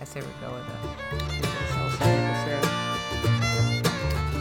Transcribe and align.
I 0.00 0.04
say 0.04 0.20
we 0.20 0.26
go 0.40 0.52
with 0.52 0.68
it. 0.68 0.74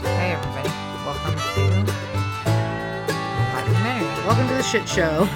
Hey 0.03 0.31
everybody, 0.33 0.69
welcome 1.05 1.35
to 1.35 1.85
documentary, 3.51 4.25
Welcome 4.27 4.47
to 4.47 4.53
the 4.53 4.63
shit 4.63 4.87
show. 4.87 5.25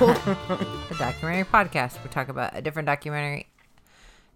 the 0.89 0.96
documentary 0.97 1.46
podcast. 1.46 2.02
We 2.04 2.10
talk 2.10 2.29
about 2.29 2.55
a 2.55 2.62
different 2.62 2.86
documentary 2.86 3.47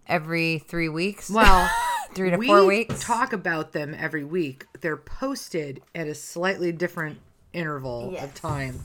every 0.08 0.58
three 0.58 0.88
weeks. 0.88 1.30
well, 1.30 1.70
three 2.14 2.30
to 2.30 2.36
we 2.36 2.46
four 2.46 2.64
weeks. 2.66 3.00
talk 3.02 3.32
about 3.32 3.72
them 3.72 3.94
every 3.98 4.24
week. 4.24 4.66
They're 4.80 4.96
posted 4.96 5.82
at 5.94 6.06
a 6.08 6.14
slightly 6.14 6.72
different 6.72 7.18
interval 7.52 8.10
Yes. 8.12 8.24
of 8.24 8.34
time. 8.34 8.80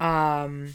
Um, 0.00 0.74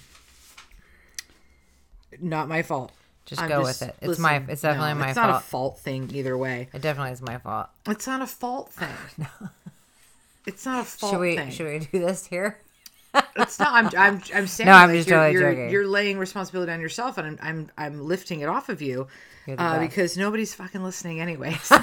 not 2.19 2.47
my 2.47 2.61
fault. 2.61 2.91
Just 3.25 3.41
I'm 3.41 3.49
go 3.49 3.61
with 3.61 3.81
it. 3.81 3.95
It's 4.01 4.19
my- 4.19 4.43
it's 4.47 4.61
definitely 4.61 4.93
my 4.95 4.99
fault. 4.99 5.09
It's 5.09 5.15
not 5.15 5.29
a 5.29 5.39
fault. 5.39 5.79
thing 5.79 6.09
either 6.13 6.37
way. 6.37 6.69
It 6.73 6.81
definitely 6.81 7.11
is 7.13 7.21
my 7.21 7.37
fault. 7.37 7.67
It's 7.87 8.07
not 8.07 8.21
a 8.21 8.27
fault 8.27 8.71
thing. 8.73 8.89
no. 9.17 9.27
It's 10.47 10.65
not 10.65 10.81
a 10.81 10.83
fault 10.83 11.13
Should 11.13 11.19
we 11.19 11.35
thing. 11.37 11.51
should 11.51 11.67
we 11.67 11.79
do 11.79 11.99
this 12.05 12.25
here? 12.25 12.57
It's 13.35 13.59
not. 13.59 13.73
I'm. 13.73 13.85
I'm. 13.97 14.21
I'm 14.35 14.47
saying. 14.47 14.65
No, 14.67 14.73
I'm 14.73 14.87
like, 14.89 14.97
just 14.97 15.09
you're, 15.09 15.17
totally 15.19 15.33
you're, 15.39 15.51
joking. 15.51 15.69
You're 15.69 15.87
laying 15.87 16.17
responsibility 16.17 16.71
on 16.71 16.79
yourself, 16.81 17.17
and 17.17 17.27
I'm. 17.27 17.39
I'm. 17.41 17.71
I'm 17.77 18.05
lifting 18.07 18.39
it 18.39 18.47
off 18.47 18.69
of 18.69 18.81
you, 18.81 19.07
uh, 19.57 19.79
because 19.79 20.17
nobody's 20.17 20.53
fucking 20.55 20.81
listening, 20.83 21.19
anyways. 21.21 21.71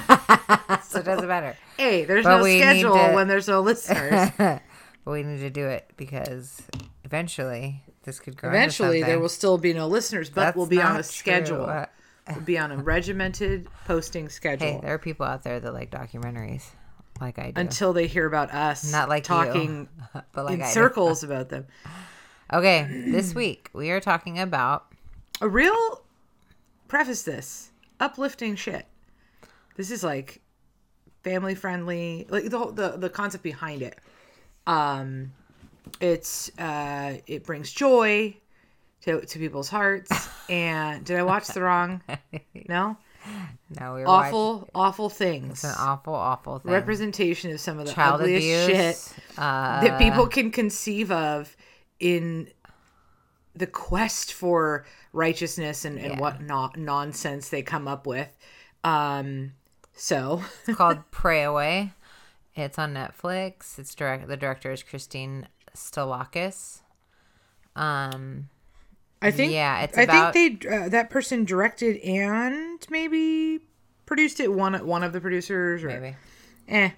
So 0.83 0.99
it 0.99 1.05
doesn't 1.05 1.27
matter. 1.27 1.55
hey, 1.77 2.03
there's 2.05 2.23
But 2.25 2.37
no 2.39 2.43
schedule 2.43 2.95
to- 2.95 3.13
when 3.13 3.27
there's 3.27 3.47
no 3.47 3.61
listeners. 3.61 4.31
but 4.37 4.61
we 5.05 5.21
need 5.21 5.39
to 5.41 5.49
do 5.51 5.67
it 5.67 5.91
because 5.97 6.61
eventually 7.03 7.83
this 8.03 8.19
could 8.19 8.37
grow. 8.37 8.49
Eventually, 8.49 9.03
there 9.03 9.19
will 9.19 9.29
still 9.29 9.57
be 9.57 9.73
no 9.73 9.87
listeners, 9.87 10.29
but 10.29 10.41
That's 10.41 10.57
we'll 10.57 10.65
be 10.67 10.81
on 10.81 10.97
a 10.97 11.03
schedule. 11.03 11.57
true. 11.65 11.65
Uh, 11.65 11.85
We'll 12.31 12.41
be 12.41 12.59
on 12.59 12.71
a 12.71 12.77
regimented 12.77 13.67
posting 13.87 14.29
schedule 14.29 14.67
Hey, 14.67 14.79
there 14.83 14.93
are 14.93 14.99
people 14.99 15.25
out 15.25 15.41
there 15.41 15.59
that 15.59 15.73
like 15.73 15.89
documentaries, 15.89 16.63
like 17.19 17.39
I 17.39 17.49
do. 17.49 17.59
until 17.59 17.91
they 17.91 18.05
hear 18.05 18.27
about 18.27 18.51
us 18.53 18.91
Not 18.91 19.09
like 19.09 19.23
you, 19.23 19.27
talking 19.35 19.89
but 20.31 20.45
like 20.45 20.53
in 20.53 20.61
I 20.61 20.67
do. 20.67 20.71
circles 20.71 21.23
about 21.29 21.49
them. 21.49 21.65
Okay, 22.53 22.87
this 23.07 23.33
week 23.33 23.71
we 23.73 23.89
are 23.89 23.99
talking 23.99 24.37
about 24.37 24.85
A 25.41 25.49
real 25.49 26.03
preface 26.87 27.23
this 27.23 27.71
uplifting 27.99 28.55
shit. 28.55 28.85
This 29.75 29.89
is 29.89 30.03
like 30.03 30.39
family 31.23 31.55
friendly, 31.55 32.27
like 32.29 32.43
the 32.51 32.59
whole, 32.59 32.71
the 32.71 32.89
the 32.89 33.09
concept 33.09 33.43
behind 33.43 33.81
it. 33.81 33.97
Um, 34.67 35.31
it's 35.99 36.51
uh, 36.59 37.17
it 37.27 37.43
brings 37.45 37.71
joy 37.71 38.35
to 39.03 39.21
to 39.21 39.39
people's 39.39 39.69
hearts. 39.69 40.11
And 40.49 41.05
did 41.05 41.15
I 41.15 41.21
watch 41.21 41.47
the 41.49 41.61
wrong? 41.61 42.01
No, 42.67 42.97
no, 43.79 43.93
we 43.95 44.01
were 44.01 44.07
awful, 44.07 44.53
watching- 44.59 44.69
awful 44.73 45.09
things. 45.09 45.51
It's 45.51 45.63
an 45.65 45.75
awful, 45.77 46.13
awful 46.15 46.57
thing. 46.59 46.71
Representation 46.71 47.51
of 47.51 47.59
some 47.59 47.77
of 47.79 47.85
the 47.85 47.91
Child 47.93 48.21
ugliest 48.21 48.47
abuse. 48.69 49.13
shit 49.13 49.37
Uh, 49.37 49.81
that 49.81 49.99
people 49.99 50.25
can 50.27 50.49
conceive 50.51 51.11
of 51.11 51.55
in 51.99 52.49
the 53.55 53.67
quest 53.67 54.33
for 54.33 54.85
righteousness 55.13 55.85
and, 55.85 55.99
and 55.99 56.13
Yeah. 56.13 56.19
what 56.19 56.41
not 56.41 56.77
nonsense 56.77 57.49
they 57.49 57.61
come 57.61 57.87
up 57.87 58.07
with. 58.07 58.29
Um, 58.83 59.53
so 59.93 60.41
It's 60.65 60.77
called 60.77 60.99
Pray 61.11 61.43
Away. 61.43 61.93
It's 62.55 62.79
on 62.79 62.93
Netflix. 62.93 63.77
It's 63.77 63.93
direct. 63.95 64.27
The 64.27 64.37
director 64.37 64.71
is 64.71 64.81
Kristine 64.83 65.45
Stolakis. 65.75 66.79
Um, 67.75 68.49
I 69.21 69.31
think 69.31 69.51
Yeah, 69.53 69.81
it's 69.81 69.97
I 69.97 70.01
about- 70.03 70.33
think 70.33 70.63
they 70.63 70.69
uh, 70.77 70.89
that 70.89 71.09
person 71.09 71.45
directed 71.45 71.97
and 71.97 72.85
maybe 72.89 73.59
produced 74.05 74.39
it. 74.39 74.51
One 74.51 74.73
one 74.85 75.03
of 75.03 75.13
the 75.13 75.21
producers, 75.21 75.83
or 75.83 75.87
maybe. 75.87 76.15
eh, 76.67 76.91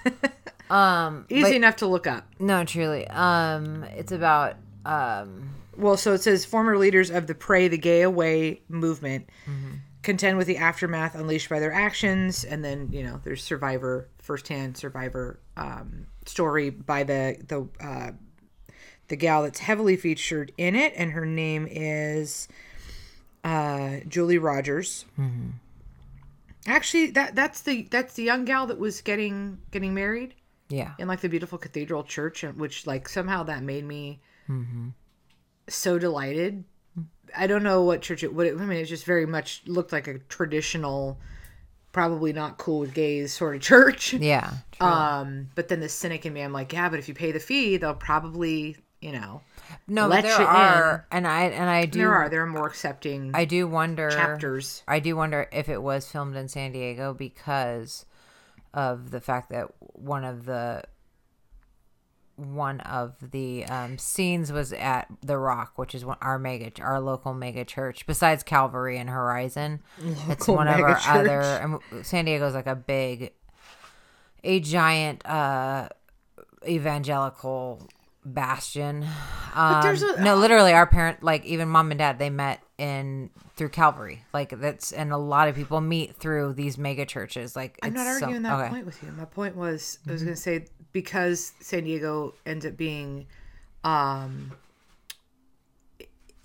Um, 0.70 1.26
easy 1.28 1.42
but- 1.42 1.52
enough 1.54 1.76
to 1.76 1.86
look 1.86 2.06
up. 2.06 2.26
no, 2.38 2.64
truly. 2.64 3.06
Um, 3.08 3.84
it's 3.96 4.12
about 4.12 4.56
um 4.86 5.50
Well, 5.76 5.96
so 5.96 6.12
it 6.14 6.22
says 6.22 6.44
former 6.44 6.76
leaders 6.78 7.10
of 7.10 7.26
the 7.26 7.34
Pray 7.34 7.68
the 7.68 7.78
Gay 7.78 8.02
Away 8.02 8.62
movement 8.68 9.28
contend 10.02 10.38
with 10.38 10.46
the 10.46 10.56
aftermath 10.56 11.14
unleashed 11.14 11.48
by 11.50 11.58
their 11.60 11.72
actions, 11.72 12.44
and 12.44 12.64
then 12.64 12.88
you 12.92 13.02
know 13.02 13.20
there's 13.24 13.42
survivor, 13.42 14.08
firsthand 14.18 14.76
survivor 14.76 15.40
um, 15.56 16.06
story 16.30 16.70
by 16.70 17.04
the 17.04 17.36
the 17.46 17.68
uh, 17.84 18.12
the 19.08 19.16
gal 19.16 19.42
that's 19.42 19.60
heavily 19.60 19.96
featured 19.96 20.52
in 20.56 20.74
it, 20.74 20.92
and 20.96 21.12
her 21.12 21.26
name 21.26 21.66
is 21.70 22.48
uh, 23.44 23.96
Julie 24.08 24.38
Rodgers. 24.38 25.04
Actually, 26.66 27.10
that 27.12 27.34
that's 27.34 27.62
the 27.62 27.88
that's 27.90 28.14
the 28.14 28.22
young 28.22 28.44
gal 28.44 28.66
that 28.66 28.78
was 28.78 29.00
getting 29.00 29.58
getting 29.70 29.94
married 29.94 30.34
yeah. 30.70 30.92
in 30.98 31.08
like 31.08 31.20
the 31.20 31.28
beautiful 31.28 31.58
cathedral 31.58 32.04
church 32.04 32.44
and 32.44 32.58
which 32.58 32.86
like 32.86 33.08
somehow 33.08 33.42
that 33.42 33.62
made 33.62 33.84
me 33.84 34.20
mm-hmm. 34.48 34.88
so 35.68 35.98
delighted 35.98 36.64
i 37.36 37.46
don't 37.46 37.62
know 37.62 37.82
what 37.82 38.00
church 38.00 38.22
it 38.22 38.32
would 38.32 38.46
i 38.46 38.64
mean 38.64 38.78
it 38.78 38.84
just 38.86 39.04
very 39.04 39.26
much 39.26 39.62
looked 39.66 39.92
like 39.92 40.06
a 40.06 40.18
traditional 40.18 41.18
probably 41.92 42.32
not 42.32 42.58
cool 42.58 42.80
with 42.80 42.94
gays 42.94 43.32
sort 43.32 43.56
of 43.56 43.62
church 43.62 44.12
Yeah. 44.14 44.52
true. 44.72 44.86
um 44.86 45.48
but 45.54 45.68
then 45.68 45.80
the 45.80 45.88
cynic 45.88 46.24
in 46.26 46.32
me 46.32 46.40
i'm 46.42 46.52
like 46.52 46.72
yeah 46.72 46.88
but 46.88 46.98
if 46.98 47.08
you 47.08 47.14
pay 47.14 47.32
the 47.32 47.40
fee 47.40 47.76
they'll 47.76 47.94
probably 47.94 48.76
you 49.00 49.12
know 49.12 49.40
no, 49.86 50.08
let 50.08 50.24
there 50.24 50.40
you 50.40 50.46
are, 50.46 51.06
and 51.12 51.26
I 51.28 51.44
and 51.44 51.70
I 51.70 51.86
do 51.86 52.00
there 52.00 52.12
are 52.12 52.28
there 52.28 52.42
are 52.42 52.46
more 52.46 52.66
accepting 52.66 53.30
I 53.34 53.44
do 53.44 53.68
wonder 53.68 54.10
chapters 54.10 54.82
I 54.88 54.98
do 54.98 55.14
wonder 55.14 55.48
if 55.52 55.68
it 55.68 55.80
was 55.80 56.10
filmed 56.10 56.34
in 56.36 56.48
San 56.48 56.72
Diego 56.72 57.14
because 57.14 58.04
of 58.74 59.10
the 59.12 59.20
fact 59.20 59.50
that 59.50 59.68
one 59.78 60.24
of 60.24 60.44
the 60.44 60.82
one 62.40 62.80
of 62.80 63.14
the 63.32 63.64
um, 63.66 63.98
scenes 63.98 64.50
was 64.50 64.72
at 64.72 65.06
the 65.22 65.36
Rock, 65.36 65.72
which 65.76 65.94
is 65.94 66.04
one, 66.04 66.16
our 66.20 66.38
mega, 66.38 66.70
our 66.82 67.00
local 67.00 67.34
mega 67.34 67.64
church. 67.64 68.06
Besides 68.06 68.42
Calvary 68.42 68.98
and 68.98 69.10
Horizon, 69.10 69.80
it's 70.28 70.48
one 70.48 70.68
of 70.68 70.80
our 70.80 70.94
church. 70.94 71.08
other. 71.08 71.40
And 71.92 72.06
San 72.06 72.24
Diego's 72.24 72.54
like 72.54 72.66
a 72.66 72.76
big, 72.76 73.32
a 74.42 74.60
giant 74.60 75.24
uh, 75.26 75.88
evangelical 76.66 77.86
bastion. 78.24 79.06
Um, 79.54 79.82
there's 79.82 80.02
a- 80.02 80.22
no, 80.22 80.36
literally, 80.36 80.72
our 80.72 80.86
parent, 80.86 81.22
like 81.22 81.44
even 81.44 81.68
mom 81.68 81.90
and 81.90 81.98
dad, 81.98 82.18
they 82.18 82.30
met 82.30 82.62
in 82.78 83.30
through 83.56 83.68
Calvary. 83.68 84.24
Like 84.32 84.58
that's 84.58 84.90
and 84.92 85.12
a 85.12 85.18
lot 85.18 85.48
of 85.48 85.54
people 85.54 85.80
meet 85.82 86.16
through 86.16 86.54
these 86.54 86.78
mega 86.78 87.04
churches. 87.04 87.54
Like 87.54 87.78
i'm 87.82 87.92
not 87.92 88.06
it's 88.06 88.20
so- 88.20 88.24
arguing 88.24 88.42
that 88.42 88.58
okay. 88.58 88.70
point 88.70 88.86
with 88.86 89.02
you 89.02 89.12
my 89.12 89.26
point 89.26 89.54
was 89.54 89.98
i 90.08 90.12
was 90.12 90.22
going 90.22 90.34
to 90.34 90.40
say 90.40 90.64
because 90.92 91.52
san 91.60 91.84
diego 91.84 92.34
ends 92.46 92.64
up 92.66 92.76
being 92.76 93.26
um 93.84 94.52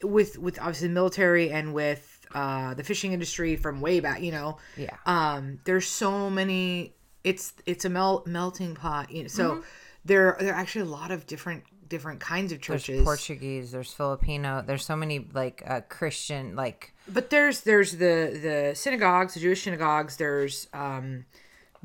with 0.03 0.37
with 0.37 0.59
obviously 0.59 0.87
the 0.87 0.93
military 0.93 1.49
and 1.51 1.73
with 1.73 2.25
uh 2.33 2.73
the 2.73 2.83
fishing 2.83 3.13
industry 3.13 3.55
from 3.55 3.81
way 3.81 3.99
back 3.99 4.21
you 4.21 4.31
know 4.31 4.57
Yeah. 4.77 4.95
um 5.05 5.59
there's 5.63 5.87
so 5.87 6.29
many 6.29 6.93
it's 7.23 7.53
it's 7.65 7.85
a 7.85 7.89
mel- 7.89 8.23
melting 8.25 8.75
pot 8.75 9.11
you 9.11 9.23
know 9.23 9.27
so 9.27 9.51
Mm-hmm. 9.51 9.61
there 10.05 10.37
there 10.39 10.53
are 10.53 10.57
actually 10.57 10.81
a 10.81 10.91
lot 10.91 11.11
of 11.11 11.25
different 11.25 11.63
different 11.87 12.19
kinds 12.19 12.51
of 12.51 12.59
There's 12.61 12.81
churches 12.83 13.03
Portuguese. 13.03 13.71
There's 13.71 13.93
Filipino. 13.93 14.63
There's 14.65 14.83
so 14.83 14.95
many 14.95 15.27
like 15.33 15.61
uh, 15.67 15.81
Christian 15.87 16.55
like 16.55 16.93
but 17.07 17.29
there's 17.29 17.61
there's 17.61 17.91
the 17.93 18.39
the 18.41 18.71
synagogues 18.75 19.35
the 19.35 19.39
jewish 19.39 19.61
synagogues 19.63 20.17
there's 20.17 20.67
um 20.73 21.25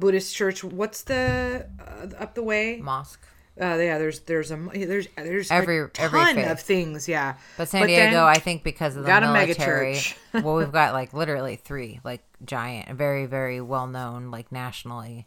buddhist 0.01 0.35
church 0.35 0.65
what's 0.65 1.03
the 1.03 1.67
uh, 1.81 2.07
up 2.19 2.35
the 2.35 2.43
way 2.43 2.79
mosque. 2.83 3.21
Uh, 3.61 3.77
yeah, 3.77 3.99
there's 3.99 4.21
there's 4.21 4.51
a 4.51 4.57
there's 4.73 5.07
there's 5.17 5.51
Every- 5.51 5.81
a 5.81 5.89
ton 5.89 6.35
faith. 6.37 6.51
of 6.51 6.61
things. 6.61 7.07
Yeah, 7.09 7.35
But 7.59 7.69
San 7.69 7.81
then- 7.83 7.89
Diego, 7.89 8.25
I 8.25 8.39
think 8.39 8.63
because 8.65 8.97
of 8.97 9.03
the 9.03 9.07
got 9.09 9.23
a 9.23 9.27
mega 9.33 9.49
military. 9.49 9.99
well, 10.43 10.55
we've 10.57 10.73
got 10.73 10.95
like 11.01 11.13
literally 11.13 11.57
three 11.57 12.01
like 12.03 12.23
giant, 12.45 12.97
very 12.97 13.27
very 13.27 13.61
well 13.61 13.87
known 13.87 14.31
like 14.31 14.51
nationally. 14.51 15.27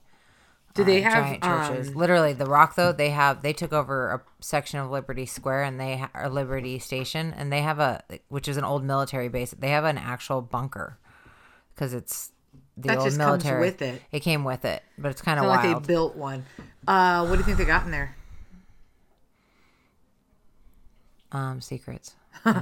do 0.74 0.84
they 0.84 1.04
uh, 1.04 1.10
have 1.12 1.24
giant 1.26 1.44
churches? 1.44 1.90
um, 1.90 1.96
literally, 1.96 2.34
the 2.34 2.48
Rock 2.48 2.74
though 2.76 2.92
they 2.92 3.12
have 3.12 3.44
they 3.44 3.54
took 3.54 3.72
over 3.72 4.10
a 4.10 4.22
section 4.44 4.80
of 4.80 4.90
Liberty 4.90 5.28
Square 5.28 5.64
and 5.66 5.80
they 5.80 5.98
ha- 5.98 6.10
or 6.16 6.28
Liberty 6.30 6.80
Station 6.80 7.34
and 7.38 7.52
they 7.54 7.62
have 7.62 7.78
a 7.80 8.02
which 8.30 8.48
is 8.48 8.58
an 8.58 8.64
old 8.64 8.84
military 8.84 9.28
base. 9.28 9.52
They 9.52 9.70
have 9.70 9.84
an 9.86 10.00
actual 10.00 10.42
bunker 10.42 10.98
because 11.76 11.94
it's 11.94 12.32
the 12.78 12.88
That 12.88 12.98
old 12.98 13.06
just 13.08 13.18
comes 13.20 13.44
military. 13.44 13.62
with 13.62 13.82
it. 13.82 14.02
It 14.12 14.20
came 14.22 14.44
with 14.44 14.66
it, 14.66 14.82
but 14.98 15.12
it's 15.12 15.22
kind 15.22 15.40
of 15.40 15.46
like 15.46 15.62
they 15.64 15.88
built 15.88 16.16
one. 16.16 16.46
Uh, 16.88 17.26
what 17.26 17.34
do 17.34 17.38
you 17.40 17.44
think 17.44 17.58
they 17.58 17.66
got 17.66 17.86
in 17.86 17.92
there? 17.92 18.16
um, 21.32 21.62
secrets. 21.62 22.14
and 22.46 22.54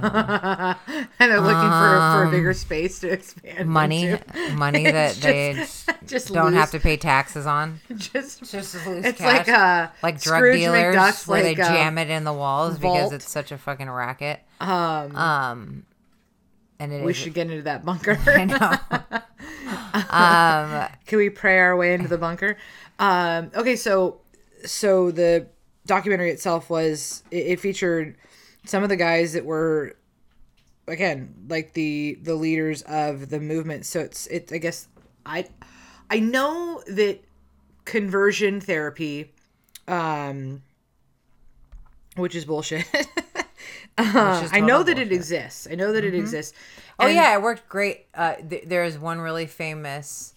they're 1.18 1.40
looking 1.40 1.70
for, 1.70 1.98
for 1.98 2.24
a 2.24 2.30
bigger 2.30 2.52
space 2.54 3.00
to 3.00 3.08
expand 3.10 3.60
Um, 3.60 3.68
money 3.68 4.04
into. 4.08 4.52
money 4.54 4.84
that 4.90 5.12
It's 5.12 5.20
they 5.20 5.54
just- 5.54 5.90
just 6.06 6.32
don't 6.32 6.52
have 6.52 6.70
to 6.72 6.78
pay 6.80 6.96
taxes 6.96 7.46
on 7.46 7.80
just 7.96 8.40
just 8.50 8.86
loose 8.86 9.04
it's 9.06 9.18
cash. 9.18 9.46
like 9.46 9.48
uh 9.48 9.88
like 10.02 10.20
drug 10.20 10.38
Scrooge 10.40 10.56
dealers 10.58 10.94
McDuck's 10.94 11.26
where 11.26 11.42
like, 11.42 11.56
they 11.56 11.62
uh, 11.62 11.68
jam 11.68 11.96
it 11.98 12.10
in 12.10 12.24
the 12.24 12.32
walls 12.34 12.78
because 12.78 13.12
it's 13.12 13.30
such 13.30 13.50
a 13.50 13.56
fucking 13.58 13.88
racket 13.90 14.40
um 14.60 15.16
um 15.16 15.86
and 16.78 16.92
it 16.92 17.02
we 17.04 17.12
is- 17.12 17.16
should 17.16 17.34
get 17.34 17.50
into 17.50 17.62
that 17.62 17.84
bunker 17.84 18.18
I 18.26 18.44
know 18.44 19.20
Um, 20.10 20.88
Can 21.06 21.18
we 21.18 21.30
pray 21.30 21.58
our 21.58 21.76
way 21.76 21.94
into 21.94 22.08
the 22.08 22.18
bunker? 22.18 22.56
Um, 22.98 23.50
okay, 23.54 23.76
so 23.76 24.20
so 24.64 25.10
the 25.10 25.46
documentary 25.86 26.30
itself 26.30 26.70
was 26.70 27.24
it, 27.30 27.46
it 27.46 27.60
featured 27.60 28.16
some 28.64 28.82
of 28.82 28.88
the 28.88 28.96
guys 28.96 29.32
that 29.32 29.44
were 29.44 29.96
again 30.86 31.34
like 31.48 31.72
the 31.72 32.18
the 32.22 32.34
leaders 32.34 32.82
of 32.82 33.30
the 33.30 33.40
movement. 33.40 33.86
So 33.86 34.00
it's 34.00 34.26
it 34.28 34.52
I 34.52 34.58
guess 34.58 34.88
I 35.26 35.46
I 36.10 36.20
know 36.20 36.82
that 36.86 37.20
conversion 37.84 38.60
therapy, 38.60 39.32
um, 39.88 40.62
which 42.16 42.34
is 42.34 42.44
bullshit. 42.44 42.86
Uh, 43.98 44.48
I 44.52 44.60
know 44.60 44.82
that 44.82 44.98
it 44.98 45.12
exists. 45.12 45.68
I 45.70 45.74
know 45.74 45.92
that 45.92 46.04
it 46.04 46.14
exists. 46.14 46.56
Oh 46.98 47.06
yeah, 47.06 47.34
it 47.34 47.42
worked 47.42 47.68
great. 47.68 48.06
Uh, 48.14 48.36
th- 48.36 48.64
there's 48.66 48.98
one 48.98 49.20
really 49.20 49.46
famous, 49.46 50.34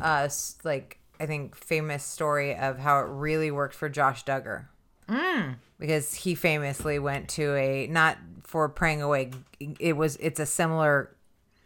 uh, 0.00 0.28
like 0.64 0.98
I 1.20 1.26
think 1.26 1.54
famous 1.56 2.04
story 2.04 2.56
of 2.56 2.78
how 2.78 3.00
it 3.00 3.06
really 3.08 3.50
worked 3.50 3.74
for 3.74 3.88
Josh 3.88 4.24
Duggar. 4.24 4.66
Mm. 5.08 5.56
Because 5.78 6.14
he 6.14 6.34
famously 6.34 6.98
went 6.98 7.28
to 7.30 7.54
a 7.54 7.86
not 7.86 8.18
for 8.42 8.68
praying 8.68 9.02
away. 9.02 9.30
It 9.78 9.96
was 9.96 10.16
it's 10.16 10.40
a 10.40 10.46
similar 10.46 11.14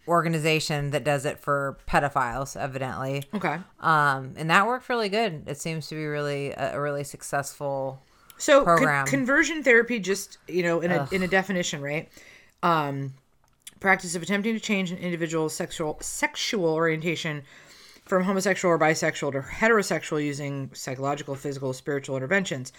organization 0.08 0.90
that 0.90 1.04
does 1.04 1.24
it 1.24 1.38
for 1.38 1.78
pedophiles, 1.88 2.56
evidently. 2.56 3.24
Okay. 3.34 3.58
Um, 3.80 4.34
and 4.36 4.50
that 4.50 4.66
worked 4.66 4.88
really 4.88 5.08
good. 5.08 5.44
It 5.46 5.60
seems 5.60 5.86
to 5.88 5.94
be 5.94 6.06
really 6.06 6.50
a, 6.50 6.76
a 6.76 6.80
really 6.80 7.04
successful. 7.04 8.00
So 8.42 8.64
con- 8.64 9.06
conversion 9.06 9.62
therapy, 9.62 10.00
just 10.00 10.38
you 10.48 10.64
know, 10.64 10.80
in 10.80 10.90
a 10.90 11.08
in 11.12 11.22
a 11.22 11.28
definition, 11.28 11.80
right? 11.80 12.08
Um, 12.64 13.14
practice 13.78 14.16
of 14.16 14.22
attempting 14.22 14.54
to 14.54 14.60
change 14.60 14.90
an 14.90 14.98
individual's 14.98 15.54
sexual 15.54 15.96
sexual 16.00 16.66
orientation 16.74 17.44
from 18.04 18.24
homosexual 18.24 18.74
or 18.74 18.80
bisexual 18.80 19.30
to 19.32 19.40
heterosexual 19.42 20.24
using 20.24 20.70
psychological, 20.74 21.36
physical, 21.36 21.72
spiritual 21.72 22.16
interventions. 22.16 22.72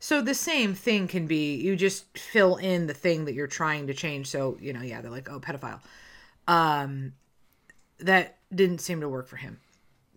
So 0.00 0.20
the 0.20 0.34
same 0.34 0.74
thing 0.74 1.06
can 1.06 1.28
be 1.28 1.54
you 1.54 1.76
just 1.76 2.18
fill 2.18 2.56
in 2.56 2.88
the 2.88 2.94
thing 2.94 3.26
that 3.26 3.34
you're 3.34 3.46
trying 3.46 3.86
to 3.86 3.94
change. 3.94 4.26
So 4.26 4.58
you 4.60 4.72
know, 4.72 4.82
yeah, 4.82 5.02
they're 5.02 5.10
like, 5.12 5.30
oh, 5.30 5.38
pedophile. 5.38 5.78
Um, 6.48 7.12
that 8.00 8.38
didn't 8.52 8.80
seem 8.80 9.00
to 9.02 9.08
work 9.08 9.28
for 9.28 9.36
him. 9.36 9.60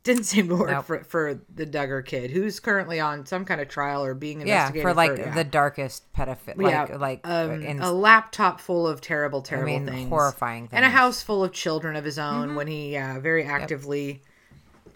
Didn't 0.09 0.23
seem 0.23 0.47
to 0.47 0.56
work 0.56 0.71
Nope. 0.71 0.85
for 0.85 1.03
for 1.03 1.41
the 1.53 1.67
Duggar 1.67 2.03
kid, 2.03 2.31
who's 2.31 2.59
currently 2.59 3.00
on 3.00 3.27
some 3.27 3.45
kind 3.45 3.61
of 3.61 3.67
trial 3.67 4.03
or 4.03 4.15
being 4.15 4.39
Yeah, 4.39 4.61
investigated 4.67 4.81
for 4.81 4.94
like 4.95 5.17
yeah. 5.19 5.35
the 5.35 5.44
darkest 5.44 6.11
pedophile, 6.13 6.57
like 6.57 7.00
like 7.00 7.27
um, 7.27 7.61
in, 7.61 7.79
a 7.79 7.91
laptop 7.91 8.59
full 8.59 8.88
of 8.88 9.01
terrible, 9.01 9.44
terrible 9.44 9.67
mean, 9.67 9.85
things, 9.85 10.09
horrifying 10.09 10.67
and 10.71 10.83
a 10.83 10.89
house 10.89 11.21
full 11.21 11.44
of 11.44 11.51
children 11.51 11.95
of 11.95 12.03
his 12.03 12.17
own. 12.17 12.56
When 12.56 12.65
he 12.65 12.97
uh, 12.97 13.19
very 13.19 13.44
actively 13.44 14.23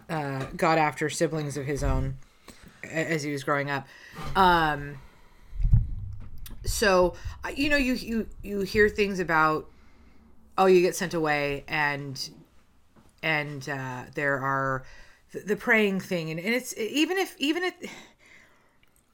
uh, 0.09 0.45
got 0.57 0.79
after 0.79 1.11
siblings 1.11 1.57
of 1.57 1.67
his 1.67 1.83
own 1.83 2.15
as 2.83 3.21
he 3.21 3.31
was 3.31 3.43
growing 3.43 3.69
up. 3.69 3.87
Um, 4.35 4.97
so 6.65 7.13
you 7.55 7.69
know, 7.69 7.77
you 7.77 7.93
you 7.93 8.27
you 8.41 8.61
hear 8.61 8.89
things 8.89 9.19
about 9.19 9.69
oh, 10.57 10.65
you 10.65 10.81
get 10.81 10.95
sent 10.95 11.13
away, 11.13 11.65
and 11.67 12.31
and 13.23 13.67
uh, 13.67 14.03
there 14.13 14.39
are 14.39 14.83
the, 15.31 15.39
the 15.39 15.55
praying 15.55 16.01
thing, 16.01 16.29
and, 16.29 16.39
and 16.39 16.53
it's 16.53 16.77
even 16.77 17.17
if 17.17 17.35
even 17.39 17.63
if 17.63 17.73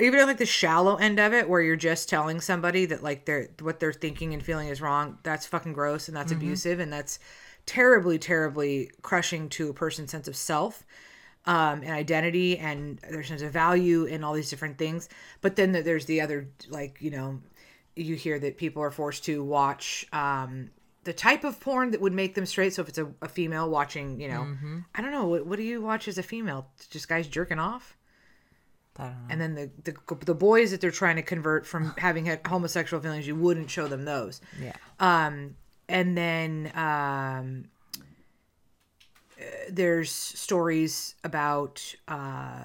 even 0.01 0.19
at 0.19 0.27
like 0.27 0.37
the 0.37 0.45
shallow 0.45 0.95
end 0.95 1.19
of 1.19 1.33
it 1.33 1.47
where 1.47 1.61
you're 1.61 1.75
just 1.75 2.09
telling 2.09 2.41
somebody 2.41 2.85
that 2.85 3.03
like 3.03 3.25
they're 3.25 3.49
what 3.61 3.79
they're 3.79 3.93
thinking 3.93 4.33
and 4.33 4.43
feeling 4.43 4.69
is 4.69 4.81
wrong 4.81 5.17
that's 5.23 5.45
fucking 5.45 5.73
gross 5.73 6.07
and 6.07 6.15
that's 6.15 6.31
abusive 6.31 6.79
and 6.79 6.91
that's 6.91 7.19
terribly 7.65 8.17
terribly 8.17 8.89
crushing 9.01 9.49
to 9.49 9.69
a 9.69 9.73
person's 9.73 10.09
sense 10.09 10.27
of 10.27 10.37
self 10.37 10.85
um, 11.45 11.81
and 11.81 11.91
identity 11.91 12.57
and 12.57 12.99
their 12.99 13.23
sense 13.23 13.41
of 13.41 13.51
value 13.51 14.05
and 14.07 14.23
all 14.23 14.33
these 14.33 14.49
different 14.49 14.77
things. 14.77 15.09
But 15.41 15.55
then 15.55 15.71
there's 15.71 16.05
the 16.05 16.21
other 16.21 16.47
like 16.69 16.97
you 17.01 17.11
know 17.11 17.41
you 17.95 18.15
hear 18.15 18.39
that 18.39 18.57
people 18.57 18.81
are 18.81 18.91
forced 18.91 19.25
to 19.25 19.43
watch 19.43 20.05
um, 20.13 20.69
the 21.09 21.13
type 21.13 21.43
of 21.43 21.59
porn 21.59 21.89
that 21.89 21.99
would 21.99 22.13
make 22.13 22.35
them 22.35 22.45
straight 22.45 22.71
so 22.71 22.83
if 22.83 22.87
it's 22.87 22.99
a, 22.99 23.07
a 23.23 23.27
female 23.27 23.67
watching 23.67 24.21
you 24.21 24.27
know 24.27 24.55
i 24.93 25.01
don't 25.01 25.11
know 25.11 25.25
what, 25.25 25.43
what 25.43 25.57
do 25.57 25.63
you 25.63 25.81
watch 25.81 26.07
as 26.07 26.19
a 26.19 26.23
female 26.23 26.67
just 26.91 27.09
guys 27.09 27.27
jerking 27.27 27.57
off 27.57 27.97
I 28.97 29.03
don't 29.05 29.11
know. 29.13 29.17
and 29.29 29.41
then 29.41 29.55
the, 29.55 29.71
the 29.91 30.25
the 30.25 30.35
boys 30.35 30.69
that 30.69 30.81
they're 30.81 30.91
trying 30.91 31.15
to 31.15 31.21
convert 31.23 31.65
from 31.65 31.95
having 31.97 32.25
had 32.25 32.45
homosexual 32.45 33.01
feelings, 33.01 33.25
you 33.25 33.35
wouldn't 33.35 33.69
show 33.69 33.87
them 33.87 34.03
those. 34.03 34.41
Yeah. 34.61 34.73
Um, 34.99 35.55
and 35.87 36.17
then 36.17 36.71
um, 36.75 37.69
uh, 39.39 39.43
there's 39.69 40.11
stories 40.11 41.15
about 41.23 41.95
uh, 42.09 42.63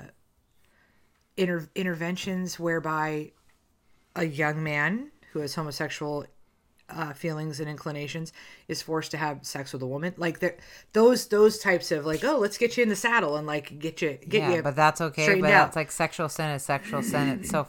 inter- 1.37 1.71
interventions 1.77 2.59
whereby 2.59 3.31
a 4.17 4.25
young 4.25 4.63
man 4.63 5.13
who 5.33 5.39
has 5.39 5.55
homosexual 5.55 6.27
uh, 6.91 7.13
feelings 7.15 7.61
and 7.61 7.69
inclinations 7.69 8.33
is 8.69 8.83
forced 8.83 9.11
to 9.13 9.17
have 9.17 9.45
sex 9.45 9.73
with 9.73 9.83
a 9.83 9.87
woman. 9.87 10.13
Like 10.17 10.41
there, 10.41 10.57
those 10.93 11.29
those 11.29 11.59
types 11.59 11.91
of 11.93 12.05
like, 12.07 12.23
oh, 12.25 12.39
let's 12.39 12.59
get 12.59 12.77
you 12.77 12.83
in 12.83 12.89
the 12.89 12.97
saddle 12.97 13.37
and 13.37 13.47
like 13.47 13.79
get 13.79 14.03
you 14.03 14.19
get 14.29 14.43
yeah, 14.43 14.55
you 14.57 14.63
but 14.63 14.77
that's 14.77 15.01
okay. 15.01 15.41
But 15.41 15.51
out. 15.51 15.67
that's 15.67 15.77
like 15.77 15.91
sexual 15.91 16.29
sin 16.29 16.51
is 16.51 16.63
sexual 16.63 17.03
sin. 17.03 17.29
It's 17.41 17.51
so 17.51 17.67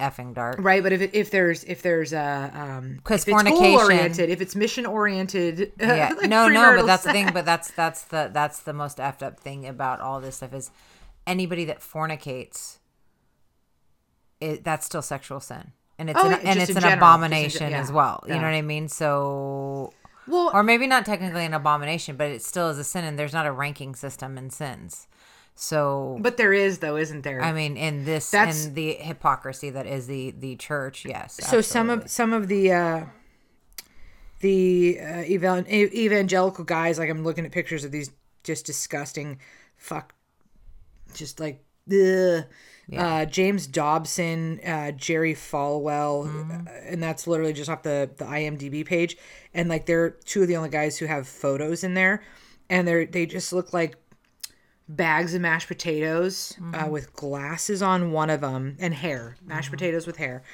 effing 0.00 0.34
dark. 0.34 0.56
Right, 0.58 0.82
but 0.82 0.92
if 0.92 1.00
it, 1.00 1.10
if 1.14 1.30
there's 1.30 1.64
if 1.64 1.80
there's 1.82 2.12
a 2.12 2.50
um 2.54 2.98
'Cause 3.04 3.22
if 3.22 3.28
it's 3.28 3.42
fornication- 3.42 3.74
oriented, 3.74 4.30
if 4.30 4.40
it's 4.40 4.54
mission 4.56 4.86
oriented, 4.86 5.72
Yeah, 5.80 6.12
like 6.16 6.28
no, 6.28 6.48
no, 6.48 6.76
but 6.76 6.86
that's 6.86 7.04
the 7.04 7.12
thing. 7.12 7.30
But 7.32 7.44
that's 7.44 7.70
that's 7.72 8.04
the 8.04 8.30
that's 8.32 8.60
the 8.60 8.72
most 8.72 8.98
effed 8.98 9.22
up 9.22 9.38
thing 9.40 9.66
about 9.66 10.00
all 10.00 10.20
this 10.20 10.36
stuff 10.36 10.52
is 10.54 10.70
anybody 11.26 11.64
that 11.66 11.80
fornicates, 11.80 12.78
it 14.40 14.64
that's 14.64 14.86
still 14.86 15.02
sexual 15.02 15.40
sin, 15.40 15.72
and 15.98 16.10
it's 16.10 16.18
Oh, 16.22 16.26
an, 16.28 16.34
and 16.44 16.58
it's 16.60 16.70
an 16.70 16.80
general, 16.80 16.94
abomination 16.98 17.70
yeah, 17.70 17.80
as 17.80 17.90
well. 17.92 18.22
You 18.26 18.34
yeah. 18.34 18.40
know 18.40 18.46
what 18.48 18.54
I 18.54 18.62
mean? 18.62 18.88
So, 18.88 19.92
Well, 20.26 20.50
or 20.52 20.62
maybe 20.62 20.86
not 20.86 21.06
technically 21.06 21.44
an 21.44 21.54
abomination, 21.54 22.16
but 22.16 22.30
it 22.30 22.42
still 22.42 22.68
is 22.70 22.78
a 22.78 22.84
sin, 22.84 23.04
and 23.04 23.18
there's 23.18 23.32
not 23.32 23.46
a 23.46 23.52
ranking 23.52 23.94
system 23.94 24.36
in 24.38 24.50
sins. 24.50 25.06
So, 25.54 26.18
but 26.20 26.36
there 26.36 26.52
is 26.52 26.80
though, 26.80 26.96
isn't 26.96 27.22
there? 27.22 27.40
I 27.42 27.52
mean, 27.52 27.78
in 27.78 28.04
this, 28.04 28.30
That's- 28.30 28.66
in 28.66 28.74
the 28.74 28.92
hypocrisy 28.94 29.70
that 29.70 29.86
is 29.86 30.06
the 30.06 30.32
the 30.32 30.56
church, 30.56 31.06
yes. 31.06 31.38
so 31.42 31.62
some 31.62 31.88
of 31.88 32.10
some 32.10 32.34
of 32.34 32.48
the 32.48 32.72
uh 32.72 33.04
the 34.40 34.98
uh, 35.00 35.24
evan- 35.26 35.66
evangelical 35.66 36.64
guys, 36.64 36.98
like 36.98 37.08
I'm 37.08 37.24
looking 37.24 37.46
at 37.46 37.52
pictures 37.52 37.84
of 37.84 37.90
these 37.90 38.10
just 38.44 38.66
disgusting, 38.66 39.40
fuck, 39.76 40.14
just 41.14 41.40
like 41.40 41.64
ugh. 41.90 42.44
Uh, 42.94 43.24
James 43.24 43.66
Dobson, 43.66 44.60
uh, 44.64 44.92
Jerry 44.92 45.34
Falwell, 45.34 46.66
uh, 46.66 46.70
and 46.84 47.02
that's 47.02 47.26
literally 47.26 47.52
just 47.52 47.68
off 47.68 47.82
the 47.82 48.08
the 48.16 48.24
IMDb 48.24 48.86
page. 48.86 49.16
And 49.52 49.68
like 49.68 49.86
they're 49.86 50.10
two 50.10 50.42
of 50.42 50.48
the 50.48 50.56
only 50.56 50.68
guys 50.68 50.96
who 50.96 51.06
have 51.06 51.26
photos 51.26 51.82
in 51.82 51.94
there, 51.94 52.22
and 52.70 52.86
they're 52.86 53.04
they 53.04 53.26
just 53.26 53.52
look 53.52 53.72
like 53.72 53.96
bags 54.88 55.34
of 55.34 55.40
mashed 55.40 55.66
potatoes 55.66 56.56
uh, 56.74 56.86
with 56.88 57.12
glasses 57.12 57.82
on 57.82 58.12
one 58.12 58.30
of 58.30 58.40
them 58.40 58.76
and 58.78 58.94
hair, 58.94 59.36
mashed 59.44 59.70
potatoes 59.70 60.06
with 60.06 60.16
hair, 60.16 60.44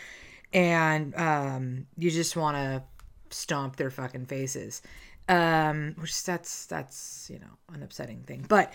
and 0.55 1.15
um, 1.17 1.87
you 1.99 2.11
just 2.11 2.35
want 2.35 2.57
to 2.57 2.83
stomp 3.29 3.77
their 3.77 3.91
fucking 3.91 4.27
faces. 4.27 4.81
Um, 5.29 5.95
which 5.99 6.25
that's 6.25 6.67
that's 6.67 7.29
you 7.31 7.39
know 7.39 7.59
an 7.75 7.83
upsetting 7.83 8.23
thing, 8.23 8.45
but 8.49 8.73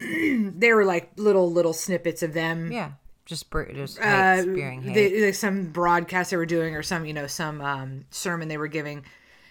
they 0.00 0.72
were 0.72 0.84
like 0.84 1.12
little 1.16 1.50
little 1.50 1.72
snippets 1.72 2.22
of 2.22 2.32
them 2.34 2.70
yeah, 2.70 2.92
just 3.24 3.50
just 3.74 3.98
uh, 4.00 4.36
hate, 4.36 4.42
spewing 4.42 4.82
hate. 4.82 4.94
they, 4.94 5.24
like 5.26 5.34
some 5.34 5.66
broadcast 5.72 6.30
they 6.30 6.36
were 6.36 6.46
doing 6.46 6.74
or 6.76 6.82
some 6.82 7.04
you 7.06 7.14
know 7.14 7.26
some 7.26 7.60
um, 7.60 8.04
sermon 8.10 8.48
they 8.48 8.58
were 8.58 8.68
giving 8.68 9.04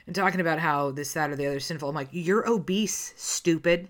and 0.07 0.15
talking 0.15 0.39
about 0.39 0.59
how 0.59 0.91
this 0.91 1.13
that 1.13 1.29
or 1.31 1.35
the 1.35 1.47
other 1.47 1.57
is 1.57 1.65
sinful 1.65 1.89
i'm 1.89 1.95
like 1.95 2.09
you're 2.11 2.47
obese 2.49 3.13
stupid 3.17 3.87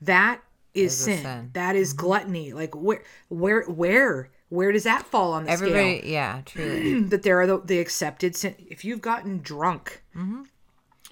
That 0.00 0.40
is 0.74 0.96
sin. 0.96 1.22
sin. 1.22 1.50
That 1.52 1.76
is 1.76 1.92
gluttony 1.92 2.52
like 2.52 2.74
where 2.74 3.02
where 3.28 3.62
where 3.64 4.30
where 4.48 4.72
does 4.72 4.84
that 4.84 5.02
fall 5.06 5.32
on 5.32 5.44
the 5.44 5.50
Everybody, 5.50 5.98
scale 5.98 6.10
yeah, 6.10 6.40
truly. 6.44 7.00
that 7.10 7.22
there 7.22 7.40
are 7.40 7.46
the, 7.46 7.58
the 7.60 7.78
accepted 7.80 8.34
sin 8.36 8.54
if 8.70 8.84
you've 8.84 9.00
gotten 9.00 9.40
drunk 9.40 10.02
Mm-hmm. 10.16 10.42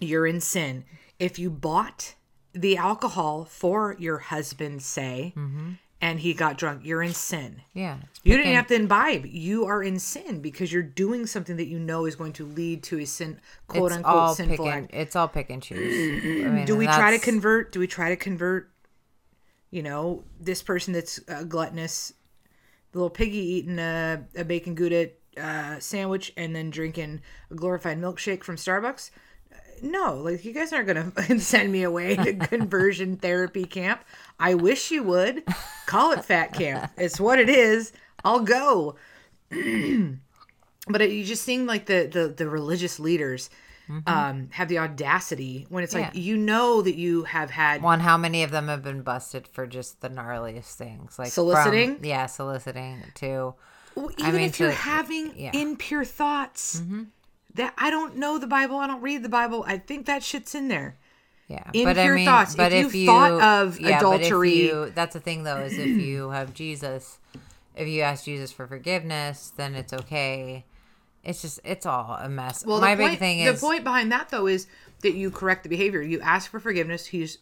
you're 0.01 0.27
in 0.27 0.41
sin 0.41 0.85
if 1.19 1.39
you 1.39 1.51
bought 1.51 2.15
the 2.55 2.77
alcohol 2.77 3.45
for 3.45 3.97
your 3.99 4.19
husband 4.19 4.83
say 4.83 5.35
and 6.01 6.21
he 6.21 6.35
got 6.35 6.59
drunk 6.59 6.83
you're 6.85 7.03
in 7.03 7.15
sin 7.15 7.63
Yeah. 7.75 7.99
you 8.25 8.37
didn't 8.37 8.55
have 8.55 8.67
to 8.69 8.75
imbibe. 8.75 9.25
You 9.27 9.67
are 9.67 9.83
in 9.83 9.99
sin 9.99 10.41
because 10.41 10.73
you're 10.73 10.83
doing 10.83 11.27
something 11.27 11.57
that 11.57 11.67
you 11.67 11.79
know 11.79 12.05
is 12.07 12.15
going 12.17 12.33
to 12.35 12.45
lead 12.45 12.83
to 12.85 12.99
a 12.99 13.05
sin, 13.07 13.41
quote 13.69 13.93
unquote, 13.93 14.37
sinful 14.37 14.65
pick 14.67 14.75
and, 14.75 14.85
act. 14.85 14.95
it's 14.95 15.17
all 15.17 15.29
pick 15.29 15.49
and 15.51 15.63
choose. 15.63 16.23
I 16.47 16.49
mean, 16.51 16.67
Do 16.67 16.77
we 16.77 16.87
and 16.87 16.95
try 16.95 17.11
to 17.13 17.19
convert? 17.19 17.73
Do 17.73 17.81
we 17.81 17.87
try 17.87 18.09
to 18.11 18.17
convert? 18.17 18.69
You 19.71 19.83
know, 19.83 20.25
this 20.39 20.63
person 20.63 20.93
that's 20.93 21.19
uh, 21.29 21.45
gluttonous, 21.45 22.13
the 22.93 22.99
little 22.99 23.09
piggy 23.11 23.39
eating 23.39 23.79
a, 23.79 24.23
a 24.37 24.45
bacon 24.45 24.75
gouda 24.75 25.11
uh, 25.41 25.79
sandwich 25.79 26.31
and 26.37 26.55
then 26.55 26.69
drinking 26.69 27.23
a 27.51 27.55
glorified 27.55 27.99
milkshake 27.99 28.45
from 28.45 28.57
Starbucks. 28.57 29.11
No, 29.83 30.15
like 30.15 30.45
you 30.45 30.53
guys 30.53 30.73
aren't 30.73 30.87
gonna 30.87 31.39
send 31.41 31.71
me 31.73 31.83
away 31.83 32.17
to 32.17 32.35
conversion 32.49 33.17
therapy 33.17 33.65
camp. 33.65 34.05
I 34.41 34.55
wish 34.55 34.91
you 34.91 35.03
would. 35.03 35.45
Call 35.87 36.13
it 36.13 36.25
fat 36.25 36.53
camp. 36.55 36.91
It's 36.97 37.21
what 37.21 37.39
it 37.39 37.49
is. 37.49 37.93
I'll 38.25 38.41
go. 38.41 38.97
but 39.51 41.01
it, 41.01 41.11
you 41.11 41.25
just 41.25 41.43
seem 41.43 41.67
like 41.67 41.87
the 41.87 42.09
the, 42.11 42.29
the 42.29 42.49
religious 42.49 42.99
leaders 42.99 43.51
um, 44.07 44.49
have 44.53 44.69
the 44.69 44.79
audacity 44.79 45.67
when 45.69 45.85
it's 45.85 45.93
like 45.93 46.07
Mm-hmm. 46.13 46.19
You 46.19 46.37
know 46.39 46.81
that 46.81 46.95
you 46.95 47.25
have 47.25 47.51
had 47.51 47.83
One, 47.83 48.01
how 48.01 48.17
many 48.17 48.43
of 48.43 48.51
them 48.51 48.69
have 48.69 48.83
been 48.83 49.03
busted 49.03 49.47
for 49.47 49.67
just 49.67 50.01
the 50.01 50.09
gnarliest 50.09 50.75
things, 50.77 51.19
like 51.19 51.27
from- 51.29 51.33
Soliciting? 51.51 51.99
yeah, 52.03 52.25
soliciting 52.27 53.03
too. 53.15 53.55
Well, 53.95 54.11
I 54.19 54.29
even 54.29 54.37
mean, 54.37 54.49
if 54.49 54.59
you're 54.59 54.71
to- 54.71 54.75
having 54.75 55.33
yeah. 55.37 55.51
Mm-hmm. 55.51 55.59
impure 55.73 56.05
thoughts 56.07 56.81
that 57.55 57.75
I 57.77 57.91
don't 57.91 58.17
know 58.17 58.39
the 58.39 58.47
Bible, 58.47 58.77
I 58.79 58.87
don't 58.87 59.03
read 59.03 59.23
the 59.23 59.29
Bible. 59.29 59.65
I 59.67 59.79
think 59.79 60.07
that 60.07 60.23
shit's 60.23 60.55
in 60.55 60.69
there. 60.69 60.97
Yeah, 61.49 61.65
Impure 61.75 62.25
thoughts. 62.25 62.55
But 62.55 62.73
If 62.73 62.87
if, 62.87 62.95
you 62.95 63.07
thought 63.07 63.33
of 63.43 63.79
yeah, 63.79 64.01
but 64.01 64.15
adultery- 64.17 64.69
you- 64.69 64.93
that's 64.95 65.13
the 65.13 65.21
thing 65.21 65.43
though, 65.45 65.59
is 65.59 65.77
if 65.77 65.87
you 65.87 66.31
have 66.39 66.55
Jesus, 66.55 67.19
if 67.77 67.87
you 67.89 68.01
ask 68.03 68.25
Jesus 68.25 68.51
for 68.53 68.67
forgiveness, 68.67 69.53
then 69.57 69.75
it's 69.75 69.93
okay. 69.93 70.65
It's 71.25 71.43
just 71.43 71.61
it's 71.65 71.85
all 71.87 72.17
a 72.21 72.29
mess. 72.29 72.65
Well, 72.65 72.81
My 72.81 72.95
big 72.95 73.07
point, 73.09 73.19
thing 73.19 73.41
is 73.41 73.61
the 73.61 73.67
point 73.67 73.85
behind 73.85 74.11
that 74.13 74.31
though 74.31 74.47
is 74.47 74.67
that 75.03 75.15
you 75.15 75.31
correct 75.31 75.63
the 75.63 75.69
behavior. 75.69 76.01
You 76.01 76.21
ask 76.21 76.51
for 76.51 76.59
forgiveness. 76.59 77.07
He's 77.07 77.39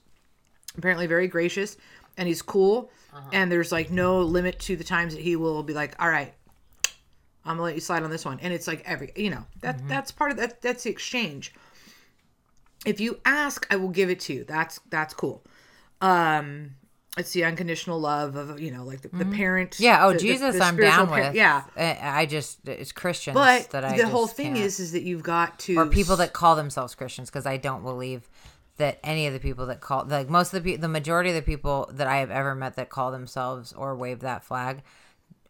apparently 0.77 1.07
very 1.07 1.29
gracious 1.29 1.77
and 2.17 2.27
he's 2.27 2.43
cool. 2.43 2.91
Uh-huh. 3.15 3.29
And 3.33 3.51
there's 3.51 3.71
like 3.73 3.91
no 3.91 4.21
limit 4.23 4.59
to 4.61 4.77
the 4.77 4.85
times 4.85 5.15
that 5.15 5.23
he 5.23 5.37
will 5.37 5.63
be 5.63 5.73
like, 5.73 5.95
"All 6.03 6.09
right, 6.09 6.35
I'm 7.45 7.53
gonna 7.57 7.63
let 7.63 7.75
you 7.75 7.81
slide 7.81 8.03
on 8.03 8.11
this 8.11 8.25
one." 8.25 8.39
And 8.41 8.53
it's 8.53 8.67
like 8.67 8.83
every, 8.87 9.13
you 9.17 9.31
know, 9.31 9.45
that 9.63 9.79
Mm-hmm. 9.79 9.89
that's 9.89 10.13
part 10.13 10.31
of 10.31 10.37
that. 10.39 10.61
That's 10.63 10.85
the 10.85 10.91
exchange. 10.91 11.53
If 12.87 13.01
you 13.01 13.21
ask, 13.25 13.67
I 13.71 13.77
will 13.77 13.89
give 13.91 14.11
it 14.11 14.21
to 14.21 14.33
you. 14.35 14.45
That's 14.45 14.81
that's 14.89 15.13
cool. 15.15 15.43
Um, 16.01 16.71
it's 17.19 17.33
the 17.33 17.45
unconditional 17.45 18.01
love 18.01 18.37
of 18.37 18.59
you 18.61 18.71
know, 18.71 18.85
like 18.85 19.03
the, 19.03 19.09
the 19.09 19.25
parent. 19.27 19.73
Mm-hmm. 19.73 19.83
yeah. 19.83 20.07
Oh, 20.07 20.13
the- 20.13 20.19
Jesus, 20.19 20.57
the 20.57 20.65
I'm 20.65 20.77
down 20.77 21.09
par- 21.09 21.21
with. 21.21 21.35
Yeah, 21.35 21.65
I, 21.77 22.23
I 22.23 22.27
just 22.27 22.67
it's 22.69 22.93
Christians 22.93 23.35
but 23.35 23.71
that 23.71 23.85
I 23.85 23.97
the 23.99 24.09
whole 24.09 24.27
thing 24.27 24.55
can't. 24.55 24.65
is, 24.65 24.81
is 24.81 24.93
that 24.93 25.03
you've 25.03 25.23
got 25.23 25.59
to 25.61 25.77
or 25.77 25.87
people 25.87 26.17
that 26.17 26.33
call 26.33 26.57
themselves 26.57 26.95
Christians 26.95 27.29
because 27.29 27.47
I 27.47 27.57
don't 27.59 27.83
believe 27.83 28.29
that 28.79 28.99
any 29.05 29.27
of 29.27 29.35
the 29.35 29.41
people 29.41 29.67
that 29.67 29.81
call 29.83 30.07
like 30.07 30.31
most 30.31 30.55
of 30.55 30.63
the 30.63 30.71
people 30.71 30.81
the 30.81 30.89
majority 30.89 31.29
of 31.31 31.37
the 31.37 31.43
people 31.43 31.91
that 31.93 32.07
I 32.07 32.19
have 32.19 32.31
ever 32.31 32.55
met 32.55 32.77
that 32.77 32.89
call 32.89 33.11
themselves 33.11 33.75
or 33.75 33.95
wave 33.95 34.21
that 34.21 34.43
flag 34.43 34.83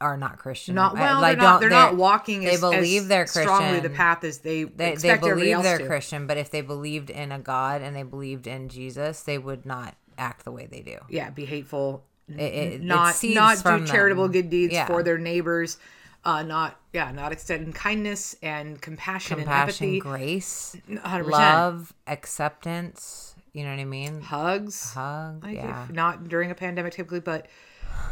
are 0.00 0.16
not 0.16 0.38
Christian. 0.38 0.74
Not 0.74 0.94
well. 0.94 1.20
like, 1.20 1.36
they're 1.38 1.44
not. 1.46 1.52
don't- 1.52 1.60
They're 1.60 1.70
not 1.70 1.96
walking. 1.96 2.40
They 2.40 2.54
as, 2.54 2.60
believe 2.60 3.02
as 3.02 3.08
they're 3.08 3.26
strongly 3.26 3.80
the 3.80 3.90
path 3.90 4.24
as 4.24 4.38
they, 4.38 4.64
They, 4.64 4.94
they 4.94 5.16
believe 5.18 5.62
they're 5.62 5.78
to. 5.78 5.86
Christian, 5.86 6.26
but 6.26 6.36
if 6.36 6.50
they 6.50 6.60
believed 6.62 7.10
in 7.10 7.32
a 7.32 7.38
God 7.38 7.82
and 7.82 7.94
they 7.94 8.02
believed 8.02 8.46
in 8.46 8.68
Jesus, 8.68 9.22
they 9.22 9.38
would 9.38 9.66
not 9.66 9.94
act 10.18 10.44
the 10.44 10.52
way 10.52 10.66
they 10.70 10.80
do. 10.80 10.96
Yeah, 11.08 11.30
be 11.30 11.44
hateful. 11.44 12.04
It, 12.28 12.40
it, 12.40 12.72
it 12.74 12.82
not 12.82 13.14
seeds 13.14 13.34
not 13.34 13.62
do 13.64 13.86
charitable 13.86 14.24
them. 14.24 14.32
good 14.32 14.50
deeds 14.50 14.72
Yeah. 14.72 14.86
for 14.86 15.02
their 15.02 15.18
neighbors. 15.18 15.78
Uh, 16.24 16.42
not 16.42 16.78
yeah, 16.92 17.10
not 17.12 17.32
extending 17.32 17.72
kindness 17.72 18.36
and 18.42 18.80
compassion, 18.80 19.38
compassion, 19.38 19.86
and 19.86 19.94
empathy. 19.96 20.00
grace, 20.00 20.76
100%. 20.88 21.26
love, 21.30 21.94
acceptance. 22.06 23.34
You 23.52 23.64
know 23.64 23.70
what 23.70 23.80
I 23.80 23.84
mean? 23.84 24.20
Hugs. 24.20 24.92
Hug, 24.92 25.42
Like, 25.42 25.56
yeah. 25.56 25.86
not 25.90 26.28
during 26.28 26.50
a 26.50 26.54
pandemic 26.54 26.92
typically, 26.92 27.20
but 27.20 27.46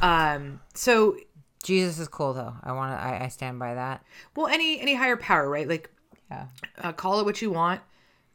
um. 0.02 0.60
So 0.74 1.16
Jesus 1.62 1.98
is 1.98 2.08
cool 2.08 2.32
though. 2.34 2.54
I 2.62 2.72
want 2.72 2.92
to. 2.96 3.02
I, 3.02 3.24
I 3.24 3.28
stand 3.28 3.58
by 3.58 3.74
that. 3.74 4.04
well, 4.36 4.46
any 4.46 4.80
any 4.80 4.94
higher 4.94 5.16
power, 5.16 5.48
right? 5.48 5.68
Like 5.68 5.90
Yeah. 6.30 6.46
uh, 6.82 6.92
call 6.92 7.20
it 7.20 7.24
what 7.24 7.42
you 7.42 7.50
want. 7.50 7.80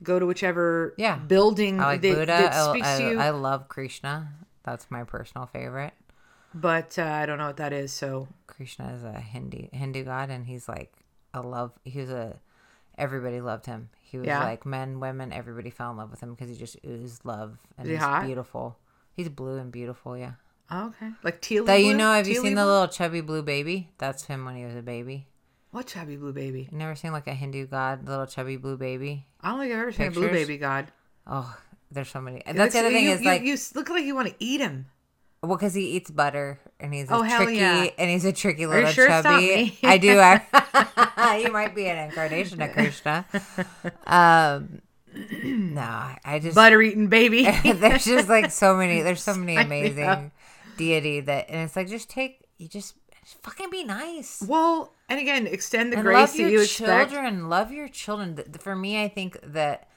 Go 0.02 0.20
to 0.20 0.26
whichever 0.26 0.94
Yeah. 0.98 1.16
building 1.18 1.80
I 1.80 1.86
like 1.86 2.02
that, 2.02 2.14
Buddha. 2.14 2.26
that 2.26 2.54
I, 2.54 2.70
speaks 2.72 2.88
I, 2.88 2.98
to 3.00 3.10
you. 3.10 3.20
I 3.20 3.30
love 3.30 3.70
Krishna. 3.70 4.34
That's 4.64 4.90
my 4.92 5.04
personal 5.04 5.48
favorite. 5.48 5.94
but 6.54 7.00
uh, 7.00 7.04
I 7.04 7.26
don't 7.26 7.38
know 7.38 7.48
what 7.48 7.58
that 7.58 7.74
is. 7.74 7.92
So 7.94 8.28
Krishna 8.48 8.94
is 8.96 9.04
a 9.04 9.14
Hindu 9.20 9.68
Hindu 9.72 10.04
god, 10.04 10.30
and 10.30 10.46
he's 10.46 10.68
like 10.68 10.92
a 11.34 11.42
love. 11.42 11.72
He 11.86 12.00
was 12.00 12.10
a 12.10 12.38
everybody 12.98 13.40
loved 13.42 13.66
him. 13.66 13.90
He 14.02 14.18
was 14.18 14.28
Yeah. 14.28 14.44
like 14.44 14.66
men, 14.66 15.00
women, 15.00 15.32
everybody 15.34 15.70
fell 15.72 15.90
in 15.92 15.98
love 15.98 16.12
with 16.12 16.20
him 16.22 16.32
because 16.36 16.50
he 16.50 16.56
just 16.56 16.78
oozed 16.86 17.24
love 17.26 17.58
and 17.78 17.88
he's 17.90 17.98
hot? 18.00 18.26
beautiful. 18.26 18.78
He's 19.16 19.30
blue 19.30 19.58
and 19.58 19.72
beautiful. 19.72 20.16
Yeah. 20.18 20.34
Oh, 20.74 20.88
okay, 20.88 21.12
like 21.24 21.40
teal. 21.42 21.66
That 21.66 21.78
you 21.84 21.94
know? 21.94 22.12
Have 22.14 22.28
you 22.28 22.42
seen 22.42 22.56
the 22.56 22.66
little 22.66 22.88
chubby 22.88 23.22
blue 23.22 23.42
baby? 23.44 23.90
That's 23.98 24.26
him 24.26 24.44
when 24.46 24.56
he 24.56 24.66
was 24.66 24.76
a 24.76 24.82
baby. 24.82 25.28
what 25.72 25.88
chubby 25.88 26.18
blue 26.18 26.34
baby? 26.34 26.68
You 26.72 26.78
never 26.78 26.96
seen 26.96 27.12
like 27.12 27.28
a 27.28 27.34
Hindu 27.34 27.68
god, 27.68 28.08
little 28.08 28.26
chubby 28.26 28.58
blue 28.58 28.78
baby? 28.78 29.26
I 29.42 29.50
don't 29.52 29.60
think 29.60 29.74
I've 29.74 29.80
ever 29.80 29.92
seen 29.92 30.08
a 30.08 30.12
blue 30.12 30.30
baby 30.30 30.58
god. 30.58 30.92
Oh, 31.28 31.56
there's 31.92 32.10
so 32.10 32.20
many. 32.22 32.38
It 32.40 32.54
That's 32.56 32.56
the 32.56 32.62
looks- 32.64 32.76
other 32.78 32.90
thing 32.92 33.06
you, 33.06 33.12
is 33.12 33.22
you, 33.22 33.28
like 33.28 33.42
you 33.44 33.58
look 33.76 33.90
like 33.90 34.04
you 34.04 34.16
want 34.16 34.28
to 34.30 34.36
eat 34.40 34.60
him. 34.62 34.88
Well, 35.42 35.58
because 35.58 35.74
he 35.74 35.90
eats 35.98 36.10
butter 36.10 36.58
and 36.80 36.94
he's 36.94 37.10
a 37.12 37.16
Oh, 37.16 37.22
hell 37.22 37.44
tricky 37.44 37.58
yeah. 37.60 37.90
and 37.98 38.10
he's 38.10 38.24
a 38.24 38.32
tricky 38.32 38.66
little 38.66 38.90
sure 38.90 39.08
chubby. 39.10 39.78
I 39.84 39.98
do. 39.98 40.18
I, 40.22 41.44
you 41.46 41.52
might 41.52 41.76
be 41.76 41.86
an 41.88 41.98
incarnation 41.98 42.62
of 42.62 42.72
Krishna. 42.72 43.26
Um, 44.08 44.82
no, 45.44 45.82
I 46.24 46.40
just 46.42 46.56
Butter 46.56 46.82
eating 46.82 47.08
baby. 47.08 47.44
there's 47.44 48.06
just 48.06 48.30
like 48.30 48.52
so 48.52 48.76
many. 48.78 49.02
There's 49.02 49.22
so 49.22 49.36
many 49.36 49.58
amazing. 49.58 50.32
Deity 50.78 51.20
that, 51.22 51.50
and 51.50 51.62
it's 51.62 51.76
like 51.76 51.88
just 51.88 52.10
take 52.10 52.42
you 52.58 52.68
just, 52.68 52.96
just 53.24 53.42
fucking 53.44 53.70
be 53.70 53.84
nice. 53.84 54.44
well, 54.48 54.94
and 55.10 55.20
again, 55.20 55.48
extend 55.48 55.92
the 55.92 55.98
and 55.98 56.06
grace 56.06 56.16
love 56.18 56.32
that 56.34 56.38
your 56.40 56.50
you 56.50 56.62
expect. 56.62 57.12
children. 57.12 57.50
Love 57.50 57.72
your 57.72 57.88
children. 57.88 58.38
For 58.60 58.76
me, 58.76 59.02
I 59.02 59.08
think 59.08 59.40
that 59.44 59.88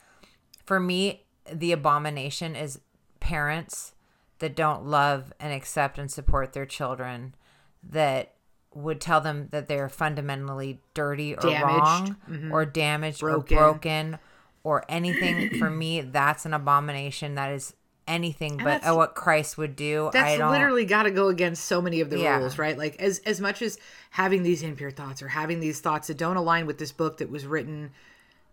for 0.64 0.80
me, 0.80 1.24
the 1.52 1.72
abomination 1.72 2.56
is 2.56 2.80
parents 3.20 3.92
that 4.38 4.54
don't 4.56 4.84
love 4.84 5.32
and 5.40 5.52
accept 5.52 5.98
and 5.98 6.10
support 6.10 6.52
their 6.52 6.66
children 6.66 7.34
that 7.82 8.32
would 8.74 9.00
tell 9.00 9.20
them 9.22 9.48
that 9.52 9.68
they're 9.68 9.88
fundamentally 9.88 10.80
dirty 10.92 11.34
or 11.34 11.40
Damaged. 11.40 12.12
Mm-hmm. 12.28 12.42
wrong 12.44 12.52
or 12.52 12.66
damaged 12.66 13.20
Broken. 13.20 13.56
or 13.56 13.60
broken 13.60 14.18
or 14.62 14.84
anything 14.88 15.56
for 15.58 15.70
me 15.70 16.02
that's 16.02 16.44
an 16.44 16.52
abomination 16.52 17.36
that 17.36 17.52
is 17.52 17.72
anything 18.08 18.56
but 18.56 18.86
uh, 18.86 18.94
what 18.94 19.14
christ 19.14 19.58
would 19.58 19.74
do 19.76 20.06
i 20.08 20.10
That's 20.12 20.38
literally 20.38 20.84
got 20.84 21.04
to 21.04 21.10
go 21.10 21.28
against 21.28 21.64
so 21.64 21.82
many 21.82 22.00
of 22.00 22.08
the 22.10 22.18
Yeah. 22.18 22.38
rules, 22.38 22.58
right? 22.58 22.78
Like 22.78 22.96
as 23.00 23.18
as 23.26 23.40
much 23.40 23.62
as 23.62 23.78
having 24.10 24.42
these 24.42 24.62
impure 24.62 24.90
thoughts 24.90 25.22
or 25.22 25.28
having 25.28 25.60
these 25.60 25.80
thoughts 25.80 26.06
that 26.08 26.16
don't 26.16 26.36
align 26.36 26.66
with 26.66 26.78
this 26.78 26.92
book 26.92 27.18
that 27.18 27.28
was 27.30 27.46
written 27.46 27.90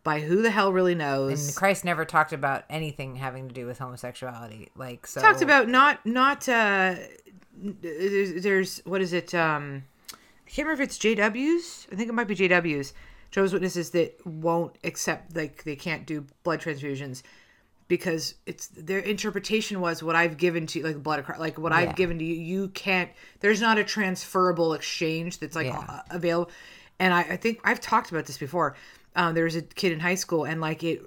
by 0.03 0.19
who 0.22 0.41
the 0.41 0.51
hell 0.51 0.74
really 0.74 0.95
knows. 0.95 1.48
and 1.48 1.55
christ 1.55 1.86
never 1.86 2.03
talked 2.03 2.33
about 2.33 2.63
anything 2.69 3.15
having 3.15 3.48
to 3.48 3.53
do 3.53 3.65
with 3.65 3.79
homosexuality 3.79 4.69
like 4.75 5.07
so 5.07 5.22
talked 5.22 5.41
about 5.41 5.69
not 5.69 6.05
not 6.05 6.50
uh 6.50 6.95
there's, 7.55 8.43
there's 8.43 8.79
what 8.86 9.01
is 9.01 9.13
it 9.13 9.33
um 9.33 9.83
i 10.12 10.50
can't 10.50 10.67
remember 10.67 10.83
if 10.83 10.89
it's 10.89 10.98
jws 10.98 11.88
i 11.91 11.95
think 11.95 12.10
it 12.10 12.13
might 12.13 12.27
be 12.27 12.36
jws 12.36 12.91
jehovah's 13.31 13.53
witnesses 13.53 13.91
that 13.91 14.17
won't 14.25 14.77
accept 14.83 15.36
like 15.38 15.63
they 15.63 15.75
can't 15.75 16.05
do 16.05 16.25
blood 16.43 16.60
transfusions 16.60 17.22
because 17.88 18.36
it's 18.46 18.68
their 18.68 19.00
interpretation 19.00 19.82
was 19.82 20.02
what 20.02 20.16
i've 20.16 20.38
given 20.38 20.66
to 20.68 20.80
you 20.80 20.86
like 20.86 21.02
blood 21.04 21.25
like 21.40 21.58
what 21.58 21.72
Yeah. 21.72 21.80
i've 21.80 21.96
given 21.96 22.18
to 22.20 22.24
you 22.25 22.34
you 22.36 22.70
can't 22.70 23.10
there's 23.42 23.62
not 23.62 23.78
a 23.78 23.84
transferable 23.84 24.74
exchange 24.74 25.40
that's 25.40 25.56
like 25.56 25.68
Yeah. 25.68 26.02
available 26.10 26.52
and 27.00 27.13
I, 27.13 27.22
I 27.22 27.38
think 27.38 27.60
i've 27.63 27.82
talked 27.82 28.12
about 28.12 28.25
this 28.25 28.38
before 28.38 28.75
um, 29.16 29.36
there 29.36 29.44
was 29.44 29.56
a 29.56 29.62
kid 29.62 29.92
in 29.92 30.00
high 30.00 30.16
school 30.16 30.46
and 30.46 30.60
like 30.62 30.84
it 30.84 31.02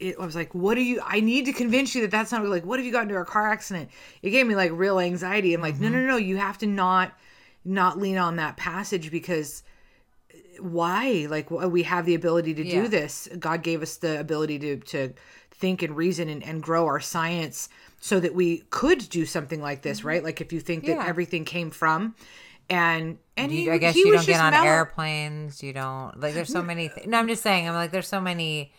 it 0.00 0.14
I 0.20 0.24
was 0.24 0.36
like, 0.36 0.54
what 0.54 0.76
do 0.76 0.80
you? 0.80 1.00
I 1.04 1.18
need 1.18 1.46
to 1.46 1.52
convince 1.52 1.92
you 1.92 2.02
that 2.02 2.12
that's 2.12 2.30
not 2.30 2.44
like. 2.46 2.64
What 2.64 2.78
if 2.78 2.86
you 2.86 2.92
got 2.92 3.02
into 3.02 3.16
a 3.16 3.24
car 3.24 3.50
accident? 3.50 3.90
It 4.22 4.30
gave 4.30 4.46
me 4.46 4.54
like 4.54 4.70
real 4.72 5.00
anxiety. 5.00 5.54
I'm 5.54 5.60
like, 5.60 5.80
no, 5.80 5.88
no, 5.88 5.98
no. 6.06 6.16
You 6.16 6.36
have 6.36 6.56
to 6.58 6.66
not 6.66 7.18
not 7.64 7.98
lean 7.98 8.16
on 8.16 8.36
that 8.36 8.56
passage 8.56 9.10
because 9.10 9.64
why? 10.60 11.26
Like 11.28 11.50
we 11.50 11.82
have 11.84 12.06
the 12.06 12.14
ability 12.14 12.54
to 12.54 12.66
Yeah. 12.66 12.82
do 12.82 12.88
this. 12.88 13.28
God 13.38 13.62
gave 13.62 13.82
us 13.82 13.96
the 13.96 14.18
ability 14.18 14.58
to 14.60 14.76
to 14.76 15.12
think 15.50 15.82
and 15.82 15.96
reason 15.96 16.28
and, 16.28 16.42
and 16.42 16.62
grow 16.62 16.86
our 16.86 17.00
science 17.00 17.68
so 18.00 18.20
that 18.20 18.34
we 18.34 18.58
could 18.70 19.08
do 19.08 19.26
something 19.26 19.60
like 19.60 19.82
this, 19.82 19.98
mm-hmm. 19.98 20.08
right? 20.08 20.24
Like 20.24 20.40
if 20.40 20.52
you 20.52 20.60
think 20.60 20.86
that 20.86 21.06
everything 21.06 21.44
came 21.44 21.70
from 21.70 22.14
and 22.70 23.18
and 23.36 23.52
you, 23.52 23.58
he, 23.58 23.70
I 23.70 23.78
guess 23.78 23.96
you 23.96 24.12
don't 24.12 24.26
get 24.26 24.40
on 24.40 24.50
mellow. 24.52 24.66
airplanes. 24.66 25.62
You 25.62 25.72
don't 25.72 26.18
like. 26.20 26.34
There's 26.34 26.52
so 26.52 26.62
many. 26.62 26.88
Th- 26.88 27.06
no, 27.06 27.18
I'm 27.18 27.28
just 27.28 27.42
saying. 27.42 27.68
I'm 27.68 27.74
like, 27.74 27.90
there's 27.90 28.08
so 28.08 28.20
many. 28.20 28.72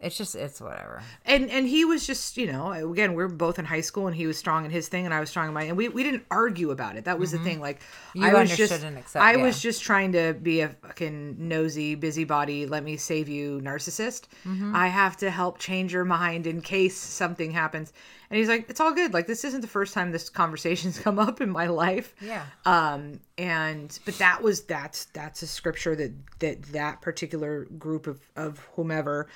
It's 0.00 0.16
just, 0.16 0.36
it's 0.36 0.60
whatever. 0.60 1.02
and 1.26 1.50
and 1.50 1.66
he 1.66 1.84
was 1.84 2.06
just 2.06 2.36
you 2.36 2.50
know 2.52 2.70
again 2.92 3.14
we're 3.14 3.26
both 3.26 3.58
in 3.58 3.64
high 3.64 3.80
school 3.80 4.06
and 4.06 4.14
he 4.14 4.26
was 4.28 4.38
strong 4.38 4.64
in 4.64 4.70
his 4.70 4.86
thing 4.88 5.04
and 5.06 5.12
I 5.12 5.18
was 5.18 5.28
strong 5.30 5.48
in 5.48 5.54
mine 5.54 5.68
and 5.68 5.76
we, 5.76 5.88
we 5.88 6.04
didn't 6.04 6.24
argue 6.30 6.70
about 6.70 6.96
it 6.96 7.04
that 7.06 7.18
was 7.18 7.32
the 7.32 7.38
thing 7.38 7.60
like 7.60 7.80
Mm-hmm. 7.80 8.22
You 8.22 8.28
I 8.36 8.40
was 8.40 8.56
just 8.56 8.72
and 8.84 8.96
accept- 8.98 9.24
I 9.24 9.36
was 9.36 9.60
just 9.60 9.82
trying 9.82 10.12
to 10.12 10.34
be 10.34 10.60
a 10.60 10.68
fucking 10.68 11.36
nosy 11.48 11.94
busybody 11.96 12.66
let 12.66 12.84
me 12.84 12.96
save 12.96 13.28
you 13.28 13.60
narcissist 13.60 14.22
Mm-hmm. 14.46 14.74
I 14.74 14.86
have 14.88 15.16
to 15.18 15.30
help 15.30 15.58
change 15.58 15.92
your 15.92 16.04
mind 16.04 16.46
in 16.46 16.60
case 16.60 16.96
something 16.96 17.50
happens 17.50 17.92
and 18.30 18.38
he's 18.38 18.48
like 18.48 18.70
it's 18.70 18.80
all 18.80 18.92
good 18.92 19.12
like 19.14 19.26
this 19.26 19.42
isn't 19.44 19.62
the 19.62 19.66
first 19.66 19.94
time 19.94 20.12
this 20.12 20.28
conversation's 20.30 20.98
come 21.06 21.18
up 21.18 21.40
in 21.40 21.50
my 21.50 21.66
life 21.66 22.14
Yeah. 22.20 22.44
um 22.64 23.20
and 23.36 23.98
but 24.04 24.18
that 24.18 24.42
was 24.42 24.62
that's 24.62 25.06
that's 25.06 25.42
a 25.42 25.46
scripture 25.46 25.94
that 25.96 26.12
that 26.38 26.62
that 26.72 27.00
particular 27.00 27.64
group 27.78 28.06
of 28.06 28.20
of 28.36 28.58
whomever 28.76 29.28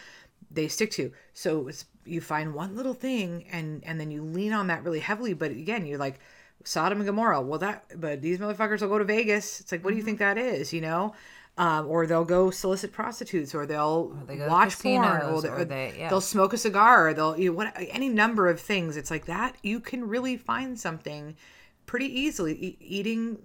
they 0.55 0.69
stick 0.69 0.91
to. 0.93 1.13
So 1.33 1.69
it's, 1.69 1.85
you 2.05 2.21
find 2.21 2.55
one 2.55 2.75
little 2.77 2.95
thing 2.95 3.45
and 3.53 3.83
and 3.85 4.01
then 4.01 4.11
you 4.11 4.23
lean 4.23 4.53
on 4.53 4.67
that 4.69 4.83
really 4.85 5.01
heavily. 5.01 5.35
But 5.35 5.51
again, 5.53 5.87
you're 5.87 5.99
like 5.99 6.19
Sodom 6.65 6.99
and 6.99 7.07
Gomorrah. 7.07 7.41
Well, 7.41 7.59
that 7.61 7.85
but 8.01 8.23
these 8.23 8.39
motherfuckers 8.39 8.81
will 8.81 8.89
go 8.89 8.99
to 8.99 9.05
Vegas. 9.05 9.61
It's 9.61 9.73
like, 9.73 9.85
what 9.85 9.91
do 9.91 9.97
you 9.97 10.03
think 10.03 10.19
that 10.19 10.39
is? 10.39 10.73
You 10.73 10.81
know. 10.81 11.15
Um, 11.59 11.87
or 11.87 12.07
they'll 12.07 12.25
go 12.25 12.51
solicit 12.51 12.93
prostitutes, 12.93 13.55
or 13.55 13.67
they'll 13.67 14.09
they 14.27 14.37
go 14.39 14.45
to 14.45 14.51
watch 14.51 14.79
porn, 14.79 15.05
or, 15.05 15.43
they, 15.43 15.49
or 15.51 15.65
they- 15.67 15.95
yeah. 15.99 16.11
will 16.11 16.23
smoke 16.23 16.55
a 16.55 16.57
cigar, 16.57 17.09
or 17.09 17.13
they'll 17.13 17.39
you 17.39 17.51
know, 17.51 17.57
what 17.57 17.75
any 17.77 18.09
number 18.09 18.49
of 18.49 18.59
things. 18.59 18.97
It's 18.97 19.11
like 19.11 19.27
that 19.27 19.57
you 19.63 19.79
can 19.79 20.09
really 20.09 20.39
find 20.39 20.81
something 20.81 21.37
pretty 21.85 22.07
easily 22.07 22.55
e- 22.55 22.77
eating 22.81 23.39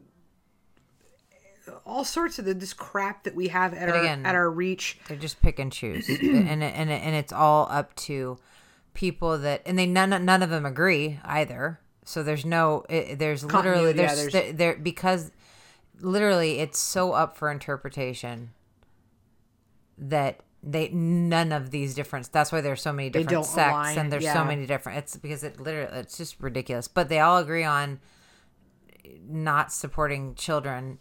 all 1.85 2.03
sorts 2.03 2.39
of 2.39 2.45
the, 2.45 2.53
this 2.53 2.73
crap 2.73 3.23
that 3.23 3.35
we 3.35 3.49
have 3.49 3.73
at 3.73 3.89
our 3.89 3.95
again- 3.95 4.25
at 4.25 4.35
our 4.35 4.49
reach. 4.49 4.97
They 5.07 5.15
just 5.15 5.41
pick 5.41 5.59
and 5.59 5.71
choose, 5.71 6.09
and 6.09 6.63
and 6.63 6.63
and 6.63 7.15
it's 7.15 7.33
all 7.33 7.67
up 7.69 7.95
to 7.95 8.37
people 8.93 9.37
that, 9.39 9.61
and 9.65 9.77
they 9.77 9.85
none 9.85 10.09
none 10.25 10.43
of 10.43 10.49
them 10.49 10.65
agree 10.65 11.19
either. 11.23 11.79
So 12.05 12.23
there's 12.23 12.45
no, 12.45 12.85
it, 12.89 13.19
there's 13.19 13.43
literally 13.43 13.93
Continuity, 13.93 13.99
yeah, 13.99 14.15
there's, 14.15 14.33
there's- 14.33 14.45
there, 14.45 14.53
there 14.53 14.75
because 14.77 15.31
literally 15.99 16.59
it's 16.59 16.79
so 16.79 17.11
up 17.11 17.35
for 17.35 17.51
interpretation 17.51 18.51
that 19.97 20.41
they 20.63 20.89
none 20.89 21.51
of 21.51 21.71
these 21.71 21.95
different. 21.95 22.31
That's 22.31 22.51
why 22.51 22.61
there's 22.61 22.81
so 22.81 22.93
many 22.93 23.09
different 23.09 23.45
sects 23.45 23.71
align, 23.71 23.97
and 23.97 24.11
there's 24.11 24.23
yeah. 24.23 24.33
so 24.33 24.43
many 24.43 24.65
different. 24.65 24.99
It's 24.99 25.17
because 25.17 25.43
it 25.43 25.59
literally 25.59 25.99
it's 25.99 26.17
just 26.17 26.39
ridiculous. 26.39 26.87
But 26.87 27.09
they 27.09 27.19
all 27.19 27.37
agree 27.37 27.63
on 27.63 27.99
not 29.27 29.71
supporting 29.71 30.35
children 30.35 30.99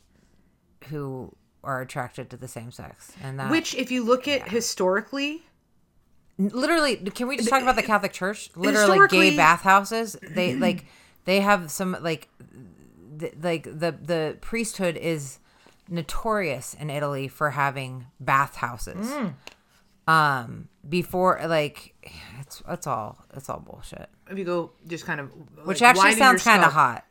who 0.89 1.35
are 1.65 1.81
attracted 1.81 2.31
to 2.31 2.37
the 2.37 2.49
same 2.49 2.71
sex, 2.71 3.13
and 3.23 3.39
that 3.39 3.51
Which, 3.51 3.75
if 3.75 3.91
you 3.91 4.05
look 4.05 4.29
at 4.29 4.49
historically, 4.49 5.43
literally 6.39 6.97
can 6.97 7.29
we 7.29 7.37
just 7.37 7.49
talk 7.49 7.63
about 7.63 7.77
the 7.77 7.83
catholic 7.83 8.13
church? 8.13 8.51
Literally 8.57 8.87
Historically- 8.89 9.31
gay 9.31 9.37
bathhouses 9.37 10.17
they 10.23 10.55
like 10.67 10.87
they 11.25 11.41
have 11.41 11.71
some 11.71 11.97
like 12.01 12.29
th- 13.19 13.35
like 13.43 13.65
the 13.65 13.97
the 14.01 14.37
priesthood 14.41 14.97
is 14.97 15.39
notorious 15.89 16.75
in 16.75 16.91
italy 16.91 17.29
for 17.29 17.51
having 17.51 18.07
bathhouses. 18.21 19.09
Mm. 19.09 19.35
um 20.09 20.69
before 20.89 21.41
like 21.47 21.95
it's 22.41 22.63
it's 22.69 22.87
all 22.87 23.25
it's 23.35 23.49
all 23.49 23.61
bullshit. 23.61 24.09
If 24.31 24.39
you 24.39 24.45
go 24.45 24.73
just 24.87 25.05
kind 25.07 25.21
of 25.21 25.31
which 25.65 25.83
actually 25.83 26.13
sounds 26.13 26.43
kind 26.43 26.65
of 26.65 26.73
hot 26.73 27.05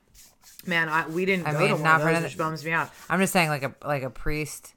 Man, 0.65 0.89
I, 0.89 1.07
we 1.07 1.25
didn't 1.25 1.47
I 1.47 1.53
go 1.53 1.59
mean, 1.59 1.67
to 1.69 1.73
one 1.75 1.83
not 1.83 2.01
of 2.01 2.07
those, 2.07 2.23
which 2.23 2.37
bums 2.37 2.65
me 2.65 2.71
out. 2.71 2.89
i'm 3.09 3.19
just 3.19 3.33
saying 3.33 3.49
like 3.49 3.63
a 3.63 3.75
like 3.85 4.03
a 4.03 4.09
priest 4.09 4.73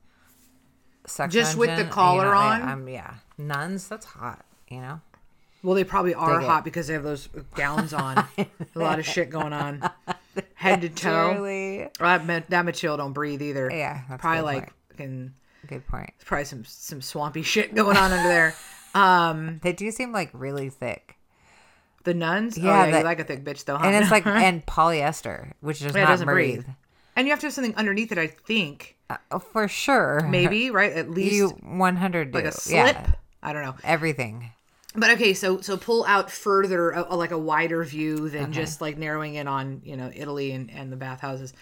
sex 1.06 1.32
Just 1.32 1.56
with 1.56 1.76
the 1.76 1.84
collar 1.84 2.26
you 2.26 2.30
know, 2.32 2.36
on? 2.36 2.62
I, 2.62 2.72
am 2.72 2.88
yeah 2.88 3.14
nuns 3.38 3.88
that's 3.88 4.04
hot 4.06 4.44
you 4.68 4.80
know 4.80 5.00
Well, 5.62 5.74
they 5.74 5.84
probably 5.84 6.14
are 6.14 6.40
hot 6.40 6.64
because 6.64 6.86
they 6.86 6.94
have 6.94 7.02
those 7.02 7.28
gowns 7.54 7.92
on. 7.92 8.18
a 8.38 8.46
lot 8.74 8.98
of 8.98 9.06
shit 9.06 9.28
going 9.30 9.52
on, 9.52 9.82
head 10.54 10.82
to 10.82 10.88
toe. 10.88 11.34
Truly. 11.34 11.88
Well, 12.00 12.18
that, 12.20 12.50
that 12.50 12.64
material 12.64 12.96
don't 12.96 13.12
breathe 13.12 13.42
either. 13.42 13.68
Yeah, 13.72 14.02
that's 14.08 14.20
probably 14.20 14.42
like 14.42 14.72
fucking 14.90 15.34
good 15.66 15.86
point 15.88 16.10
probably 16.24 16.44
some 16.44 16.64
some 16.64 17.02
swampy 17.02 17.42
shit 17.42 17.74
going 17.74 17.96
on 17.96 18.12
under 18.12 18.28
there. 18.28 18.54
Um, 18.94 19.60
they 19.62 19.74
do 19.74 19.90
seem 19.90 20.12
like 20.12 20.30
really 20.32 20.70
thick 20.70 21.17
the 22.04 22.14
nuns. 22.14 22.56
Yeah, 22.58 22.64
oh, 22.64 22.84
yeah, 22.84 22.90
that- 22.92 22.98
you 22.98 23.04
like 23.04 23.20
a 23.20 23.24
thick 23.24 23.44
bitch 23.44 23.64
though, 23.64 23.76
huh? 23.76 23.86
and 23.86 23.96
it's 23.96 24.10
like 24.10 24.26
and 24.26 24.64
polyester, 24.66 25.52
which 25.60 25.80
does 25.80 25.94
Yeah, 25.94 26.02
not 26.04 26.10
doesn't 26.10 26.26
breathe. 26.26 26.64
breathe. 26.64 26.74
and 27.16 27.26
you 27.26 27.32
have 27.32 27.40
to 27.40 27.46
have 27.46 27.52
something 27.52 27.74
underneath 27.76 28.12
it. 28.12 28.18
I 28.18 28.26
think 28.28 28.96
Uh, 29.10 29.38
for 29.38 29.68
sure, 29.68 30.26
maybe 30.28 30.70
right 30.80 30.92
at 30.92 31.10
least 31.10 31.34
you 31.34 31.48
one 31.62 31.96
hundred 31.96 32.30
do 32.32 32.38
like 32.38 32.46
a 32.46 32.52
slip. 32.52 32.96
yeah, 32.96 33.12
I 33.42 33.52
don't 33.52 33.62
know. 33.62 33.74
everything. 33.84 34.50
But 34.94 35.10
okay, 35.10 35.34
so 35.34 35.60
so 35.60 35.76
pull 35.76 36.04
out 36.06 36.30
further, 36.30 36.90
a, 36.90 37.06
a- 37.10 37.16
like 37.16 37.30
a 37.30 37.38
wider 37.38 37.84
view 37.84 38.28
than 38.30 38.52
just 38.52 38.80
like 38.80 38.96
narrowing 38.96 39.34
in 39.34 39.46
on 39.46 39.82
you 39.84 39.96
know 39.96 40.10
Italy 40.14 40.52
and 40.52 40.70
and 40.70 40.90
the 40.90 40.96
bathhouses. 40.96 41.52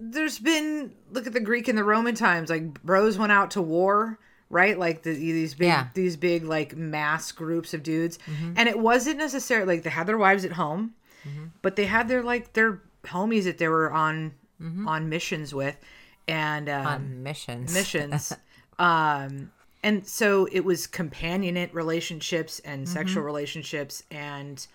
There's 0.00 0.38
been 0.38 0.92
look 1.12 1.26
at 1.26 1.32
the 1.34 1.40
Greek 1.40 1.68
and 1.68 1.76
the 1.76 1.84
Roman 1.84 2.14
times. 2.14 2.48
Like 2.50 2.82
bros 2.82 3.18
went 3.18 3.30
out 3.32 3.50
to 3.52 3.62
war, 3.62 4.18
right? 4.54 4.78
Like 4.78 5.02
the, 5.02 5.12
these 5.12 5.52
big 5.54 5.66
Yeah. 5.68 5.88
these 5.92 6.16
big 6.16 6.44
like 6.44 6.74
mass 6.76 7.32
groups 7.32 7.74
of 7.74 7.82
dudes, 7.82 8.18
and 8.56 8.68
it 8.68 8.78
wasn't 8.78 9.18
necessarily 9.18 9.74
like 9.76 9.82
they 9.84 9.90
had 9.90 10.06
their 10.06 10.16
wives 10.16 10.44
at 10.46 10.52
home, 10.52 10.94
but 11.60 11.76
they 11.76 11.84
had 11.86 12.08
their 12.08 12.22
like 12.22 12.54
their 12.54 12.80
homies 13.04 13.44
that 13.44 13.58
they 13.58 13.68
were 13.68 13.92
on 13.92 14.32
on 14.86 15.08
missions 15.10 15.52
with, 15.52 15.76
and 16.26 16.68
um, 16.70 16.86
On 16.86 17.22
missions, 17.22 17.74
missions. 17.74 18.32
um, 18.78 19.50
and 19.82 20.06
so 20.06 20.48
it 20.50 20.64
was 20.64 20.86
companionate 20.86 21.74
relationships 21.74 22.60
and 22.60 22.88
sexual 22.88 23.22
relationships 23.22 24.02
and 24.10 24.66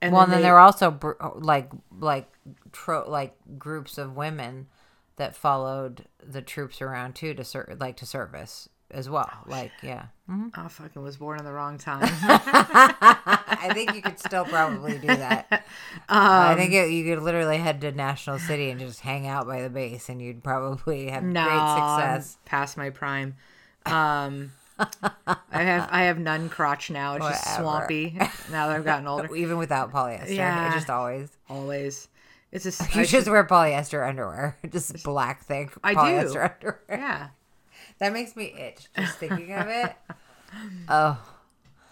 and 0.00 0.12
Well, 0.12 0.22
and 0.22 0.32
then 0.32 0.38
they- 0.38 0.44
there 0.44 0.54
were 0.54 0.60
also 0.60 0.90
br- 0.90 1.12
like 1.34 1.70
like 2.00 2.28
tro- 2.72 3.10
like 3.10 3.34
groups 3.58 3.98
of 3.98 4.16
women 4.16 4.68
that 5.16 5.34
followed 5.36 6.04
the 6.22 6.40
troops 6.42 6.80
around 6.82 7.14
too 7.14 7.34
to 7.34 7.44
ser- 7.44 7.76
like 7.80 7.96
to 7.98 8.06
service 8.06 8.68
as 8.90 9.08
well. 9.10 9.30
like 9.46 9.72
yeah, 9.82 10.06
Mhm. 10.30 10.50
oh 10.56 10.68
fucking 10.68 11.02
was 11.02 11.16
born 11.16 11.38
in 11.38 11.44
the 11.44 11.52
wrong 11.52 11.78
time. 11.78 12.02
I 12.22 13.70
think 13.74 13.94
you 13.94 14.02
could 14.02 14.18
still 14.18 14.44
probably 14.44 14.98
do 14.98 15.06
that. 15.08 15.64
I 16.08 16.54
think 16.56 16.72
Um, 16.72 16.78
it, 16.78 16.90
you 16.90 17.04
could 17.14 17.22
literally 17.22 17.58
head 17.58 17.80
to 17.82 17.92
National 17.92 18.38
City 18.38 18.70
and 18.70 18.78
just 18.80 19.00
hang 19.00 19.26
out 19.26 19.46
by 19.46 19.62
the 19.62 19.70
base, 19.70 20.08
and 20.08 20.20
you'd 20.22 20.42
probably 20.44 21.08
have 21.10 21.22
no, 21.22 21.42
great 21.44 21.52
I'm 21.56 22.20
success. 22.20 22.38
past 22.44 22.76
my 22.76 22.90
prime. 22.90 23.36
Um, 23.86 24.52
I 24.78 25.62
have 25.62 25.88
I 25.90 26.02
have 26.02 26.18
nun 26.18 26.48
crotch 26.48 26.90
now. 26.90 27.16
It's 27.16 27.26
just 27.26 27.56
swampy 27.56 28.10
now 28.50 28.66
that 28.68 28.76
I've 28.76 28.84
gotten 28.84 29.06
older. 29.06 29.34
even 29.36 29.58
without 29.58 29.92
polyester. 29.92 30.34
Yeah. 30.36 30.70
It 30.70 30.74
just 30.74 30.90
always. 30.90 31.30
Always, 31.48 32.08
it's 32.52 32.64
just 32.64 32.80
You 32.94 33.00
I 33.00 33.04
just 33.04 33.10
should- 33.24 33.28
wear 33.32 33.44
polyester 33.44 34.06
underwear, 34.06 34.56
just 34.70 35.02
black 35.02 35.44
thick 35.44 35.70
I 35.82 35.94
do. 35.94 36.00
underwear. 36.00 36.80
yeah 36.88 37.28
That 37.98 38.12
makes 38.12 38.36
me 38.36 38.52
itch 38.58 38.88
just 38.96 39.18
thinking 39.18 39.52
of 39.52 39.66
it. 39.68 39.94
Oh, 40.88 41.20